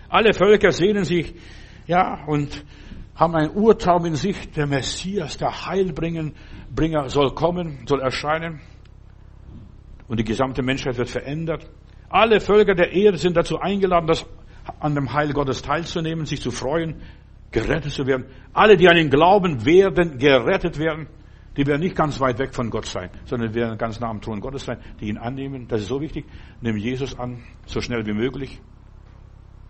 Alle 0.09 0.33
Völker 0.33 0.71
sehnen 0.71 1.03
sich, 1.03 1.35
ja, 1.89 2.25
und 2.29 2.65
haben 3.17 3.35
einen 3.35 3.51
Urtraum 3.57 4.07
in 4.07 4.15
sich. 4.15 4.53
Der 4.53 4.69
Messias, 4.69 5.39
der 5.39 5.67
Heilbringer 5.67 7.09
soll 7.09 7.35
kommen, 7.35 7.85
soll 7.89 8.01
erscheinen 8.01 8.61
und 10.13 10.19
die 10.19 10.25
gesamte 10.25 10.63
Menschheit 10.63 10.99
wird 10.99 11.09
verändert. 11.09 11.71
Alle 12.11 12.39
Völker 12.39 12.75
der 12.75 12.93
Erde 12.93 13.17
sind 13.17 13.35
dazu 13.35 13.59
eingeladen, 13.59 14.07
das 14.07 14.27
an 14.79 14.95
dem 14.95 15.15
Heil 15.15 15.33
Gottes 15.33 15.63
teilzunehmen, 15.63 16.27
sich 16.27 16.43
zu 16.43 16.51
freuen, 16.51 16.97
gerettet 17.51 17.93
zu 17.93 18.07
werden. 18.07 18.27
Alle, 18.53 18.77
die 18.77 18.87
an 18.91 18.99
ihn 18.99 19.09
glauben, 19.09 19.65
werden 19.65 20.19
gerettet 20.19 20.79
werden. 20.79 21.07
Die 21.57 21.67
werden 21.67 21.81
nicht 21.81 21.97
ganz 21.97 22.21
weit 22.21 22.39
weg 22.39 22.55
von 22.55 22.69
Gott 22.69 22.85
sein, 22.85 23.09
sondern 23.25 23.55
werden 23.55 23.79
ganz 23.79 24.01
nah 24.01 24.11
am 24.11 24.21
Thron 24.21 24.41
Gottes 24.41 24.67
sein, 24.67 24.77
die 25.01 25.09
ihn 25.09 25.17
annehmen. 25.17 25.67
Das 25.67 25.81
ist 25.81 25.89
so 25.89 26.03
wichtig. 26.03 26.27
Nimm 26.61 26.77
Jesus 26.77 27.19
an, 27.19 27.43
so 27.65 27.81
schnell 27.81 28.05
wie 28.05 28.13
möglich. 28.13 28.61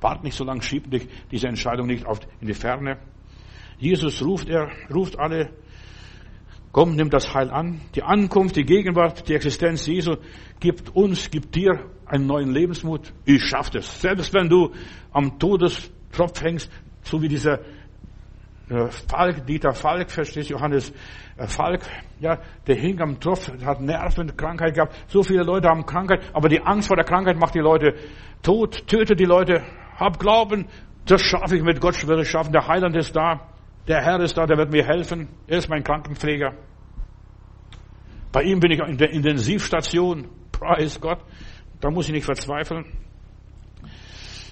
Wart 0.00 0.24
nicht 0.24 0.36
so 0.36 0.42
lange, 0.42 0.62
schieb 0.62 0.90
dich 0.90 1.06
diese 1.30 1.46
Entscheidung 1.46 1.86
nicht 1.86 2.04
auf, 2.04 2.18
in 2.40 2.48
die 2.48 2.54
Ferne. 2.54 2.98
Jesus 3.78 4.20
ruft 4.24 4.48
er, 4.48 4.72
ruft 4.92 5.20
alle 5.20 5.50
Komm, 6.72 6.96
nimm 6.96 7.10
das 7.10 7.34
Heil 7.34 7.50
an. 7.50 7.82
Die 7.94 8.02
Ankunft, 8.02 8.56
die 8.56 8.64
Gegenwart, 8.64 9.28
die 9.28 9.34
Existenz 9.34 9.86
Jesu 9.86 10.16
gibt 10.58 10.96
uns, 10.96 11.30
gibt 11.30 11.54
dir 11.54 11.90
einen 12.06 12.26
neuen 12.26 12.50
Lebensmut. 12.50 13.12
Ich 13.26 13.44
schaff 13.44 13.68
das. 13.68 14.00
Selbst 14.00 14.32
wenn 14.32 14.48
du 14.48 14.72
am 15.12 15.38
Todestropf 15.38 16.40
hängst, 16.40 16.70
so 17.02 17.20
wie 17.20 17.28
dieser 17.28 17.60
äh, 18.70 18.88
Falk, 19.06 19.46
Dieter 19.46 19.74
Falk, 19.74 20.10
verstehst 20.10 20.48
Johannes 20.48 20.94
äh, 21.36 21.46
Falk, 21.46 21.82
ja, 22.20 22.38
der 22.66 22.76
hing 22.76 22.98
am 23.02 23.20
Tropf, 23.20 23.52
hat 23.66 23.82
Nervenkrankheit 23.82 24.74
gehabt. 24.74 24.96
So 25.08 25.22
viele 25.22 25.42
Leute 25.42 25.68
haben 25.68 25.84
Krankheit, 25.84 26.22
aber 26.32 26.48
die 26.48 26.62
Angst 26.62 26.88
vor 26.88 26.96
der 26.96 27.04
Krankheit 27.04 27.36
macht 27.36 27.54
die 27.54 27.60
Leute 27.60 27.96
tot, 28.42 28.86
tötet 28.86 29.20
die 29.20 29.26
Leute. 29.26 29.62
Hab 29.98 30.18
Glauben, 30.18 30.66
das 31.04 31.20
schaffe 31.20 31.54
ich 31.54 31.62
mit 31.62 31.82
Gott, 31.82 32.06
werde 32.08 32.22
ich 32.22 32.30
schaffen. 32.30 32.52
Der 32.52 32.66
Heiland 32.66 32.96
ist 32.96 33.14
da. 33.14 33.51
Der 33.88 34.00
Herr 34.00 34.20
ist 34.20 34.36
da, 34.36 34.46
der 34.46 34.56
wird 34.56 34.70
mir 34.70 34.84
helfen. 34.84 35.28
Er 35.46 35.58
ist 35.58 35.68
mein 35.68 35.82
Krankenpfleger. 35.82 36.54
Bei 38.30 38.42
ihm 38.42 38.60
bin 38.60 38.70
ich 38.70 38.80
in 38.80 38.96
der 38.96 39.10
Intensivstation. 39.10 40.28
Preis 40.52 41.00
Gott. 41.00 41.18
Da 41.80 41.90
muss 41.90 42.06
ich 42.06 42.12
nicht 42.12 42.24
verzweifeln. 42.24 42.86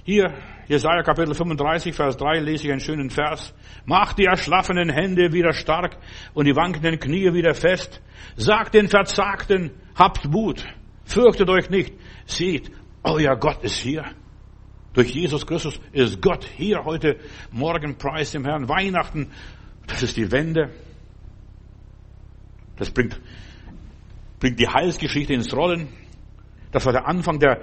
Hier, 0.05 0.35
Jesaja 0.67 1.03
Kapitel 1.03 1.35
35, 1.35 1.95
Vers 1.95 2.17
3 2.17 2.41
lese 2.41 2.67
ich 2.67 2.73
einen 2.73 2.81
schönen 2.81 3.11
Vers. 3.11 3.55
Macht 3.85 4.19
die 4.19 4.25
erschlaffenen 4.25 4.91
Hände 4.91 5.33
wieder 5.33 5.53
stark 5.53 5.97
und 6.35 6.47
die 6.47 6.57
wankenden 6.57 6.99
Knie 6.99 7.33
wieder 7.33 7.55
fest. 7.55 8.03
Sagt 8.37 8.75
den 8.75 8.89
Verzagten, 8.89 9.71
habt 9.95 10.27
Mut, 10.27 10.65
fürchtet 11.05 11.49
euch 11.49 11.71
nicht. 11.71 11.95
Seht, 12.27 12.73
euer 13.05 13.37
Gott 13.37 13.63
ist 13.63 13.79
hier. 13.79 14.05
Durch 14.93 15.11
Jesus 15.11 15.47
Christus 15.47 15.79
ist 15.93 16.21
Gott 16.21 16.45
hier 16.45 16.85
heute 16.85 17.17
Morgen, 17.53 17.97
preis 17.97 18.33
dem 18.33 18.45
Herrn. 18.45 18.69
Weihnachten, 18.69 19.31
das 19.87 20.03
ist 20.03 20.17
die 20.17 20.33
Wende. 20.33 20.71
Das 22.77 22.91
bringt, 22.91 23.21
bringt 24.41 24.59
die 24.59 24.67
Heilsgeschichte 24.67 25.33
ins 25.33 25.55
Rollen. 25.55 25.89
Das 26.73 26.87
war 26.87 26.93
der 26.93 27.07
Anfang 27.07 27.39
der 27.39 27.61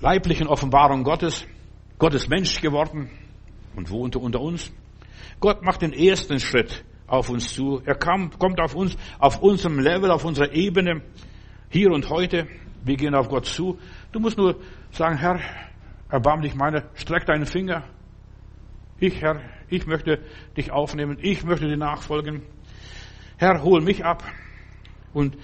leiblichen 0.00 0.46
Offenbarung 0.46 1.04
Gottes. 1.04 1.46
Gott 1.98 2.14
ist 2.14 2.30
Mensch 2.30 2.60
geworden 2.62 3.10
und 3.74 3.90
wohnte 3.90 4.18
unter 4.18 4.40
uns. 4.40 4.72
Gott 5.40 5.62
macht 5.62 5.82
den 5.82 5.92
ersten 5.92 6.40
Schritt 6.40 6.84
auf 7.06 7.28
uns 7.28 7.52
zu. 7.52 7.82
Er 7.84 7.96
kam, 7.96 8.30
kommt 8.30 8.60
auf 8.60 8.74
uns, 8.74 8.96
auf 9.18 9.42
unserem 9.42 9.78
Level, 9.78 10.10
auf 10.10 10.24
unserer 10.24 10.52
Ebene, 10.52 11.02
hier 11.68 11.90
und 11.90 12.08
heute. 12.08 12.46
Wir 12.82 12.96
gehen 12.96 13.14
auf 13.14 13.28
Gott 13.28 13.44
zu. 13.44 13.78
Du 14.12 14.20
musst 14.20 14.38
nur 14.38 14.56
sagen, 14.92 15.18
Herr, 15.18 15.40
erbarm 16.08 16.42
dich 16.42 16.54
meiner, 16.54 16.84
streck 16.94 17.26
deinen 17.26 17.46
Finger. 17.46 17.84
Ich, 18.98 19.20
Herr, 19.20 19.40
ich 19.68 19.86
möchte 19.86 20.20
dich 20.56 20.70
aufnehmen. 20.70 21.18
Ich 21.20 21.44
möchte 21.44 21.66
dir 21.66 21.76
nachfolgen. 21.76 22.42
Herr, 23.36 23.62
hol 23.62 23.80
mich 23.82 24.04
ab. 24.04 24.24
Und 25.12 25.36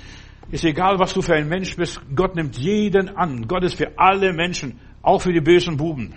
ist 0.50 0.64
egal, 0.64 0.98
was 0.98 1.14
du 1.14 1.22
für 1.22 1.34
ein 1.34 1.48
Mensch 1.48 1.76
bist. 1.76 2.00
Gott 2.14 2.34
nimmt 2.34 2.56
jeden 2.58 3.16
an. 3.16 3.46
Gott 3.46 3.64
ist 3.64 3.74
für 3.74 3.98
alle 3.98 4.32
Menschen, 4.32 4.80
auch 5.02 5.20
für 5.20 5.32
die 5.32 5.40
bösen 5.40 5.76
Buben, 5.76 6.14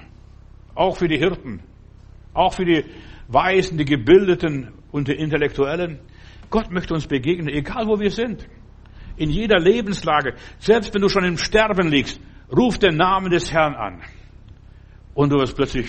auch 0.74 0.98
für 0.98 1.08
die 1.08 1.18
Hirten, 1.18 1.62
auch 2.34 2.54
für 2.54 2.66
die 2.66 2.86
Weisen, 3.28 3.78
die 3.78 3.86
Gebildeten 3.86 4.74
und 4.92 5.08
die 5.08 5.14
Intellektuellen. 5.14 6.00
Gott 6.50 6.72
möchte 6.72 6.94
uns 6.94 7.08
begegnen, 7.08 7.50
egal 7.50 7.88
wo 7.88 8.00
wir 8.00 8.12
sind. 8.12 8.48
In 9.18 9.30
jeder 9.30 9.60
Lebenslage. 9.60 10.36
Selbst 10.60 10.94
wenn 10.94 11.02
du 11.02 11.10
schon 11.10 11.24
im 11.24 11.38
Sterben 11.38 11.88
liegst, 11.88 12.20
ruf 12.56 12.78
den 12.78 12.98
Namen 12.98 13.32
des 13.32 13.52
Herrn 13.52 13.74
an. 13.76 14.02
Und 15.16 15.32
du 15.32 15.38
wirst 15.38 15.56
plötzlich 15.56 15.88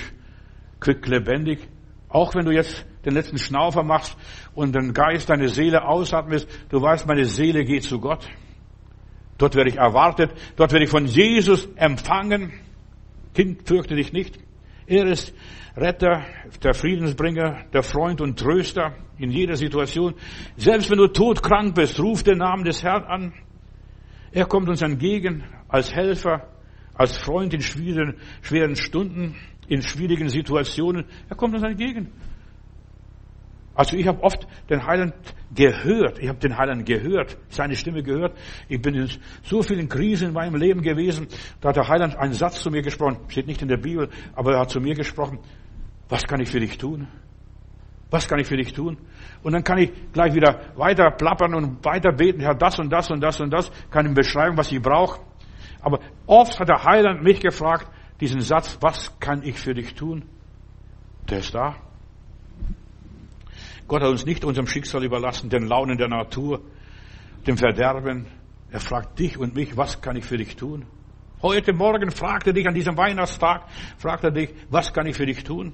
quick 0.81 1.07
lebendig. 1.07 1.69
Auch 2.09 2.35
wenn 2.35 2.47
du 2.47 2.53
jetzt 2.53 2.87
den 3.05 3.13
letzten 3.13 3.37
Schnaufer 3.37 3.83
machst 3.83 4.17
und 4.55 4.75
den 4.75 4.95
Geist, 4.95 5.29
deine 5.29 5.49
Seele 5.49 5.87
ausatmest, 5.87 6.49
du 6.71 6.81
weißt, 6.81 7.07
meine 7.07 7.27
Seele 7.27 7.65
geht 7.65 7.83
zu 7.83 8.01
Gott. 8.01 8.27
Dort 9.37 9.55
werde 9.55 9.69
ich 9.69 9.77
erwartet, 9.77 10.31
dort 10.57 10.73
werde 10.73 10.85
ich 10.85 10.91
von 10.91 11.05
Jesus 11.05 11.69
empfangen. 11.77 12.53
Kind, 13.35 13.69
fürchte 13.69 13.95
dich 13.95 14.13
nicht. 14.13 14.39
Er 14.87 15.07
ist 15.07 15.35
Retter, 15.77 16.25
der 16.63 16.73
Friedensbringer, 16.73 17.65
der 17.73 17.83
Freund 17.83 18.23
und 18.23 18.39
Tröster 18.39 18.95
in 19.19 19.31
jeder 19.31 19.57
Situation. 19.57 20.15
Selbst 20.57 20.91
wenn 20.91 20.99
du 20.99 21.09
todkrank 21.09 21.75
bist, 21.75 22.01
ruf 22.01 22.23
den 22.23 22.39
Namen 22.39 22.65
des 22.65 22.83
Herrn 22.83 23.05
an. 23.05 23.35
Er 24.33 24.47
kommt 24.47 24.69
uns 24.69 24.83
entgegen 24.83 25.45
als 25.69 25.95
Helfer, 25.95 26.49
als 26.97 27.17
Freund 27.17 27.53
in 27.55 27.61
schwierigen, 27.61 28.17
schweren 28.43 28.77
Stunden, 28.77 29.37
in 29.69 29.83
schwierigen 29.83 30.29
Situationen. 30.29 31.05
Er 31.29 31.37
kommt 31.37 31.55
uns 31.55 31.63
entgegen. 31.63 32.13
Also 33.75 33.97
ich 33.97 34.07
habe 34.07 34.23
oft 34.23 34.47
den 34.71 34.87
Heiland 34.87 35.15
gehört. 35.55 36.19
Ich 36.19 36.29
habe 36.29 36.39
den 36.39 36.57
Heiland 36.57 36.87
gehört, 36.87 37.37
seine 37.51 37.77
Stimme 37.77 38.03
gehört. 38.03 38.35
Ich 38.69 38.81
bin 38.81 38.95
in 38.95 39.09
so 39.43 39.63
vielen 39.63 39.89
Krisen 39.89 40.29
in 40.29 40.35
meinem 40.35 40.57
Leben 40.57 40.81
gewesen. 40.81 41.29
Da 41.61 41.69
hat 41.69 41.77
der 41.77 41.87
Heiland 41.87 42.17
einen 42.17 42.33
Satz 42.33 42.63
zu 42.63 42.71
mir 42.71 42.81
gesprochen. 42.81 43.19
Steht 43.29 43.47
nicht 43.47 43.61
in 43.61 43.69
der 43.69 43.77
Bibel, 43.77 44.09
aber 44.35 44.55
er 44.55 44.61
hat 44.61 44.71
zu 44.71 44.81
mir 44.81 44.95
gesprochen. 44.95 45.39
Was 46.09 46.23
kann 46.23 46.41
ich 46.41 46.49
für 46.49 46.61
dich 46.61 46.79
tun? 46.79 47.07
Was 48.11 48.27
kann 48.29 48.39
ich 48.39 48.47
für 48.47 48.57
dich 48.57 48.73
tun? 48.73 48.97
Und 49.43 49.53
dann 49.53 49.63
kann 49.63 49.79
ich 49.79 49.91
gleich 50.13 50.33
wieder 50.33 50.73
weiter 50.77 51.11
plappern 51.11 51.55
und 51.55 51.85
weiter 51.85 52.13
beten. 52.13 52.41
Herr, 52.41 52.55
das 52.55 52.79
und 52.79 52.91
das 52.91 53.11
und 53.11 53.21
das 53.21 53.41
und 53.41 53.51
das. 53.51 53.71
Kann 53.91 54.07
ihm 54.07 54.15
beschreiben, 54.15 54.57
was 54.57 54.73
ich 54.73 54.81
brauche. 54.81 55.21
Aber 55.87 56.01
oft 56.27 56.59
hat 56.59 56.69
der 56.69 56.83
Heiland 56.83 57.23
mich 57.23 57.39
gefragt, 57.39 57.89
diesen 58.21 58.41
Satz, 58.41 58.77
was 58.81 59.21
kann 59.21 59.45
ich 59.45 59.57
für 59.57 59.73
dich 59.73 59.95
tun? 59.95 60.25
Der 61.31 61.39
ist 61.39 61.55
da. 61.55 61.77
Gott 63.87 64.03
hat 64.03 64.09
uns 64.09 64.27
nicht 64.27 64.45
unserem 64.45 64.67
Schicksal 64.67 65.05
überlassen, 65.05 65.49
den 65.49 65.69
Launen 65.69 65.97
der 65.97 66.09
Natur, 66.09 66.61
dem 67.47 67.57
Verderben. 67.57 68.27
Er 68.69 68.81
fragt 68.81 69.17
dich 69.21 69.39
und 69.39 69.55
mich, 69.55 69.77
was 69.77 70.01
kann 70.01 70.17
ich 70.17 70.25
für 70.25 70.37
dich 70.37 70.57
tun? 70.57 70.87
Heute 71.41 71.73
Morgen 71.73 72.11
fragt 72.11 72.49
er 72.49 72.53
dich 72.53 72.67
an 72.67 72.75
diesem 72.75 72.97
Weihnachtstag, 72.97 73.69
fragt 73.97 74.25
er 74.25 74.33
dich, 74.33 74.53
was 74.69 74.93
kann 74.93 75.07
ich 75.07 75.15
für 75.15 75.27
dich 75.27 75.45
tun? 75.45 75.73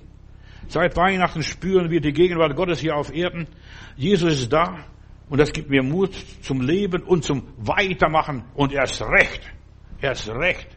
Seit 0.69 0.95
Weihnachten 0.95 1.43
spüren 1.43 1.89
wir 1.89 2.03
die 2.03 2.13
Gegenwart 2.13 2.55
Gottes 2.55 2.81
hier 2.81 2.97
auf 2.97 3.15
Erden. 3.15 3.47
Jesus 3.97 4.43
ist 4.43 4.53
da 4.53 4.77
und 5.31 5.39
das 5.39 5.55
gibt 5.55 5.71
mir 5.71 5.83
Mut 5.83 6.15
zum 6.43 6.61
Leben 6.61 7.03
und 7.03 7.25
zum 7.25 7.45
Weitermachen 7.57 8.45
und 8.55 8.75
erst 8.75 9.01
recht, 9.01 9.41
erst 10.03 10.29
recht 10.29 10.69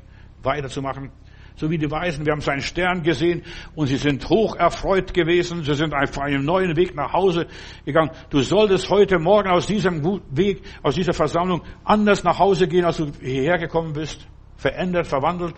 weiterzumachen 0.43 1.11
so 1.55 1.69
wie 1.69 1.77
die 1.77 1.89
Weisen. 1.89 2.25
Wir 2.25 2.33
haben 2.33 2.41
seinen 2.41 2.61
Stern 2.61 3.03
gesehen 3.03 3.43
und 3.75 3.87
sie 3.87 3.97
sind 3.97 4.27
hoch 4.29 4.55
erfreut 4.55 5.13
gewesen. 5.13 5.63
Sie 5.63 5.73
sind 5.73 5.93
auf 5.93 6.17
einem 6.19 6.43
neuen 6.43 6.75
Weg 6.75 6.95
nach 6.95 7.13
Hause 7.13 7.47
gegangen. 7.85 8.11
Du 8.29 8.41
solltest 8.41 8.89
heute 8.89 9.19
Morgen 9.19 9.49
aus 9.49 9.67
diesem 9.67 10.03
Weg, 10.31 10.61
aus 10.83 10.95
dieser 10.95 11.13
Versammlung 11.13 11.61
anders 11.83 12.23
nach 12.23 12.39
Hause 12.39 12.67
gehen, 12.67 12.85
als 12.85 12.97
du 12.97 13.11
hierher 13.21 13.57
gekommen 13.57 13.93
bist. 13.93 14.27
Verändert, 14.57 15.07
verwandelt. 15.07 15.55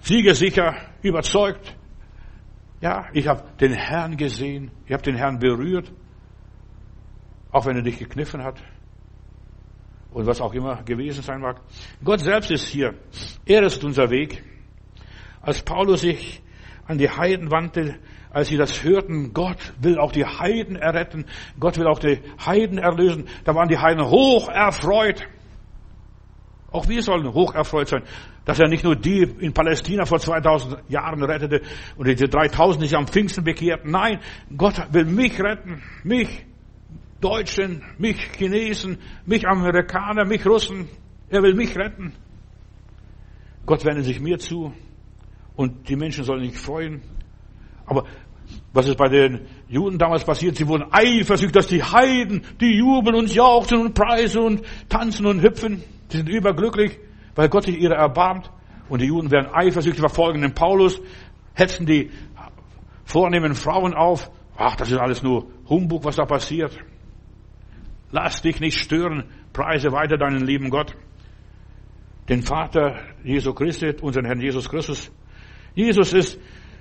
Siegesicher, 0.00 0.74
überzeugt. 1.02 1.76
Ja, 2.80 3.06
ich 3.12 3.28
habe 3.28 3.44
den 3.60 3.72
Herrn 3.72 4.16
gesehen. 4.16 4.70
Ich 4.86 4.92
habe 4.92 5.02
den 5.02 5.14
Herrn 5.14 5.38
berührt. 5.38 5.92
Auch 7.52 7.66
wenn 7.66 7.76
er 7.76 7.82
dich 7.82 7.98
gekniffen 7.98 8.42
hat 8.42 8.62
und 10.12 10.26
was 10.26 10.40
auch 10.40 10.54
immer 10.54 10.82
gewesen 10.82 11.22
sein 11.22 11.40
mag. 11.40 11.60
Gott 12.04 12.20
selbst 12.20 12.50
ist 12.50 12.66
hier. 12.66 12.94
Er 13.46 13.62
ist 13.62 13.82
unser 13.84 14.10
Weg. 14.10 14.42
Als 15.40 15.62
Paulus 15.62 16.02
sich 16.02 16.42
an 16.86 16.98
die 16.98 17.10
Heiden 17.10 17.50
wandte, 17.50 17.96
als 18.30 18.48
sie 18.48 18.56
das 18.56 18.82
hörten, 18.82 19.32
Gott 19.32 19.74
will 19.80 19.98
auch 19.98 20.12
die 20.12 20.24
Heiden 20.24 20.76
erretten, 20.76 21.26
Gott 21.60 21.78
will 21.78 21.86
auch 21.86 21.98
die 21.98 22.18
Heiden 22.44 22.78
erlösen, 22.78 23.26
da 23.44 23.54
waren 23.54 23.68
die 23.68 23.78
Heiden 23.78 24.04
hoch 24.04 24.48
erfreut. 24.48 25.26
Auch 26.70 26.88
wir 26.88 27.02
sollen 27.02 27.32
hoch 27.34 27.54
erfreut 27.54 27.88
sein, 27.88 28.02
dass 28.46 28.58
er 28.58 28.68
nicht 28.68 28.84
nur 28.84 28.96
die 28.96 29.22
in 29.22 29.52
Palästina 29.52 30.06
vor 30.06 30.18
2000 30.18 30.78
Jahren 30.88 31.22
rettete 31.22 31.60
und 31.96 32.08
die 32.08 32.14
3000 32.14 32.84
sich 32.84 32.96
am 32.96 33.06
Pfingsten 33.06 33.44
bekehrten. 33.44 33.90
Nein, 33.90 34.20
Gott 34.56 34.74
will 34.92 35.04
mich 35.04 35.38
retten, 35.38 35.82
mich, 36.02 36.46
Deutschen, 37.22 37.82
mich 37.98 38.18
Chinesen, 38.36 38.98
mich 39.24 39.46
Amerikaner, 39.46 40.26
mich 40.26 40.44
Russen. 40.44 40.88
Er 41.30 41.42
will 41.42 41.54
mich 41.54 41.76
retten. 41.76 42.12
Gott 43.64 43.84
wendet 43.84 44.04
sich 44.04 44.20
mir 44.20 44.38
zu 44.38 44.74
und 45.56 45.88
die 45.88 45.96
Menschen 45.96 46.24
sollen 46.24 46.44
sich 46.44 46.58
freuen. 46.58 47.00
Aber 47.86 48.04
was 48.72 48.88
ist 48.88 48.96
bei 48.96 49.08
den 49.08 49.46
Juden 49.68 49.98
damals 49.98 50.24
passiert? 50.24 50.56
Sie 50.56 50.66
wurden 50.66 50.86
eifersüchtig, 50.90 51.52
dass 51.52 51.68
die 51.68 51.82
Heiden, 51.82 52.42
die 52.60 52.76
jubeln 52.76 53.16
und 53.16 53.32
jauchzen 53.32 53.78
und 53.78 53.94
preisen 53.94 54.42
und 54.42 54.62
tanzen 54.88 55.26
und 55.26 55.42
hüpfen. 55.42 55.82
Sie 56.08 56.18
sind 56.18 56.28
überglücklich, 56.28 56.98
weil 57.34 57.48
Gott 57.48 57.64
sich 57.64 57.78
ihrer 57.78 57.94
erbarmt. 57.94 58.50
Und 58.88 59.00
die 59.00 59.06
Juden 59.06 59.30
werden 59.30 59.48
eifersüchtig, 59.52 60.00
verfolgen 60.00 60.42
den 60.42 60.54
Paulus, 60.54 61.00
hetzen 61.54 61.86
die 61.86 62.10
vornehmen 63.04 63.54
Frauen 63.54 63.94
auf. 63.94 64.30
Ach, 64.56 64.76
das 64.76 64.90
ist 64.90 64.98
alles 64.98 65.22
nur 65.22 65.46
Humbug, 65.68 66.04
was 66.04 66.16
da 66.16 66.24
passiert. 66.24 66.78
Lass 68.12 68.42
dich 68.42 68.60
nicht 68.60 68.78
stören. 68.78 69.24
Preise 69.52 69.90
weiter 69.90 70.18
deinen 70.18 70.46
lieben 70.46 70.70
Gott. 70.70 70.94
Den 72.28 72.42
Vater 72.42 73.00
Jesu 73.24 73.52
Christi, 73.52 73.94
unseren 74.00 74.26
Herrn 74.26 74.40
Jesus 74.40 74.68
Christus. 74.68 75.10
Jesus 75.74 76.12
ist 76.12 76.38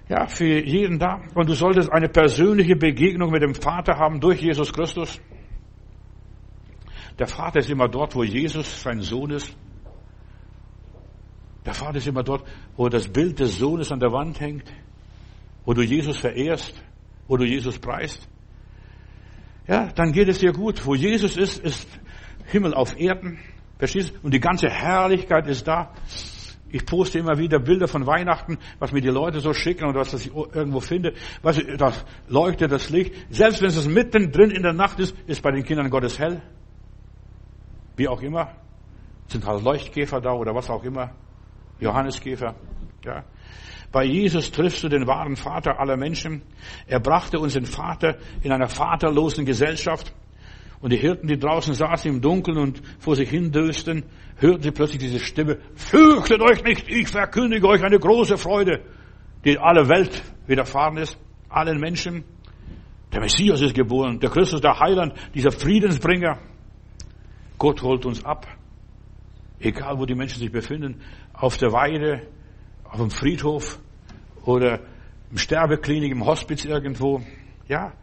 ja 0.10 0.28
für 0.28 0.46
jeden 0.46 1.00
da. 1.00 1.22
Und 1.34 1.50
du 1.50 1.54
solltest 1.54 1.92
eine 1.92 2.10
persönliche 2.10 2.76
Begegnung 2.76 3.32
mit 3.32 3.42
dem 3.42 3.56
Vater 3.56 3.98
haben 3.98 4.20
durch 4.20 4.42
Jesus 4.42 4.72
Christus. 4.72 5.20
Der 7.18 7.28
Vater 7.28 7.60
ist 7.60 7.70
immer 7.70 7.88
dort, 7.88 8.14
wo 8.14 8.24
Jesus 8.24 8.82
sein 8.82 9.02
Sohn 9.02 9.32
ist. 9.32 9.56
Der 11.66 11.74
Vater 11.74 11.98
ist 11.98 12.08
immer 12.08 12.24
dort, 12.24 12.44
wo 12.76 12.90
das 12.90 13.08
Bild 13.08 13.40
des 13.40 13.58
Sohnes 13.58 13.92
an 13.92 14.00
der 14.00 14.12
Wand 14.12 14.40
hängt, 14.40 14.74
wo 15.64 15.74
du 15.74 15.82
Jesus 15.82 16.18
verehrst, 16.18 16.84
wo 17.28 17.38
du 17.38 17.46
Jesus 17.46 17.80
preist 17.80 18.31
ja, 19.72 19.88
dann 19.96 20.12
geht 20.12 20.28
es 20.28 20.40
dir 20.40 20.52
gut. 20.52 20.86
Wo 20.86 20.96
Jesus 20.96 21.38
ist, 21.38 21.58
ist 21.64 21.88
Himmel 22.48 22.74
auf 22.74 23.00
Erden. 23.00 23.40
Verstehst 23.80 24.10
du? 24.14 24.26
Und 24.26 24.34
die 24.34 24.42
ganze 24.42 24.70
Herrlichkeit 24.70 25.48
ist 25.48 25.66
da. 25.66 25.94
Ich 26.70 26.86
poste 26.86 27.20
immer 27.20 27.38
wieder 27.38 27.58
Bilder 27.58 27.88
von 27.88 28.06
Weihnachten, 28.06 28.58
was 28.80 28.92
mir 28.92 29.00
die 29.00 29.08
Leute 29.08 29.40
so 29.40 29.54
schicken 29.54 29.86
und 29.86 29.96
was 29.96 30.14
ich 30.14 30.30
irgendwo 30.36 30.82
finde. 30.82 31.14
Was, 31.42 31.58
da 31.78 31.94
leuchtet 32.28 32.70
das 32.70 32.90
Licht. 32.90 33.16
Selbst 33.30 33.62
wenn 33.62 33.70
es 33.70 33.88
mittendrin 33.88 34.52
in 34.52 34.64
der 34.64 34.74
Nacht 34.74 35.00
ist, 35.00 35.16
ist 35.26 35.42
bei 35.42 35.52
den 35.52 35.64
Kindern 35.64 35.90
Gottes 35.90 36.20
hell. 36.20 36.42
Wie 37.96 38.10
auch 38.10 38.22
immer. 38.22 38.52
Sind 39.28 39.46
halt 39.46 39.64
Leuchtkäfer 39.64 40.20
da 40.20 40.34
oder 40.34 40.54
was 40.54 40.70
auch 40.70 40.84
immer. 40.84 41.12
Johanneskäfer. 41.80 42.56
Ja. 43.06 43.24
Bei 43.92 44.06
Jesus 44.06 44.52
triffst 44.52 44.84
du 44.84 44.90
den 44.90 45.06
wahren 45.06 45.36
Vater 45.36 45.80
aller 45.80 45.98
Menschen. 45.98 46.42
Er 46.88 47.00
brachte 47.00 47.40
uns 47.40 47.54
den 47.54 47.66
Vater 47.66 48.18
in 48.42 48.52
einer 48.52 48.68
vaterlosen 48.68 49.46
Gesellschaft. 49.46 50.14
Und 50.80 50.92
die 50.92 50.98
Hirten, 50.98 51.28
die 51.28 51.38
draußen 51.38 51.74
saßen 51.74 52.10
im 52.10 52.22
Dunkeln 52.22 52.58
und 52.58 52.82
vor 53.00 53.16
sich 53.16 53.30
hin 53.30 53.52
dösten, 53.52 54.04
hörten 54.38 54.64
sie 54.64 54.72
plötzlich 54.72 55.00
diese 55.00 55.20
Stimme, 55.20 55.60
fürchtet 55.76 56.42
euch 56.42 56.64
nicht, 56.64 56.90
ich 56.90 57.08
verkündige 57.08 57.68
euch 57.68 57.84
eine 57.84 58.00
große 58.00 58.38
Freude, 58.38 58.82
die 59.46 59.60
alle 59.60 59.88
Welt 59.88 60.24
widerfahren 60.48 60.98
ist, 60.98 61.20
allen 61.50 61.80
Menschen. 61.80 62.24
Der 63.14 63.22
Messias 63.22 63.62
ist 63.62 63.76
geboren, 63.76 64.20
der 64.20 64.32
Christus, 64.32 64.62
der 64.62 64.80
Heiland, 64.80 65.14
dieser 65.36 65.52
Friedensbringer. 65.52 66.40
Gott 67.60 67.84
holt 67.84 68.06
uns 68.08 68.26
ab, 68.26 68.48
egal 69.60 70.00
wo 70.00 70.06
die 70.08 70.16
Menschen 70.16 70.40
sich 70.40 70.52
befinden, 70.52 71.02
auf 71.34 71.58
der 71.58 71.72
Weide, 71.72 72.28
auf 72.92 73.00
dem 73.00 73.10
Friedhof 73.10 73.80
oder 74.44 74.82
im 75.32 75.38
Sterbeklinik, 75.38 76.12
im 76.12 76.26
Hospiz 76.26 76.66
irgendwo. 76.66 77.22
Ja, 77.68 77.94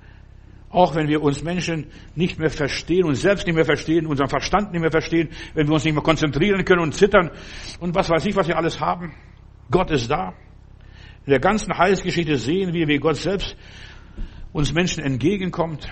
auch 0.71 0.95
wenn 0.95 1.09
wir 1.09 1.23
uns 1.23 1.43
Menschen 1.43 1.87
nicht 2.15 2.39
mehr 2.39 2.51
verstehen, 2.51 3.05
uns 3.05 3.21
selbst 3.21 3.47
nicht 3.47 3.55
mehr 3.55 3.65
verstehen, 3.65 4.07
unseren 4.07 4.29
Verstand 4.29 4.73
nicht 4.73 4.81
mehr 4.81 4.91
verstehen, 4.91 5.29
wenn 5.55 5.67
wir 5.67 5.75
uns 5.75 5.85
nicht 5.85 5.95
mehr 5.95 6.03
konzentrieren 6.03 6.65
können 6.65 6.83
und 6.83 6.95
zittern 6.95 7.31
und 7.81 7.95
was 7.95 8.09
weiß 8.09 8.25
ich, 8.27 8.37
was 8.37 8.49
wir 8.49 8.57
alles 8.57 8.81
haben. 8.81 9.15
Gott 9.71 9.91
ist 9.91 10.11
da. 10.11 10.35
In 11.27 11.31
der 11.31 11.41
ganzen 11.41 11.77
Heilsgeschichte 11.77 12.37
sehen 12.37 12.73
wir, 12.73 12.89
wie 12.89 12.99
Gott 12.99 13.17
selbst 13.17 13.57
uns 14.53 14.73
Menschen 14.73 15.03
entgegenkommt. 15.03 15.89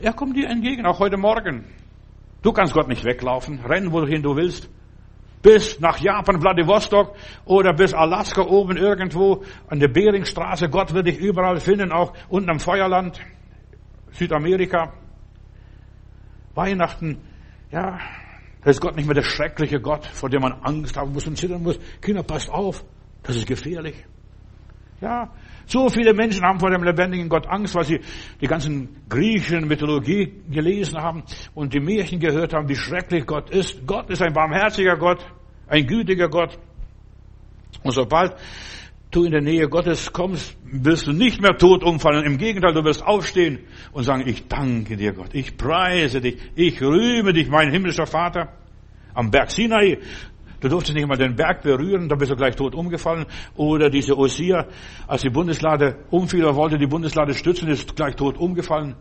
Er 0.00 0.12
kommt 0.12 0.36
dir 0.36 0.48
entgegen, 0.48 0.86
auch 0.86 0.98
heute 0.98 1.16
Morgen. 1.16 1.64
Du 2.42 2.52
kannst 2.52 2.74
Gott 2.74 2.88
nicht 2.88 3.04
weglaufen, 3.04 3.60
rennen, 3.60 3.92
wohin 3.92 4.22
du 4.22 4.34
willst. 4.34 4.68
Bis 5.42 5.78
nach 5.80 5.98
Japan, 6.00 6.40
Vladivostok 6.40 7.14
oder 7.44 7.72
bis 7.72 7.94
Alaska 7.94 8.42
oben 8.42 8.76
irgendwo 8.76 9.44
an 9.68 9.78
der 9.78 9.88
Beringstraße. 9.88 10.68
Gott 10.68 10.92
wird 10.94 11.06
dich 11.06 11.18
überall 11.18 11.60
finden, 11.60 11.92
auch 11.92 12.12
unten 12.28 12.50
am 12.50 12.60
Feuerland. 12.60 13.20
Südamerika. 14.10 14.92
Weihnachten, 16.54 17.18
ja, 17.70 18.00
da 18.62 18.70
ist 18.70 18.80
Gott 18.80 18.96
nicht 18.96 19.06
mehr 19.06 19.14
der 19.14 19.22
schreckliche 19.22 19.80
Gott, 19.80 20.06
vor 20.06 20.28
dem 20.28 20.42
man 20.42 20.54
Angst 20.62 20.96
haben 20.96 21.12
muss 21.12 21.26
und 21.26 21.38
zittern 21.38 21.62
muss. 21.62 21.78
Kinder, 22.00 22.24
passt 22.24 22.50
auf, 22.50 22.84
das 23.22 23.36
ist 23.36 23.46
gefährlich. 23.46 24.04
Ja, 25.00 25.30
so 25.66 25.88
viele 25.88 26.12
Menschen 26.12 26.42
haben 26.42 26.58
vor 26.58 26.70
dem 26.70 26.82
lebendigen 26.82 27.28
Gott 27.28 27.46
Angst, 27.46 27.74
weil 27.76 27.84
sie 27.84 28.00
die 28.40 28.46
ganzen 28.46 29.04
griechischen 29.08 29.68
Mythologie 29.68 30.42
gelesen 30.50 31.00
haben 31.00 31.22
und 31.54 31.72
die 31.72 31.80
Märchen 31.80 32.18
gehört 32.18 32.52
haben, 32.52 32.68
wie 32.68 32.74
schrecklich 32.74 33.24
Gott 33.24 33.50
ist. 33.50 33.86
Gott 33.86 34.10
ist 34.10 34.22
ein 34.22 34.32
barmherziger 34.32 34.96
Gott, 34.96 35.24
ein 35.68 35.86
gütiger 35.86 36.28
Gott. 36.28 36.58
Und 37.84 37.92
sobald 37.92 38.34
du 39.10 39.24
in 39.24 39.30
der 39.30 39.40
Nähe 39.40 39.68
Gottes 39.68 40.12
kommst, 40.12 40.56
wirst 40.64 41.06
du 41.06 41.12
nicht 41.12 41.40
mehr 41.40 41.56
tot 41.56 41.84
umfallen. 41.84 42.24
Im 42.24 42.36
Gegenteil, 42.36 42.74
du 42.74 42.82
wirst 42.84 43.04
aufstehen 43.04 43.60
und 43.92 44.02
sagen, 44.02 44.24
ich 44.26 44.48
danke 44.48 44.96
dir 44.96 45.12
Gott, 45.12 45.30
ich 45.32 45.56
preise 45.56 46.20
dich, 46.20 46.38
ich 46.56 46.82
rühme 46.82 47.32
dich, 47.32 47.48
mein 47.48 47.70
himmlischer 47.70 48.06
Vater. 48.06 48.52
Am 49.14 49.30
Berg 49.30 49.50
Sinai, 49.50 49.98
du 50.60 50.68
durftest 50.68 50.94
nicht 50.94 51.06
mal 51.06 51.16
den 51.16 51.36
Berg 51.36 51.62
berühren, 51.62 52.08
da 52.08 52.16
bist 52.16 52.30
du 52.30 52.36
gleich 52.36 52.56
tot 52.56 52.74
umgefallen. 52.74 53.26
Oder 53.56 53.90
diese 53.90 54.16
Osia, 54.16 54.66
als 55.06 55.22
die 55.22 55.30
Bundeslade 55.30 56.04
umfiel, 56.10 56.44
er 56.44 56.56
wollte 56.56 56.78
die 56.78 56.86
Bundeslade 56.86 57.34
stützen, 57.34 57.68
ist 57.68 57.96
gleich 57.96 58.16
tot 58.16 58.36
umgefallen. 58.38 58.96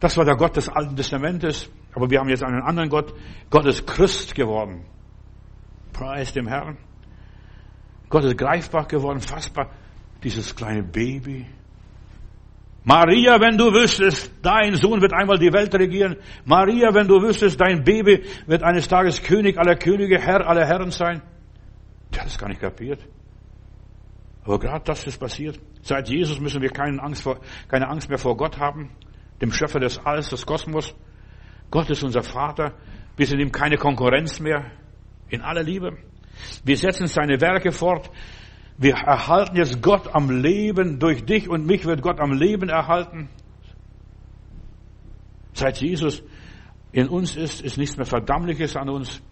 Das 0.00 0.16
war 0.16 0.24
der 0.24 0.36
Gott 0.36 0.56
des 0.56 0.68
Alten 0.68 0.96
Testamentes. 0.96 1.70
Aber 1.94 2.10
wir 2.10 2.20
haben 2.20 2.28
jetzt 2.28 2.42
einen 2.42 2.60
anderen 2.60 2.90
Gott. 2.90 3.14
Gott 3.48 3.64
ist 3.64 3.86
Christ 3.86 4.34
geworden. 4.34 4.84
Preis 5.92 6.32
dem 6.34 6.46
Herrn. 6.46 6.76
Gott 8.10 8.24
ist 8.24 8.36
greifbar 8.36 8.86
geworden, 8.86 9.20
fassbar. 9.20 9.70
Dieses 10.22 10.54
kleine 10.54 10.82
Baby. 10.82 11.46
Maria, 12.88 13.40
wenn 13.40 13.58
du 13.58 13.72
wüsstest, 13.72 14.32
dein 14.42 14.76
Sohn 14.76 15.00
wird 15.00 15.12
einmal 15.12 15.38
die 15.38 15.52
Welt 15.52 15.74
regieren. 15.74 16.14
Maria, 16.44 16.94
wenn 16.94 17.08
du 17.08 17.20
wüsstest, 17.20 17.60
dein 17.60 17.82
Baby 17.82 18.22
wird 18.46 18.62
eines 18.62 18.86
Tages 18.86 19.24
König 19.24 19.58
aller 19.58 19.74
Könige, 19.74 20.20
Herr 20.20 20.46
aller 20.46 20.64
Herren 20.64 20.92
sein. 20.92 21.20
Der 22.14 22.20
hat 22.20 22.28
es 22.28 22.38
gar 22.38 22.48
nicht 22.48 22.60
kapiert. 22.60 23.00
Aber 24.44 24.60
gerade 24.60 24.84
das 24.84 25.04
ist 25.04 25.18
passiert. 25.18 25.58
Seit 25.82 26.08
Jesus 26.08 26.38
müssen 26.38 26.62
wir 26.62 26.70
keine 26.70 27.02
Angst, 27.02 27.24
vor, 27.24 27.40
keine 27.66 27.88
Angst 27.88 28.08
mehr 28.08 28.18
vor 28.18 28.36
Gott 28.36 28.56
haben, 28.60 28.92
dem 29.40 29.50
Schöpfer 29.50 29.80
des 29.80 29.98
Alls, 30.06 30.30
des 30.30 30.46
Kosmos. 30.46 30.94
Gott 31.72 31.90
ist 31.90 32.04
unser 32.04 32.22
Vater. 32.22 32.72
Wir 33.16 33.26
sind 33.26 33.40
ihm 33.40 33.50
keine 33.50 33.78
Konkurrenz 33.78 34.38
mehr. 34.38 34.64
In 35.28 35.42
aller 35.42 35.64
Liebe. 35.64 35.98
Wir 36.62 36.76
setzen 36.76 37.08
seine 37.08 37.40
Werke 37.40 37.72
fort. 37.72 38.12
Wir 38.78 38.94
erhalten 38.94 39.56
jetzt 39.56 39.82
Gott 39.82 40.14
am 40.14 40.30
Leben. 40.30 40.98
Durch 40.98 41.24
dich 41.24 41.48
und 41.48 41.66
mich 41.66 41.84
wird 41.84 42.02
Gott 42.02 42.20
am 42.20 42.32
Leben 42.32 42.68
erhalten. 42.68 43.28
Seit 45.54 45.80
Jesus 45.80 46.22
in 46.92 47.08
uns 47.08 47.36
ist, 47.36 47.62
ist 47.62 47.78
nichts 47.78 47.96
mehr 47.96 48.06
Verdammliches 48.06 48.76
an 48.76 48.88
uns. 48.88 49.22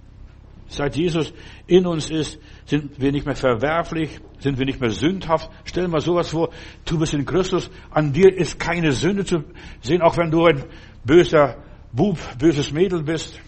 Seit 0.66 0.96
Jesus 0.96 1.34
in 1.66 1.86
uns 1.86 2.10
ist, 2.10 2.40
sind 2.64 2.98
wir 2.98 3.12
nicht 3.12 3.26
mehr 3.26 3.36
verwerflich, 3.36 4.18
sind 4.38 4.58
wir 4.58 4.64
nicht 4.64 4.80
mehr 4.80 4.90
sündhaft. 4.90 5.50
Stell 5.64 5.88
mal 5.88 6.00
sowas 6.00 6.30
vor, 6.30 6.50
du 6.86 6.98
bist 6.98 7.12
in 7.12 7.26
Christus, 7.26 7.70
an 7.90 8.14
dir 8.14 8.34
ist 8.34 8.58
keine 8.58 8.92
Sünde 8.92 9.26
zu 9.26 9.44
sehen, 9.82 10.00
auch 10.00 10.16
wenn 10.16 10.30
du 10.30 10.46
ein 10.46 10.64
böser 11.04 11.62
Bub, 11.92 12.18
böses 12.38 12.72
Mädel 12.72 13.02
bist. 13.02 13.38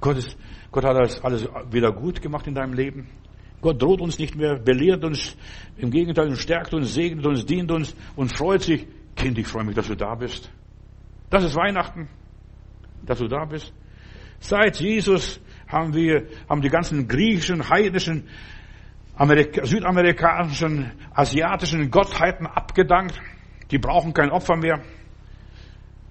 Gott 0.00 0.18
ist 0.18 0.36
Gott 0.70 0.84
hat 0.84 0.96
das 0.96 1.22
alles 1.24 1.48
wieder 1.70 1.92
gut 1.92 2.20
gemacht 2.20 2.46
in 2.46 2.54
deinem 2.54 2.74
Leben. 2.74 3.08
Gott 3.60 3.82
droht 3.82 4.00
uns 4.00 4.18
nicht 4.18 4.36
mehr, 4.36 4.56
belehrt 4.56 5.04
uns, 5.04 5.36
im 5.76 5.90
Gegenteil, 5.90 6.34
stärkt 6.36 6.74
uns, 6.74 6.94
segnet 6.94 7.26
uns, 7.26 7.44
dient 7.44 7.70
uns 7.70 7.94
und 8.16 8.32
freut 8.32 8.62
sich. 8.62 8.86
Kind, 9.16 9.36
ich 9.38 9.48
freue 9.48 9.64
mich, 9.64 9.74
dass 9.74 9.88
du 9.88 9.96
da 9.96 10.14
bist. 10.14 10.50
Das 11.30 11.42
ist 11.44 11.56
Weihnachten, 11.56 12.08
dass 13.04 13.18
du 13.18 13.26
da 13.26 13.44
bist. 13.44 13.72
Seit 14.38 14.78
Jesus 14.78 15.40
haben 15.66 15.92
wir, 15.92 16.28
haben 16.48 16.62
die 16.62 16.68
ganzen 16.68 17.08
griechischen, 17.08 17.68
heidnischen, 17.68 18.28
Amerika, 19.16 19.64
südamerikanischen, 19.64 20.92
asiatischen 21.12 21.90
Gottheiten 21.90 22.46
abgedankt. 22.46 23.20
Die 23.72 23.78
brauchen 23.78 24.14
kein 24.14 24.30
Opfer 24.30 24.56
mehr. 24.56 24.80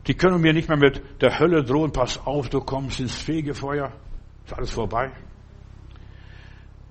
Die 0.06 0.14
können 0.14 0.42
mir 0.42 0.54
nicht 0.54 0.68
mehr 0.68 0.78
mit 0.78 1.02
der 1.22 1.40
Hölle 1.40 1.64
drohen. 1.64 1.92
Pass 1.94 2.20
auf, 2.26 2.50
du 2.50 2.60
kommst 2.60 3.00
ins 3.00 3.16
Fegefeuer. 3.16 3.94
Ist 4.46 4.54
alles 4.54 4.72
vorbei. 4.72 5.12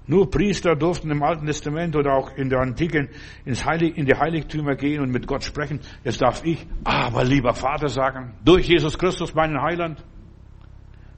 Nur 0.08 0.30
Priester 0.30 0.76
durften 0.76 1.10
im 1.10 1.22
Alten 1.22 1.46
Testament 1.46 1.96
oder 1.96 2.14
auch 2.14 2.36
in 2.36 2.48
der 2.48 2.60
Antiken 2.60 3.08
ins 3.44 3.64
Heilig, 3.64 3.96
in 3.96 4.06
die 4.06 4.14
Heiligtümer 4.14 4.76
gehen 4.76 5.00
und 5.00 5.10
mit 5.10 5.26
Gott 5.26 5.42
sprechen. 5.42 5.80
Jetzt 6.04 6.22
darf 6.22 6.44
ich, 6.44 6.64
aber 6.84 7.24
lieber 7.24 7.54
Vater 7.54 7.88
sagen, 7.88 8.34
durch 8.44 8.68
Jesus 8.68 8.96
Christus, 8.98 9.34
meinen 9.34 9.60
Heiland, 9.60 10.04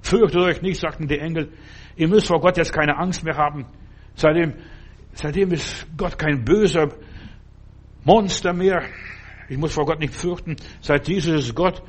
fürchtet 0.00 0.40
euch 0.40 0.62
nicht, 0.62 0.80
sagten 0.80 1.06
die 1.06 1.18
Engel. 1.18 1.52
Ihr 1.96 2.08
müsst 2.08 2.28
vor 2.28 2.40
Gott 2.40 2.56
jetzt 2.56 2.72
keine 2.72 2.96
Angst 2.96 3.24
mehr 3.24 3.36
haben. 3.36 3.66
Seitdem, 4.14 4.54
seitdem 5.12 5.52
ist 5.52 5.86
Gott 5.96 6.18
kein 6.18 6.44
böser 6.44 6.88
Monster 8.04 8.54
mehr. 8.54 8.82
Ich 9.50 9.58
muss 9.58 9.74
vor 9.74 9.84
Gott 9.84 10.00
nicht 10.00 10.14
fürchten. 10.14 10.56
Seit 10.80 11.08
Jesus 11.08 11.44
ist 11.44 11.54
Gott, 11.54 11.82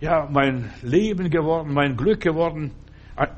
ja, 0.00 0.28
mein 0.30 0.70
Leben 0.82 1.30
geworden, 1.30 1.72
mein 1.72 1.96
Glück 1.96 2.20
geworden. 2.20 2.72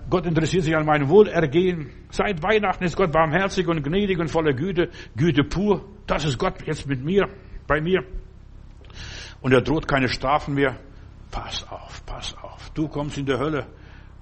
Gott 0.09 0.27
interessiert 0.27 0.65
sich 0.65 0.77
an 0.77 0.87
meinem 0.87 1.09
Wohlergehen. 1.09 1.91
Seit 2.11 2.43
Weihnachten 2.43 2.85
ist 2.85 2.97
Gott 2.97 3.11
barmherzig 3.11 3.67
und 3.67 3.83
gnädig 3.83 4.19
und 4.19 4.29
voller 4.29 4.53
Güte, 4.53 4.91
Güte 5.17 5.43
pur. 5.45 5.85
Das 6.07 6.25
ist 6.25 6.39
Gott 6.39 6.63
jetzt 6.67 6.87
mit 6.87 7.03
mir, 7.03 7.29
bei 7.67 7.81
mir. 7.81 8.05
Und 9.41 9.53
er 9.53 9.61
droht 9.61 9.89
keine 9.89 10.09
Strafen 10.09 10.55
mehr. 10.55 10.77
Pass 11.31 11.67
auf, 11.69 12.07
pass 12.07 12.37
auf. 12.41 12.71
Du 12.71 12.87
kommst 12.87 13.19
in 13.19 13.27
die 13.27 13.37
Hölle, 13.37 13.67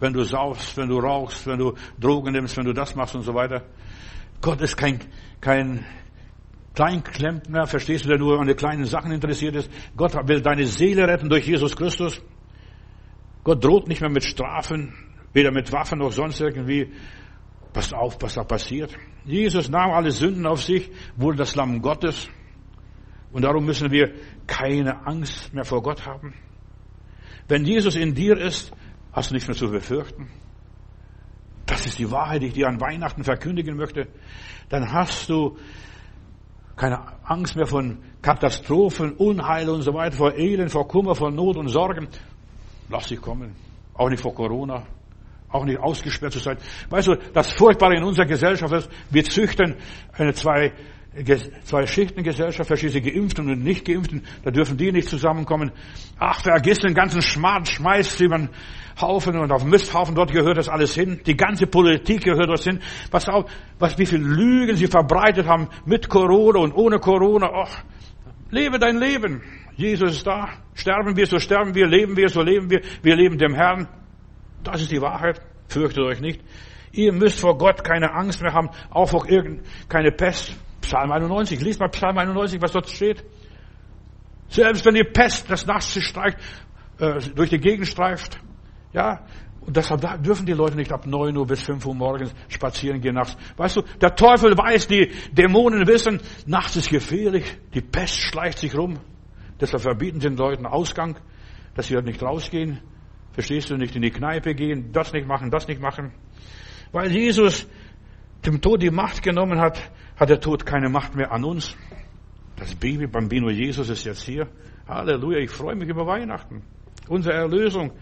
wenn 0.01 0.15
du 0.15 0.25
saufst, 0.25 0.77
wenn 0.79 0.89
du 0.89 0.99
rauchst, 0.99 1.47
wenn 1.47 1.59
du 1.59 1.75
Drogen 2.01 2.33
nimmst, 2.33 2.57
wenn 2.57 2.65
du 2.65 2.73
das 2.73 2.95
machst 2.95 3.15
und 3.15 3.23
so 3.23 3.35
weiter. 3.35 3.63
Gott 4.41 4.61
ist 4.63 4.77
kein, 4.77 5.01
kein 5.41 5.85
Kleinklempner, 6.75 7.67
verstehst 7.67 8.07
du, 8.07 8.09
der 8.09 8.19
nur 8.19 8.41
an 8.41 8.47
den 8.47 8.57
kleinen 8.57 8.87
Sachen 8.87 9.13
interessiert 9.13 9.55
ist. 9.57 9.71
Gott 9.95 10.15
will 10.27 10.41
deine 10.41 10.65
Seele 10.65 11.07
retten 11.07 11.29
durch 11.29 11.47
Jesus 11.47 11.77
Christus. 11.77 12.23
Gott 13.45 13.63
droht 13.63 13.89
nicht 13.89 14.01
mehr 14.01 14.11
mit 14.11 14.25
Strafen. 14.25 14.95
Weder 15.33 15.51
mit 15.51 15.73
Waffen 15.73 15.99
noch 15.99 16.13
sonst 16.13 16.41
irgendwie. 16.41 16.93
Passt 17.73 17.95
auf, 17.95 18.19
was 18.21 18.35
da 18.35 18.45
passiert. 18.45 18.95
Jesus 19.25 19.71
nahm 19.71 19.93
alle 19.93 20.11
Sünden 20.11 20.47
auf 20.47 20.63
sich, 20.63 20.91
wurde 21.17 21.39
das 21.39 21.55
Lamm 21.55 21.81
Gottes. 21.81 22.29
Und 23.33 23.43
darum 23.43 23.65
müssen 23.65 23.91
wir 23.91 24.13
keine 24.47 25.07
Angst 25.07 25.55
mehr 25.55 25.65
vor 25.65 25.83
Gott 25.83 26.07
haben. 26.07 26.35
Wenn 27.49 27.65
Jesus 27.65 27.97
in 27.97 28.15
dir 28.15 28.37
ist, 28.37 28.73
hast 29.13 29.31
du 29.31 29.35
nichts 29.35 29.49
mehr 29.49 29.57
zu 29.57 29.71
befürchten. 29.71 30.29
Das 31.65 31.87
ist 31.87 31.99
die 31.99 32.11
Wahrheit, 32.11 32.43
die 32.43 32.49
ich 32.49 32.53
dir 32.53 32.69
an 32.69 32.81
Weihnachten 32.81 33.25
verkündigen 33.25 33.77
möchte. 33.77 34.09
Dann 34.69 34.93
hast 34.93 35.31
du 35.31 35.57
keine 36.77 37.01
Angst 37.25 37.57
mehr 37.57 37.67
von 37.67 38.03
Katastrophen, 38.21 39.13
Unheil 39.13 39.71
und 39.71 39.83
so 39.83 39.95
weiter, 39.95 40.17
vor 40.17 40.35
Elend, 40.35 40.71
vor 40.71 40.87
Kummer, 40.89 41.15
vor 41.15 41.31
Not 41.31 41.57
und 41.57 41.69
Sorgen. 41.69 42.09
Lass 42.91 43.07
dich 43.07 43.21
kommen. 43.21 43.55
Auch 43.95 44.11
nicht 44.11 44.23
vor 44.23 44.35
Corona 44.35 44.87
auch 45.53 45.65
nicht 45.65 45.79
ausgesperrt 45.79 46.33
zu 46.33 46.39
sein. 46.39 46.59
Weißt 46.91 47.09
du, 47.09 47.17
das 47.33 47.53
Furchtbare 47.53 47.97
in 47.97 48.05
unserer 48.05 48.27
Gesellschaft 48.27 48.73
ist, 48.73 48.91
wir 49.11 49.25
züchten 49.25 49.77
eine 50.13 50.33
zwei, 50.35 50.73
zwei 51.65 51.87
Schichtengesellschaft, 51.87 52.67
verschiedene 52.67 53.03
Geimpften 53.03 53.51
und 53.51 53.63
Nicht-Geimpften, 53.63 54.23
da 54.45 54.51
dürfen 54.51 54.77
die 54.77 54.93
nicht 54.93 55.09
zusammenkommen. 55.09 55.71
Ach, 56.19 56.41
vergiss 56.41 56.79
den 56.79 56.95
ganzen 56.95 57.21
Schmarrn, 57.21 57.67
schmeißt 57.67 58.21
über 58.21 58.39
den 58.39 58.49
Haufen 59.01 59.39
und 59.39 59.53
auf 59.53 59.63
den 59.63 59.71
Misthaufen, 59.71 60.15
dort 60.15 60.33
gehört 60.33 60.57
das 60.57 60.69
alles 60.69 60.95
hin. 60.95 61.21
Die 61.27 61.37
ganze 61.37 61.67
Politik 61.67 62.25
gehört 62.25 62.49
dort 62.49 62.63
hin. 62.63 62.81
Was 63.11 63.29
auch, 63.29 63.47
was, 63.79 63.99
wie 63.99 64.07
viel 64.07 64.21
Lügen 64.21 64.77
sie 64.77 64.87
verbreitet 64.87 65.47
haben 65.47 65.69
mit 65.85 66.09
Corona 66.09 66.61
und 66.61 66.73
ohne 66.73 66.99
Corona. 66.99 67.51
Ach, 67.55 67.85
lebe 68.51 68.79
dein 68.79 68.99
Leben. 68.99 69.43
Jesus 69.77 70.17
ist 70.17 70.27
da. 70.27 70.49
Sterben 70.75 71.17
wir, 71.17 71.27
so 71.27 71.39
sterben 71.39 71.75
wir. 71.75 71.87
Leben 71.87 72.17
wir, 72.17 72.29
so 72.29 72.43
leben 72.43 72.71
wir. 72.71 72.81
Wir 73.03 73.17
leben 73.17 73.39
dem 73.39 73.55
Herrn. 73.55 73.89
Das 74.65 74.81
ist 74.81 74.91
die 74.91 75.01
Wahrheit. 75.01 75.41
Fürchtet 75.69 76.05
euch 76.05 76.21
nicht. 76.21 76.41
Ihr 76.93 77.13
müsst 77.13 77.41
vor 77.41 77.57
Gott 77.57 77.83
keine 77.83 78.13
Angst 78.13 78.43
mehr 78.43 78.53
haben, 78.53 78.69
auch 78.91 79.09
vor 79.09 79.27
irgend, 79.29 79.63
keine 79.89 80.13
Pest. 80.13 80.55
Psalm 80.83 81.11
91. 81.11 81.61
Lies 81.61 81.79
mal 81.79 81.89
Psalm 81.89 82.19
91, 82.19 82.61
was 82.61 82.73
dort 82.73 82.89
steht. 82.89 83.25
Selbst 84.49 84.85
wenn 84.85 84.95
die 84.95 85.05
Pest 85.05 85.51
das 85.51 85.65
Nachts 85.65 85.99
streicht, 86.03 86.39
äh, 86.99 87.21
durch 87.35 87.49
die 87.51 87.59
Gegend 87.59 87.87
streift. 87.87 88.39
Ja, 88.93 89.25
und 89.65 89.77
deshalb 89.77 90.23
dürfen 90.23 90.45
die 90.45 90.53
Leute 90.53 90.77
nicht 90.77 90.93
ab 90.93 91.07
9 91.07 91.37
Uhr 91.37 91.47
bis 91.47 91.63
5 91.63 91.87
Uhr 91.87 91.95
morgens 91.95 92.35
spazieren 92.49 93.01
gehen 93.01 93.15
nachts. 93.15 93.37
Weißt 93.57 93.77
du, 93.77 93.83
der 94.01 94.15
Teufel 94.15 94.59
weiß, 94.59 94.89
die 94.89 95.13
Dämonen 95.31 95.87
wissen, 95.87 96.21
nachts 96.47 96.77
ist 96.77 96.91
gefährlich, 96.91 97.45
die 97.73 97.81
Pest 97.81 98.19
schleicht 98.19 98.59
sich 98.59 98.77
rum. 98.77 98.99
Deshalb 99.61 99.83
verbieten 99.83 100.21
sie 100.21 100.29
den 100.29 100.37
Leuten 100.37 100.67
Ausgang, 100.67 101.17
dass 101.75 101.87
sie 101.87 101.95
halt 101.95 102.07
nicht 102.07 102.23
rausgehen. 102.23 102.81
Verstehst 103.33 103.71
du, 103.71 103.77
nicht 103.77 103.97
in 103.97 104.03
die 104.03 104.11
Kneipe 104.11 104.55
gehen, 104.55 104.93
das 104.93 105.13
nicht 105.13 105.27
machen, 105.27 105.51
das 105.51 105.67
nicht 105.69 105.81
machen. 105.81 106.13
Weil 106.93 107.11
Jesus 107.11 107.67
dem 108.45 108.61
Tod 108.61 108.83
die 108.83 108.91
Macht 108.91 109.23
genommen 109.23 109.59
hat, 109.61 109.91
hat 110.17 110.29
der 110.29 110.41
Tod 110.41 110.67
keine 110.67 110.89
Macht 110.89 111.15
mehr 111.15 111.33
an 111.33 111.45
uns. 111.45 111.77
Das 112.57 112.75
Baby 112.75 113.07
Bambino 113.07 113.51
Jesus 113.51 113.89
ist 113.89 114.05
jetzt 114.05 114.23
hier. 114.23 114.49
Halleluja, 114.87 115.39
ich 115.39 115.51
freue 115.51 115.75
mich 115.75 115.89
über 115.89 116.07
Weihnachten. 116.07 116.63
Unsere 117.09 117.35
Erlösung. 117.35 117.93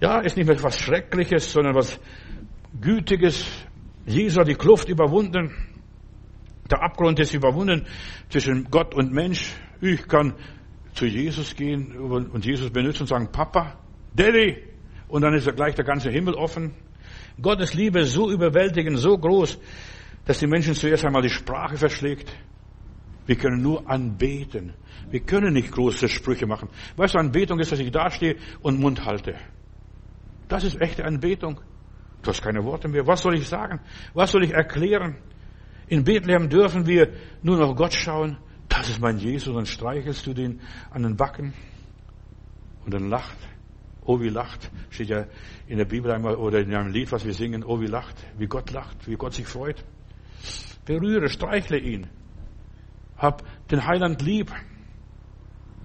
Ja, 0.00 0.20
ist 0.20 0.36
nicht 0.36 0.46
mehr 0.46 0.56
etwas 0.56 0.78
Schreckliches, 0.78 1.52
sondern 1.52 1.74
was 1.74 1.98
Gütiges. 2.80 3.46
Jesus 4.06 4.38
hat 4.38 4.48
die 4.48 4.54
Kluft 4.54 4.88
überwunden. 4.88 5.50
Der 6.70 6.82
Abgrund 6.82 7.18
ist 7.20 7.34
überwunden 7.34 7.86
zwischen 8.28 8.64
Gott 8.70 8.94
und 8.94 9.12
Mensch. 9.12 9.54
Ich 9.80 10.06
kann 10.06 10.34
zu 10.94 11.06
Jesus 11.06 11.56
gehen 11.56 11.96
und 11.96 12.44
Jesus 12.44 12.70
benutzen 12.70 13.02
und 13.02 13.08
sagen, 13.08 13.32
Papa, 13.32 13.78
Daddy. 14.14 14.56
Und 15.08 15.22
dann 15.22 15.34
ist 15.34 15.46
ja 15.46 15.52
gleich 15.52 15.74
der 15.74 15.84
ganze 15.84 16.10
Himmel 16.10 16.34
offen. 16.34 16.74
Gottes 17.40 17.74
Liebe 17.74 18.00
ist 18.00 18.12
so 18.12 18.30
überwältigend, 18.30 18.98
so 18.98 19.16
groß, 19.16 19.58
dass 20.24 20.38
die 20.38 20.46
Menschen 20.46 20.74
zuerst 20.74 21.04
einmal 21.04 21.22
die 21.22 21.30
Sprache 21.30 21.76
verschlägt. 21.76 22.32
Wir 23.26 23.36
können 23.36 23.62
nur 23.62 23.88
anbeten. 23.88 24.74
Wir 25.10 25.20
können 25.20 25.52
nicht 25.54 25.70
große 25.70 26.08
Sprüche 26.08 26.46
machen. 26.46 26.68
Weißt 26.96 27.14
du, 27.14 27.18
Anbetung 27.18 27.58
ist, 27.60 27.72
dass 27.72 27.78
ich 27.78 27.90
dastehe 27.90 28.36
und 28.62 28.80
Mund 28.80 29.04
halte. 29.04 29.34
Das 30.48 30.64
ist 30.64 30.80
echte 30.80 31.04
Anbetung. 31.04 31.60
Du 32.22 32.30
hast 32.30 32.42
keine 32.42 32.64
Worte 32.64 32.88
mehr. 32.88 33.06
Was 33.06 33.22
soll 33.22 33.34
ich 33.34 33.48
sagen? 33.48 33.80
Was 34.14 34.32
soll 34.32 34.44
ich 34.44 34.52
erklären? 34.52 35.16
In 35.88 36.04
Bethlehem 36.04 36.48
dürfen 36.48 36.86
wir 36.86 37.12
nur 37.42 37.58
noch 37.58 37.74
Gott 37.74 37.94
schauen. 37.94 38.38
Das 38.68 38.88
ist 38.88 39.00
mein 39.00 39.18
Jesus. 39.18 39.54
Und 39.54 39.68
streichelst 39.68 40.26
du 40.26 40.32
den 40.32 40.60
an 40.90 41.02
den 41.02 41.16
Backen. 41.16 41.52
Und 42.84 42.94
dann 42.94 43.08
lacht 43.08 43.36
Oh, 44.04 44.20
wie 44.20 44.30
lacht, 44.30 44.70
steht 44.90 45.08
ja 45.08 45.26
in 45.68 45.78
der 45.78 45.84
Bibel 45.84 46.10
einmal 46.10 46.34
oder 46.34 46.60
in 46.60 46.74
einem 46.74 46.92
Lied, 46.92 47.12
was 47.12 47.24
wir 47.24 47.34
singen. 47.34 47.62
Oh, 47.64 47.80
wie 47.80 47.86
lacht, 47.86 48.16
wie 48.36 48.46
Gott 48.46 48.72
lacht, 48.72 49.06
wie 49.06 49.14
Gott 49.14 49.34
sich 49.34 49.46
freut. 49.46 49.84
Berühre, 50.84 51.28
streichle 51.28 51.78
ihn. 51.78 52.08
Hab 53.16 53.44
den 53.68 53.86
Heiland 53.86 54.20
lieb. 54.22 54.50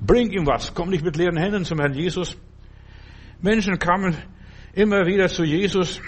Bring 0.01 0.31
ihm 0.31 0.47
was. 0.47 0.73
Komm 0.73 0.89
nicht 0.89 1.03
mit 1.03 1.15
leeren 1.15 1.37
Händen 1.37 1.63
zum 1.63 1.79
Herrn 1.79 1.93
Jesus. 1.93 2.35
Menschen 3.39 3.77
kamen 3.77 4.17
immer 4.73 5.05
wieder 5.05 5.27
zu 5.27 5.43
Jesus 5.43 6.01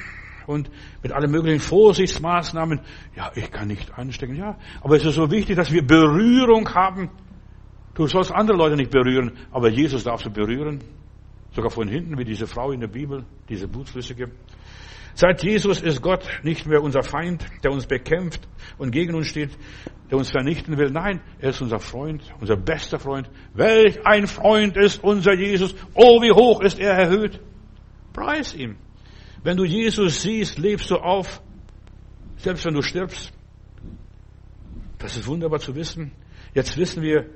und 0.47 0.71
mit 1.03 1.11
allen 1.11 1.29
möglichen 1.29 1.59
Vorsichtsmaßnahmen. 1.59 2.81
Ja, 3.15 3.31
ich 3.35 3.51
kann 3.51 3.67
nicht 3.67 3.93
anstecken. 3.97 4.35
Ja, 4.35 4.57
aber 4.81 4.95
es 4.95 5.05
ist 5.05 5.15
so 5.15 5.29
wichtig, 5.29 5.55
dass 5.55 5.71
wir 5.71 5.85
Berührung 5.85 6.67
haben. 6.73 7.11
Du 7.93 8.07
sollst 8.07 8.31
andere 8.31 8.57
Leute 8.57 8.75
nicht 8.75 8.89
berühren, 8.89 9.37
aber 9.51 9.69
Jesus 9.69 10.03
darfst 10.03 10.25
du 10.25 10.31
berühren. 10.31 10.79
Sogar 11.53 11.71
von 11.71 11.87
hinten, 11.87 12.17
wie 12.17 12.25
diese 12.25 12.47
Frau 12.47 12.71
in 12.71 12.79
der 12.79 12.87
Bibel, 12.87 13.25
diese 13.47 13.67
Blutflüssige. 13.67 14.31
Seit 15.15 15.43
Jesus 15.43 15.81
ist 15.81 16.01
Gott 16.01 16.25
nicht 16.43 16.65
mehr 16.65 16.81
unser 16.81 17.03
Feind, 17.03 17.45
der 17.63 17.71
uns 17.71 17.87
bekämpft 17.87 18.47
und 18.77 18.91
gegen 18.91 19.15
uns 19.15 19.27
steht, 19.27 19.49
der 20.09 20.17
uns 20.17 20.29
vernichten 20.29 20.77
will. 20.77 20.91
Nein, 20.91 21.21
er 21.39 21.49
ist 21.49 21.61
unser 21.61 21.79
Freund, 21.79 22.23
unser 22.39 22.55
bester 22.55 22.99
Freund. 22.99 23.29
Welch 23.53 24.05
ein 24.05 24.27
Freund 24.27 24.77
ist 24.77 25.03
unser 25.03 25.33
Jesus. 25.33 25.75
Oh, 25.93 26.21
wie 26.21 26.31
hoch 26.31 26.61
ist 26.61 26.79
er 26.79 26.93
erhöht. 26.93 27.41
Preis 28.13 28.55
ihm. 28.55 28.77
Wenn 29.43 29.57
du 29.57 29.65
Jesus 29.65 30.21
siehst, 30.21 30.57
lebst 30.57 30.89
du 30.91 30.95
auf, 30.95 31.41
selbst 32.37 32.65
wenn 32.65 32.73
du 32.73 32.81
stirbst. 32.81 33.33
Das 34.97 35.15
ist 35.15 35.27
wunderbar 35.27 35.59
zu 35.59 35.75
wissen. 35.75 36.11
Jetzt 36.53 36.77
wissen 36.77 37.01
wir, 37.01 37.29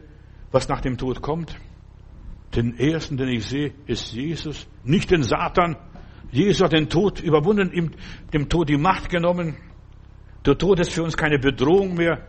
was 0.51 0.68
nach 0.68 0.82
dem 0.82 0.97
Tod 0.97 1.22
kommt. 1.22 1.55
Den 2.56 2.78
ersten, 2.78 3.18
den 3.18 3.30
ich 3.30 3.45
sehe, 3.45 3.74
ist 3.88 4.14
Jesus, 4.14 4.68
nicht 4.84 5.10
den 5.10 5.24
Satan. 5.24 5.76
Jesus 6.32 6.62
hat 6.64 6.74
den 6.74 6.89
Tod 6.89 7.20
überwunden, 7.20 7.72
ihm 7.72 7.91
dem 8.34 8.49
Tod 8.49 8.70
die 8.70 8.78
Macht 8.78 9.10
genommen. 9.10 9.58
Der 10.45 10.58
Tod 10.58 10.80
ist 10.80 10.91
für 10.91 11.04
uns 11.04 11.16
keine 11.16 11.39
Bedrohung 11.39 11.95
mehr. 11.95 12.28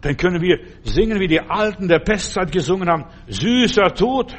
Dann 0.00 0.16
können 0.16 0.40
wir 0.42 0.58
singen, 0.82 1.18
wie 1.18 1.26
die 1.26 1.40
Alten 1.40 1.88
der 1.88 1.98
Pestzeit 1.98 2.52
gesungen 2.52 2.88
haben. 2.88 3.06
Süßer 3.26 3.94
Tod. 3.94 4.34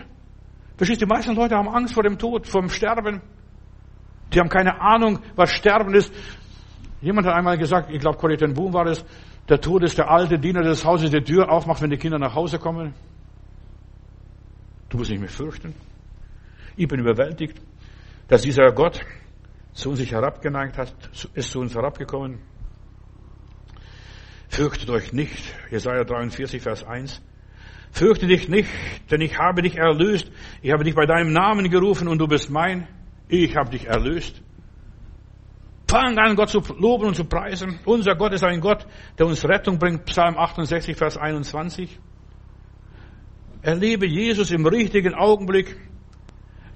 Verstehst 0.78 1.02
du, 1.02 1.06
die 1.06 1.10
meisten 1.12 1.36
Leute 1.36 1.56
haben 1.56 1.70
Angst 1.70 1.94
vor 1.94 2.04
dem 2.04 2.18
Tod, 2.18 2.48
vor 2.48 2.62
dem 2.62 2.70
Sterben. 2.70 3.22
Die 4.34 4.40
haben 4.40 4.50
keine 4.50 4.80
Ahnung, 4.80 5.20
was 5.36 5.50
Sterben 5.52 5.94
ist. 5.96 6.14
Jemand 7.02 7.28
hat 7.28 7.36
einmal 7.36 7.58
gesagt, 7.58 7.90
ich 7.92 8.00
glaube, 8.00 8.18
Corrie 8.18 8.38
ten 8.38 8.54
Boom 8.54 8.74
war 8.74 8.86
es, 8.88 9.06
der 9.48 9.62
Tod 9.62 9.84
ist 9.84 9.98
der 9.98 10.10
alte 10.10 10.40
Diener 10.40 10.62
des 10.62 10.84
Hauses, 10.86 11.12
der 11.12 11.24
Tür 11.24 11.52
aufmacht, 11.52 11.82
wenn 11.82 11.90
die 11.90 11.98
Kinder 11.98 12.18
nach 12.18 12.34
Hause 12.34 12.58
kommen. 12.58 12.94
Du 14.90 14.98
musst 14.98 15.10
nicht 15.10 15.20
mehr 15.20 15.30
fürchten. 15.30 15.74
Ich 16.76 16.88
bin 16.88 17.00
überwältigt, 17.00 17.62
dass 18.28 18.42
dieser 18.42 18.72
Gott 18.72 19.02
zu 19.74 19.90
uns 19.90 20.00
sich 20.00 20.12
herabgeneigt 20.12 20.78
hat, 20.78 20.94
ist 21.34 21.52
zu 21.52 21.60
uns 21.60 21.76
herabgekommen. 21.76 22.40
Fürchtet 24.48 24.90
euch 24.90 25.12
nicht, 25.12 25.54
Jesaja 25.70 26.04
43, 26.04 26.62
Vers 26.62 26.84
1. 26.84 27.22
Fürchte 27.92 28.28
dich 28.28 28.50
nicht, 28.50 28.70
denn 29.10 29.22
ich 29.22 29.38
habe 29.38 29.62
dich 29.62 29.78
erlöst. 29.78 30.32
Ich 30.62 30.72
habe 30.72 30.84
dich 30.84 30.96
bei 30.96 31.06
deinem 31.06 31.32
Namen 31.32 31.70
gerufen 31.70 32.08
und 32.08 32.20
du 32.20 32.28
bist 32.28 32.50
mein. 32.50 32.88
Ich 33.28 33.56
habe 33.56 33.70
dich 33.70 33.86
erlöst. 33.86 34.42
Fang 35.88 36.18
an, 36.18 36.36
Gott 36.36 36.50
zu 36.50 36.62
loben 36.78 37.06
und 37.06 37.16
zu 37.16 37.26
preisen. 37.26 37.80
Unser 37.86 38.16
Gott 38.16 38.34
ist 38.34 38.44
ein 38.44 38.60
Gott, 38.60 38.86
der 39.18 39.28
uns 39.28 39.48
Rettung 39.48 39.78
bringt. 39.78 40.06
Psalm 40.06 40.38
68, 40.38 40.98
Vers 40.98 41.18
21. 41.18 42.00
Erlebe 43.66 44.06
Jesus 44.06 44.52
im 44.52 44.68
richtigen 44.68 45.16
Augenblick. 45.16 45.76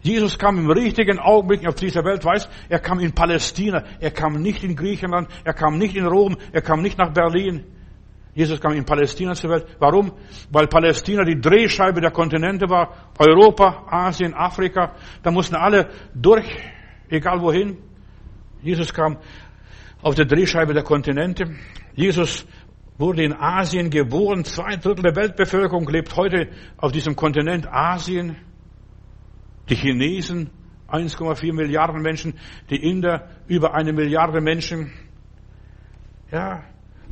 Jesus 0.02 0.40
kam 0.40 0.58
im 0.58 0.72
richtigen 0.72 1.20
Augenblick 1.20 1.68
auf 1.68 1.76
dieser 1.76 2.04
Welt, 2.04 2.26
weiß, 2.26 2.50
er 2.68 2.80
kam 2.80 3.00
in 3.00 3.14
Palästina, 3.14 3.84
er 4.00 4.10
kam 4.10 4.42
nicht 4.42 4.64
in 4.64 4.76
Griechenland, 4.76 5.28
er 5.44 5.54
kam 5.54 5.78
nicht 5.78 5.96
in 5.96 6.08
Rom, 6.08 6.36
er 6.52 6.64
kam 6.64 6.82
nicht 6.82 6.98
nach 6.98 7.14
Berlin. 7.14 7.64
Jesus 8.34 8.60
kam 8.60 8.74
in 8.74 8.86
Palästina 8.86 9.36
zur 9.36 9.52
Welt. 9.52 9.68
Warum? 9.78 10.14
Weil 10.50 10.66
Palästina 10.66 11.24
die 11.24 11.40
Drehscheibe 11.40 12.02
der 12.02 12.10
Kontinente 12.10 12.68
war. 12.70 13.12
Europa, 13.20 13.86
Asien, 13.88 14.34
Afrika. 14.34 14.96
Da 15.22 15.30
mussten 15.30 15.58
alle 15.58 15.90
durch, 16.16 16.48
egal 17.10 17.40
wohin. 17.40 17.78
Jesus 18.64 18.92
kam 18.92 19.18
auf 20.02 20.16
der 20.16 20.26
Drehscheibe 20.26 20.74
der 20.74 20.84
Kontinente. 20.84 21.56
Jesus 21.94 22.48
wurde 23.00 23.24
in 23.24 23.34
Asien 23.34 23.90
geboren. 23.90 24.44
Zwei 24.44 24.76
Drittel 24.76 25.04
der 25.04 25.16
Weltbevölkerung 25.16 25.88
lebt 25.90 26.16
heute 26.16 26.50
auf 26.78 26.92
diesem 26.92 27.16
Kontinent 27.16 27.68
Asien. 27.68 28.36
Die 29.70 29.76
Chinesen, 29.76 30.50
1,4 30.90 31.54
Milliarden 31.54 32.02
Menschen. 32.02 32.34
Die 32.70 32.76
Inder, 32.76 33.30
über 33.48 33.74
eine 33.74 33.94
Milliarde 33.94 34.42
Menschen. 34.42 34.92
Ja, 36.32 36.64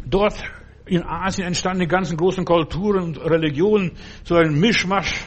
dort 0.05 0.43
in 0.85 1.03
Asien 1.03 1.47
entstanden 1.47 1.79
die 1.79 1.87
ganzen 1.87 2.17
großen 2.17 2.43
Kulturen 2.45 3.03
und 3.03 3.17
Religionen, 3.17 3.93
so 4.23 4.35
ein 4.35 4.59
Mischmasch 4.59 5.25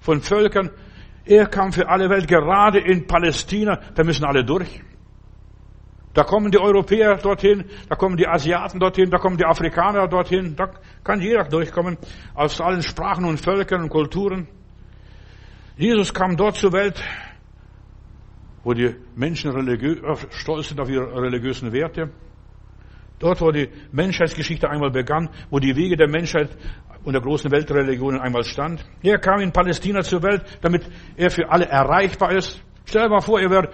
von 0.00 0.20
Völkern. 0.20 0.70
Er 1.24 1.46
kam 1.46 1.72
für 1.72 1.88
alle 1.88 2.08
Welt 2.10 2.28
gerade 2.28 2.78
in 2.78 3.06
Palästina, 3.06 3.80
da 3.94 4.04
müssen 4.04 4.24
alle 4.24 4.44
durch. 4.44 4.82
Da 6.18 6.24
kommen 6.24 6.50
die 6.50 6.58
Europäer 6.58 7.16
dorthin, 7.18 7.64
da 7.88 7.94
kommen 7.94 8.16
die 8.16 8.26
Asiaten 8.26 8.80
dorthin, 8.80 9.08
da 9.08 9.18
kommen 9.18 9.36
die 9.36 9.44
Afrikaner 9.44 10.08
dorthin, 10.08 10.56
da 10.56 10.68
kann 11.04 11.20
jeder 11.20 11.44
durchkommen, 11.44 11.96
aus 12.34 12.60
allen 12.60 12.82
Sprachen 12.82 13.24
und 13.24 13.38
Völkern 13.38 13.82
und 13.82 13.88
Kulturen. 13.88 14.48
Jesus 15.76 16.12
kam 16.12 16.36
dort 16.36 16.56
zur 16.56 16.72
Welt 16.72 17.00
wo 18.64 18.74
die 18.74 18.96
Menschen 19.14 19.52
stolz 20.30 20.68
sind 20.70 20.80
auf 20.80 20.90
ihre 20.90 21.22
religiösen 21.22 21.72
Werte. 21.72 22.10
Dort, 23.20 23.40
wo 23.40 23.52
die 23.52 23.68
Menschheitsgeschichte 23.92 24.68
einmal 24.68 24.90
begann, 24.90 25.30
wo 25.50 25.60
die 25.60 25.76
Wege 25.76 25.96
der 25.96 26.08
Menschheit 26.08 26.50
und 27.04 27.12
der 27.12 27.22
großen 27.22 27.48
Weltreligionen 27.52 28.20
einmal 28.20 28.42
stand. 28.42 28.84
Er 29.04 29.18
kam 29.20 29.40
in 29.40 29.52
Palästina 29.52 30.02
zur 30.02 30.24
Welt, 30.24 30.42
damit 30.62 30.82
er 31.16 31.30
für 31.30 31.48
alle 31.48 31.66
erreichbar 31.66 32.32
ist. 32.32 32.60
Stell 32.86 33.04
dir 33.04 33.08
mal 33.08 33.20
vor, 33.20 33.40
er 33.40 33.50
wäre 33.50 33.70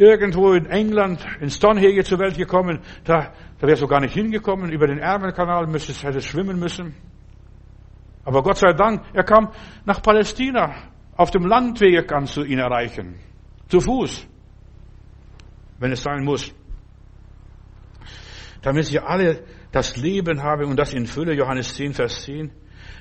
irgendwo 0.00 0.54
in 0.54 0.64
England, 0.66 1.24
in 1.40 1.50
Stonehenge 1.50 2.02
zur 2.04 2.18
Welt 2.18 2.36
gekommen, 2.36 2.80
da, 3.04 3.32
da 3.58 3.68
er 3.68 3.76
so 3.76 3.86
gar 3.86 4.00
nicht 4.00 4.14
hingekommen, 4.14 4.72
über 4.72 4.86
den 4.86 4.98
Ärmelkanal 4.98 5.66
müsste 5.66 5.92
es, 5.92 6.02
hätte 6.02 6.22
schwimmen 6.22 6.58
müssen. 6.58 6.94
Aber 8.24 8.42
Gott 8.42 8.56
sei 8.56 8.72
Dank, 8.72 9.02
er 9.12 9.24
kam 9.24 9.50
nach 9.84 10.00
Palästina. 10.00 10.74
Auf 11.16 11.30
dem 11.30 11.44
Landweg 11.44 12.08
kannst 12.08 12.36
du 12.36 12.44
ihn 12.44 12.58
erreichen. 12.58 13.16
Zu 13.68 13.80
Fuß. 13.80 14.26
Wenn 15.78 15.92
es 15.92 16.02
sein 16.02 16.24
muss. 16.24 16.50
Damit 18.62 18.86
sie 18.86 19.00
alle 19.00 19.44
das 19.70 19.96
Leben 19.96 20.42
haben 20.42 20.64
und 20.64 20.78
das 20.78 20.94
in 20.94 21.06
Fülle, 21.06 21.34
Johannes 21.34 21.74
10, 21.74 21.92
Vers 21.92 22.22
10. 22.22 22.50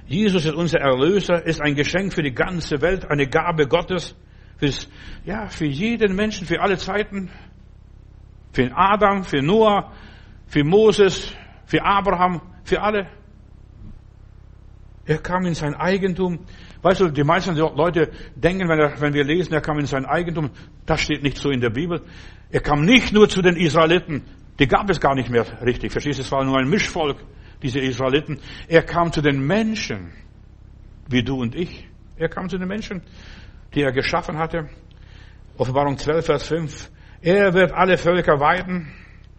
Jesus 0.06 0.45
ist 0.45 0.54
unser 0.54 0.80
Erlöser, 0.80 1.45
ist 1.45 1.62
ein 1.62 1.76
Geschenk 1.76 2.14
für 2.14 2.24
die 2.24 2.34
ganze 2.34 2.82
Welt, 2.82 3.10
eine 3.10 3.28
Gabe 3.28 3.68
Gottes, 3.68 4.16
fürs, 4.60 4.89
ja, 5.26 5.47
für 5.47 5.66
jeden 5.66 6.16
Menschen, 6.16 6.45
für 6.45 6.62
alle 6.62 6.78
Zeiten, 6.78 7.30
für 8.51 8.70
Adam, 8.76 9.24
für 9.24 9.41
Noah, 9.41 9.91
für 10.47 10.64
Moses, 10.64 11.34
für 11.66 11.84
Abraham, 11.84 12.41
für 12.64 12.82
alle. 12.82 13.07
Er 15.05 15.18
kam 15.18 15.45
in 15.45 15.55
sein 15.55 15.74
Eigentum. 15.74 16.39
Weißt 16.82 17.01
du, 17.01 17.10
die 17.10 17.24
meisten 17.24 17.55
Leute 17.55 18.12
denken, 18.36 18.70
wenn, 18.70 18.80
er, 18.80 19.01
wenn 19.01 19.14
wir 19.14 19.24
lesen, 19.24 19.53
er 19.53 19.62
kam 19.62 19.80
in 19.80 19.86
sein 19.86 20.05
Eigentum, 20.05 20.51
das 20.86 21.01
steht 21.01 21.24
nicht 21.24 21.38
so 21.38 21.49
in 21.49 21.62
der 21.62 21.72
Bibel. 21.72 22.01
Er 22.51 22.62
kam 22.62 22.86
nicht 22.86 23.12
nur 23.12 23.28
zu 23.28 23.41
den 23.41 23.55
Israeliten, 23.55 24.24
die 24.60 24.68
gab 24.68 24.89
es 24.89 24.99
gar 24.99 25.16
nicht 25.16 25.30
mehr 25.30 25.45
richtig. 25.64 25.91
Verstehst 25.91 26.20
du, 26.20 26.24
es 26.24 26.32
war 26.32 26.43
nur 26.43 26.57
ein 26.57 26.70
Mischvolk, 26.70 27.18
diese 27.62 27.80
Israeliten. 27.80 28.39
Er 28.68 28.84
kam 28.84 29.12
zu 29.12 29.22
den 29.22 29.45
Menschen, 29.45 30.12
wie 31.07 31.24
du 31.24 31.41
und 31.41 31.55
ich. 31.55 31.88
Er 32.18 32.30
kam 32.30 32.49
zu 32.49 32.57
den 32.57 32.68
Menschen, 32.68 33.01
die 33.74 33.82
er 33.82 33.91
geschaffen 33.91 34.38
hatte. 34.38 34.70
Offenbarung 35.57 35.97
12, 35.97 36.26
Vers 36.26 36.47
5. 36.47 36.91
Er 37.22 37.53
wird 37.53 37.72
alle 37.72 37.97
Völker 37.97 38.39
weiden, 38.39 38.93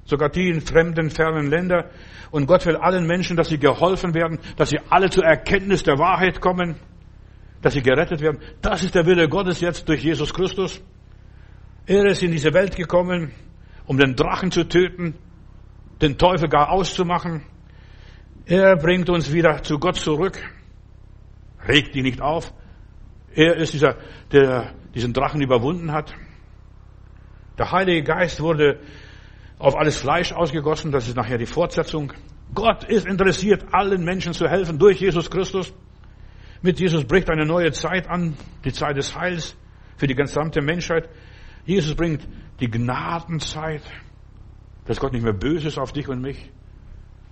sogar 0.04 0.28
die 0.28 0.48
in 0.48 0.60
fremden, 0.60 1.10
fernen 1.10 1.48
Ländern. 1.48 1.84
Und 2.30 2.46
Gott 2.46 2.66
will 2.66 2.76
allen 2.76 3.06
Menschen, 3.06 3.36
dass 3.36 3.48
sie 3.48 3.58
geholfen 3.58 4.14
werden, 4.14 4.38
dass 4.56 4.70
sie 4.70 4.78
alle 4.90 5.10
zur 5.10 5.24
Erkenntnis 5.24 5.82
der 5.82 5.98
Wahrheit 5.98 6.40
kommen 6.40 6.76
dass 7.62 7.74
sie 7.74 7.82
gerettet 7.82 8.20
werden. 8.20 8.40
Das 8.62 8.82
ist 8.82 8.94
der 8.94 9.06
Wille 9.06 9.28
Gottes 9.28 9.60
jetzt 9.60 9.88
durch 9.88 10.02
Jesus 10.02 10.32
Christus. 10.32 10.80
Er 11.86 12.06
ist 12.06 12.22
in 12.22 12.32
diese 12.32 12.52
Welt 12.54 12.76
gekommen, 12.76 13.32
um 13.86 13.98
den 13.98 14.14
Drachen 14.14 14.50
zu 14.50 14.64
töten, 14.64 15.14
den 16.00 16.16
Teufel 16.16 16.48
gar 16.48 16.70
auszumachen. 16.70 17.42
Er 18.46 18.76
bringt 18.76 19.10
uns 19.10 19.32
wieder 19.32 19.62
zu 19.62 19.78
Gott 19.78 19.96
zurück, 19.96 20.38
regt 21.68 21.94
ihn 21.96 22.04
nicht 22.04 22.20
auf. 22.20 22.52
Er 23.34 23.56
ist 23.56 23.74
dieser, 23.74 23.96
der 24.32 24.74
diesen 24.94 25.12
Drachen 25.12 25.40
überwunden 25.40 25.92
hat. 25.92 26.14
Der 27.58 27.70
Heilige 27.70 28.02
Geist 28.02 28.40
wurde 28.40 28.80
auf 29.58 29.76
alles 29.76 29.98
Fleisch 29.98 30.32
ausgegossen. 30.32 30.90
Das 30.90 31.06
ist 31.06 31.16
nachher 31.16 31.38
die 31.38 31.46
Fortsetzung. 31.46 32.12
Gott 32.54 32.84
ist 32.84 33.06
interessiert, 33.06 33.66
allen 33.72 34.04
Menschen 34.04 34.32
zu 34.32 34.48
helfen 34.48 34.78
durch 34.78 35.00
Jesus 35.00 35.30
Christus. 35.30 35.72
Mit 36.62 36.80
Jesus 36.80 37.04
bricht 37.04 37.30
eine 37.30 37.46
neue 37.46 37.72
Zeit 37.72 38.08
an, 38.08 38.36
die 38.64 38.72
Zeit 38.72 38.96
des 38.96 39.16
Heils 39.16 39.56
für 39.96 40.06
die 40.06 40.14
gesamte 40.14 40.60
Menschheit. 40.60 41.08
Jesus 41.64 41.94
bringt 41.94 42.26
die 42.58 42.70
Gnadenzeit, 42.70 43.82
dass 44.86 44.98
Gott 44.98 45.12
nicht 45.12 45.22
mehr 45.22 45.32
böse 45.32 45.68
ist 45.68 45.78
auf 45.78 45.92
dich 45.92 46.08
und 46.08 46.20
mich. 46.20 46.50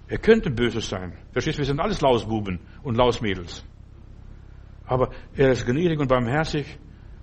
Er 0.06 0.18
könnte 0.18 0.50
böse 0.50 0.80
sein. 0.80 1.18
Verstehst 1.32 1.58
du, 1.58 1.62
wir 1.62 1.66
sind 1.66 1.80
alles 1.80 2.00
Lausbuben 2.00 2.60
und 2.82 2.96
Lausmädels. 2.96 3.64
Aber 4.88 5.10
er 5.36 5.50
ist 5.50 5.66
gnädig 5.66 6.00
und 6.00 6.08
barmherzig 6.08 6.78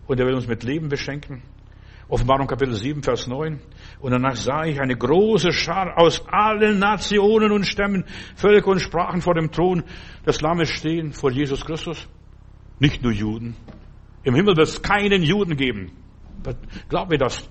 und 0.08 0.20
er 0.20 0.28
will 0.28 0.36
uns 0.36 0.48
mit 0.48 0.64
Leben 0.64 0.88
beschenken. 0.88 1.42
Offenbarung 2.08 2.46
Kapitel 2.46 2.76
7, 2.76 3.02
Vers 3.02 3.26
9. 3.26 3.60
Und 4.00 4.12
danach 4.12 4.36
sah 4.36 4.66
ich 4.66 4.80
eine 4.80 4.96
große 4.96 5.52
Schar 5.52 5.98
aus 5.98 6.24
allen 6.28 6.78
Nationen 6.78 7.52
und 7.52 7.66
Stämmen, 7.66 8.06
Völker 8.36 8.68
und 8.68 8.80
Sprachen 8.80 9.22
vor 9.22 9.34
dem 9.34 9.52
Thron 9.52 9.84
des 10.28 10.42
Lammes 10.42 10.70
stehen, 10.70 11.12
vor 11.12 11.32
Jesus 11.32 11.66
Christus. 11.66 12.08
Nicht 12.80 13.02
nur 13.02 13.12
Juden. 13.12 13.56
Im 14.24 14.36
Himmel 14.36 14.56
wird 14.56 14.68
es 14.68 14.84
keinen 14.84 15.24
Juden 15.24 15.58
geben. 15.58 15.92
Glaub 16.90 17.10
mir 17.10 17.18
das. 17.18 17.50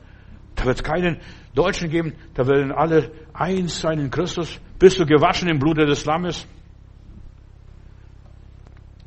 Da 0.54 0.66
wird 0.66 0.76
es 0.76 0.84
keinen 0.84 1.18
Deutschen 1.54 1.90
geben. 1.90 2.12
Da 2.34 2.46
werden 2.46 2.70
alle 2.70 3.10
eins 3.32 3.80
sein 3.80 3.98
in 3.98 4.10
Christus. 4.10 4.60
Bist 4.78 5.00
du 5.00 5.06
gewaschen 5.06 5.48
im 5.48 5.58
Blute 5.58 5.84
des 5.84 6.04
Lammes? 6.04 6.46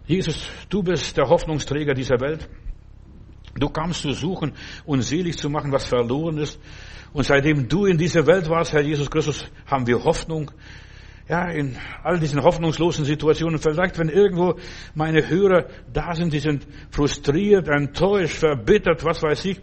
Jesus, 0.08 0.50
du 0.70 0.82
bist 0.82 1.18
der 1.18 1.28
Hoffnungsträger 1.28 1.94
dieser 1.94 2.20
Welt. 2.22 2.48
Du 3.56 3.68
kamst 3.68 4.02
zu 4.02 4.14
suchen 4.14 4.54
und 4.86 5.02
selig 5.02 5.38
zu 5.38 5.50
machen, 5.50 5.72
was 5.72 5.86
verloren 5.86 6.38
ist. 6.38 6.60
Und 7.12 7.26
seitdem 7.26 7.68
du 7.68 7.86
in 7.86 7.98
dieser 7.98 8.26
Welt 8.26 8.48
warst, 8.48 8.72
Herr 8.72 8.82
Jesus 8.82 9.10
Christus, 9.12 9.46
haben 9.66 9.86
wir 9.86 10.02
Hoffnung. 10.04 10.52
Ja, 11.28 11.50
in 11.50 11.76
all 12.04 12.20
diesen 12.20 12.42
hoffnungslosen 12.42 13.04
Situationen. 13.04 13.60
Vielleicht, 13.60 14.00
wenn 14.00 14.08
irgendwo 14.08 14.56
meine 14.96 15.28
Hörer 15.28 15.66
da 15.92 16.16
sind, 16.16 16.32
die 16.32 16.40
sind 16.40 16.66
frustriert, 16.90 17.68
enttäuscht, 17.68 18.38
verbittert, 18.38 19.04
was 19.04 19.22
weiß 19.22 19.44
ich. 19.44 19.60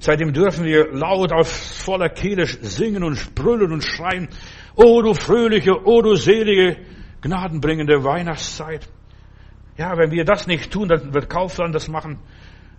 Seitdem 0.00 0.34
dürfen 0.34 0.66
wir 0.66 0.92
laut 0.92 1.32
auf 1.32 1.48
voller 1.48 2.10
Kehle 2.10 2.46
singen 2.46 3.02
und 3.02 3.34
brüllen 3.34 3.72
und 3.72 3.82
schreien. 3.82 4.28
Oh, 4.76 5.00
du 5.00 5.14
fröhliche, 5.14 5.72
oh, 5.82 6.02
du 6.02 6.14
selige, 6.14 6.76
gnadenbringende 7.22 8.04
Weihnachtszeit. 8.04 8.86
Ja, 9.78 9.96
wenn 9.96 10.10
wir 10.10 10.24
das 10.24 10.48
nicht 10.48 10.72
tun, 10.72 10.88
dann 10.88 11.14
wird 11.14 11.30
Kaufland 11.30 11.72
das 11.72 11.86
machen. 11.86 12.18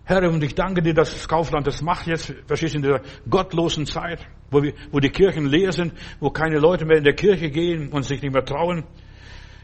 Herr, 0.03 0.29
und 0.29 0.43
ich 0.43 0.53
danke 0.53 0.81
dir, 0.81 0.93
dass 0.93 1.13
das 1.13 1.29
Kaufland 1.29 1.65
das 1.65 1.81
macht 1.81 2.07
jetzt, 2.07 2.35
verstehst 2.45 2.75
in 2.75 2.81
der 2.81 3.01
gottlosen 3.29 3.85
Zeit, 3.85 4.27
wo, 4.51 4.61
wir, 4.61 4.73
wo 4.91 4.99
die 4.99 5.09
Kirchen 5.09 5.45
leer 5.45 5.71
sind, 5.71 5.93
wo 6.19 6.29
keine 6.29 6.59
Leute 6.59 6.83
mehr 6.83 6.97
in 6.97 7.05
der 7.05 7.13
Kirche 7.13 7.51
gehen 7.51 7.89
und 7.89 8.03
sich 8.03 8.21
nicht 8.21 8.33
mehr 8.33 8.43
trauen. 8.43 8.83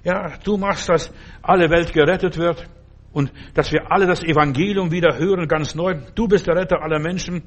Ja, 0.06 0.38
du 0.46 0.56
machst, 0.56 0.88
dass 0.88 1.12
alle 1.42 1.70
Welt 1.70 1.92
gerettet 1.92 2.38
wird 2.38 2.70
und 3.12 3.34
dass 3.54 3.70
wir 3.74 3.92
alle 3.92 4.08
das 4.08 4.24
Evangelium 4.24 4.92
wieder 4.92 5.18
hören, 5.18 5.50
ganz 5.50 5.76
neu. 5.76 5.96
Du 6.16 6.30
bist 6.30 6.48
der 6.48 6.56
Retter 6.56 6.82
aller 6.82 7.00
Menschen. 7.00 7.44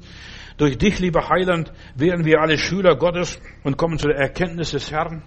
Durch 0.57 0.77
dich, 0.77 0.99
lieber 0.99 1.29
Heiland, 1.29 1.73
werden 1.95 2.25
wir 2.25 2.41
alle 2.41 2.59
Schüler 2.59 2.95
Gottes 2.95 3.41
und 3.63 3.77
kommen 3.77 3.97
zu 3.97 4.07
der 4.07 4.17
Erkenntnis 4.17 4.69
des 4.71 4.91
Herrn. 4.91 5.23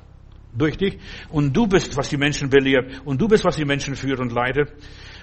Durch 0.57 0.76
dich. 0.76 0.98
Und 1.30 1.57
du 1.57 1.66
bist, 1.66 1.96
was 1.96 2.09
die 2.09 2.16
Menschen 2.16 2.50
belehrt. 2.50 3.03
Und 3.05 3.20
du 3.20 3.28
bist, 3.28 3.44
was 3.44 3.57
die 3.57 3.64
Menschen 3.64 3.96
führt 3.96 4.20
und 4.20 4.32
leitet. 4.32 4.72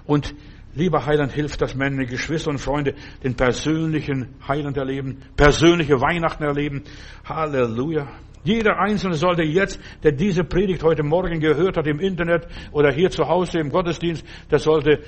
Und 0.06 0.34
Lieber 0.76 1.04
Heiland, 1.04 1.32
hilf, 1.32 1.58
dass 1.58 1.74
meine 1.74 2.06
Geschwister 2.06 2.52
und 2.52 2.60
Freunde 2.60 2.94
den 3.24 3.36
persönlichen 3.36 4.36
Heiland 4.48 4.78
erleben, 4.78 5.18
persönliche 5.36 6.00
Weihnachten 6.00 6.44
erleben. 6.44 6.84
Halleluja. 7.26 8.08
Jeder 8.44 8.80
Einzelne 8.80 9.16
sollte 9.16 9.44
jetzt, 9.44 9.80
der 10.04 10.12
diese 10.12 10.44
Predigt 10.44 10.84
heute 10.84 11.04
Morgen 11.04 11.40
gehört 11.40 11.76
hat 11.76 11.88
im 11.88 12.00
Internet 12.00 12.48
oder 12.72 12.92
hier 12.92 13.10
zu 13.10 13.28
Hause 13.28 13.60
im 13.60 13.70
Gottesdienst, 13.70 14.26
der 14.50 14.60
sollte 14.60 15.04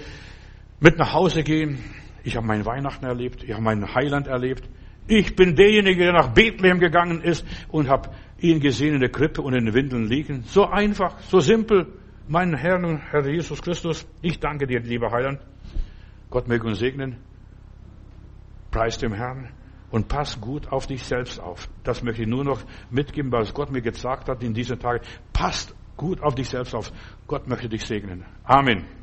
mit 0.80 0.98
nach 0.98 1.14
Hause 1.14 1.44
gehen. 1.44 1.78
Ich 2.24 2.36
habe 2.36 2.46
mein 2.46 2.66
Weihnachten 2.66 3.06
erlebt, 3.06 3.44
ich 3.44 3.54
habe 3.54 3.62
meinen 3.62 3.94
Heiland 3.94 4.28
erlebt. 4.28 4.68
Ich 5.08 5.36
bin 5.36 5.56
derjenige, 5.56 6.04
der 6.04 6.14
nach 6.14 6.34
Bethlehem 6.34 6.80
gegangen 6.80 7.22
ist 7.22 7.46
und 7.70 7.88
habe 7.88 8.10
ihn 8.42 8.60
gesehen 8.60 8.96
in 8.96 9.00
der 9.00 9.12
Krippe 9.12 9.42
und 9.42 9.54
in 9.54 9.66
den 9.66 9.74
Windeln 9.74 10.08
liegen. 10.08 10.44
So 10.44 10.66
einfach, 10.66 11.20
so 11.20 11.40
simpel. 11.40 11.88
Mein 12.28 12.56
Herr 12.56 12.78
und 12.78 12.98
Herr 12.98 13.28
Jesus 13.28 13.62
Christus, 13.62 14.08
ich 14.22 14.40
danke 14.40 14.68
dir, 14.68 14.80
lieber 14.80 15.12
Heiland. 15.12 15.40
Gott 16.30 16.48
möge 16.48 16.68
uns 16.68 16.80
segnen. 16.80 17.18
Preis 18.72 18.98
dem 18.98 19.14
Herrn 19.14 19.50
und 19.92 20.08
pass 20.08 20.40
gut 20.40 20.72
auf 20.72 20.88
dich 20.88 21.04
selbst 21.04 21.40
auf. 21.40 21.68
Das 21.84 22.02
möchte 22.02 22.24
ich 22.24 22.28
nur 22.28 22.44
noch 22.44 22.62
mitgeben, 22.90 23.32
was 23.32 23.54
Gott 23.54 23.72
mir 23.72 23.82
gesagt 23.82 24.30
hat 24.30 24.42
in 24.42 24.54
diesen 24.54 24.80
Tagen. 24.80 25.04
Passt 25.34 25.76
gut 25.98 26.22
auf 26.22 26.34
dich 26.36 26.50
selbst 26.50 26.74
auf. 26.74 26.92
Gott 27.28 27.48
möchte 27.48 27.68
dich 27.68 27.86
segnen. 27.86 28.26
Amen. 28.44 29.01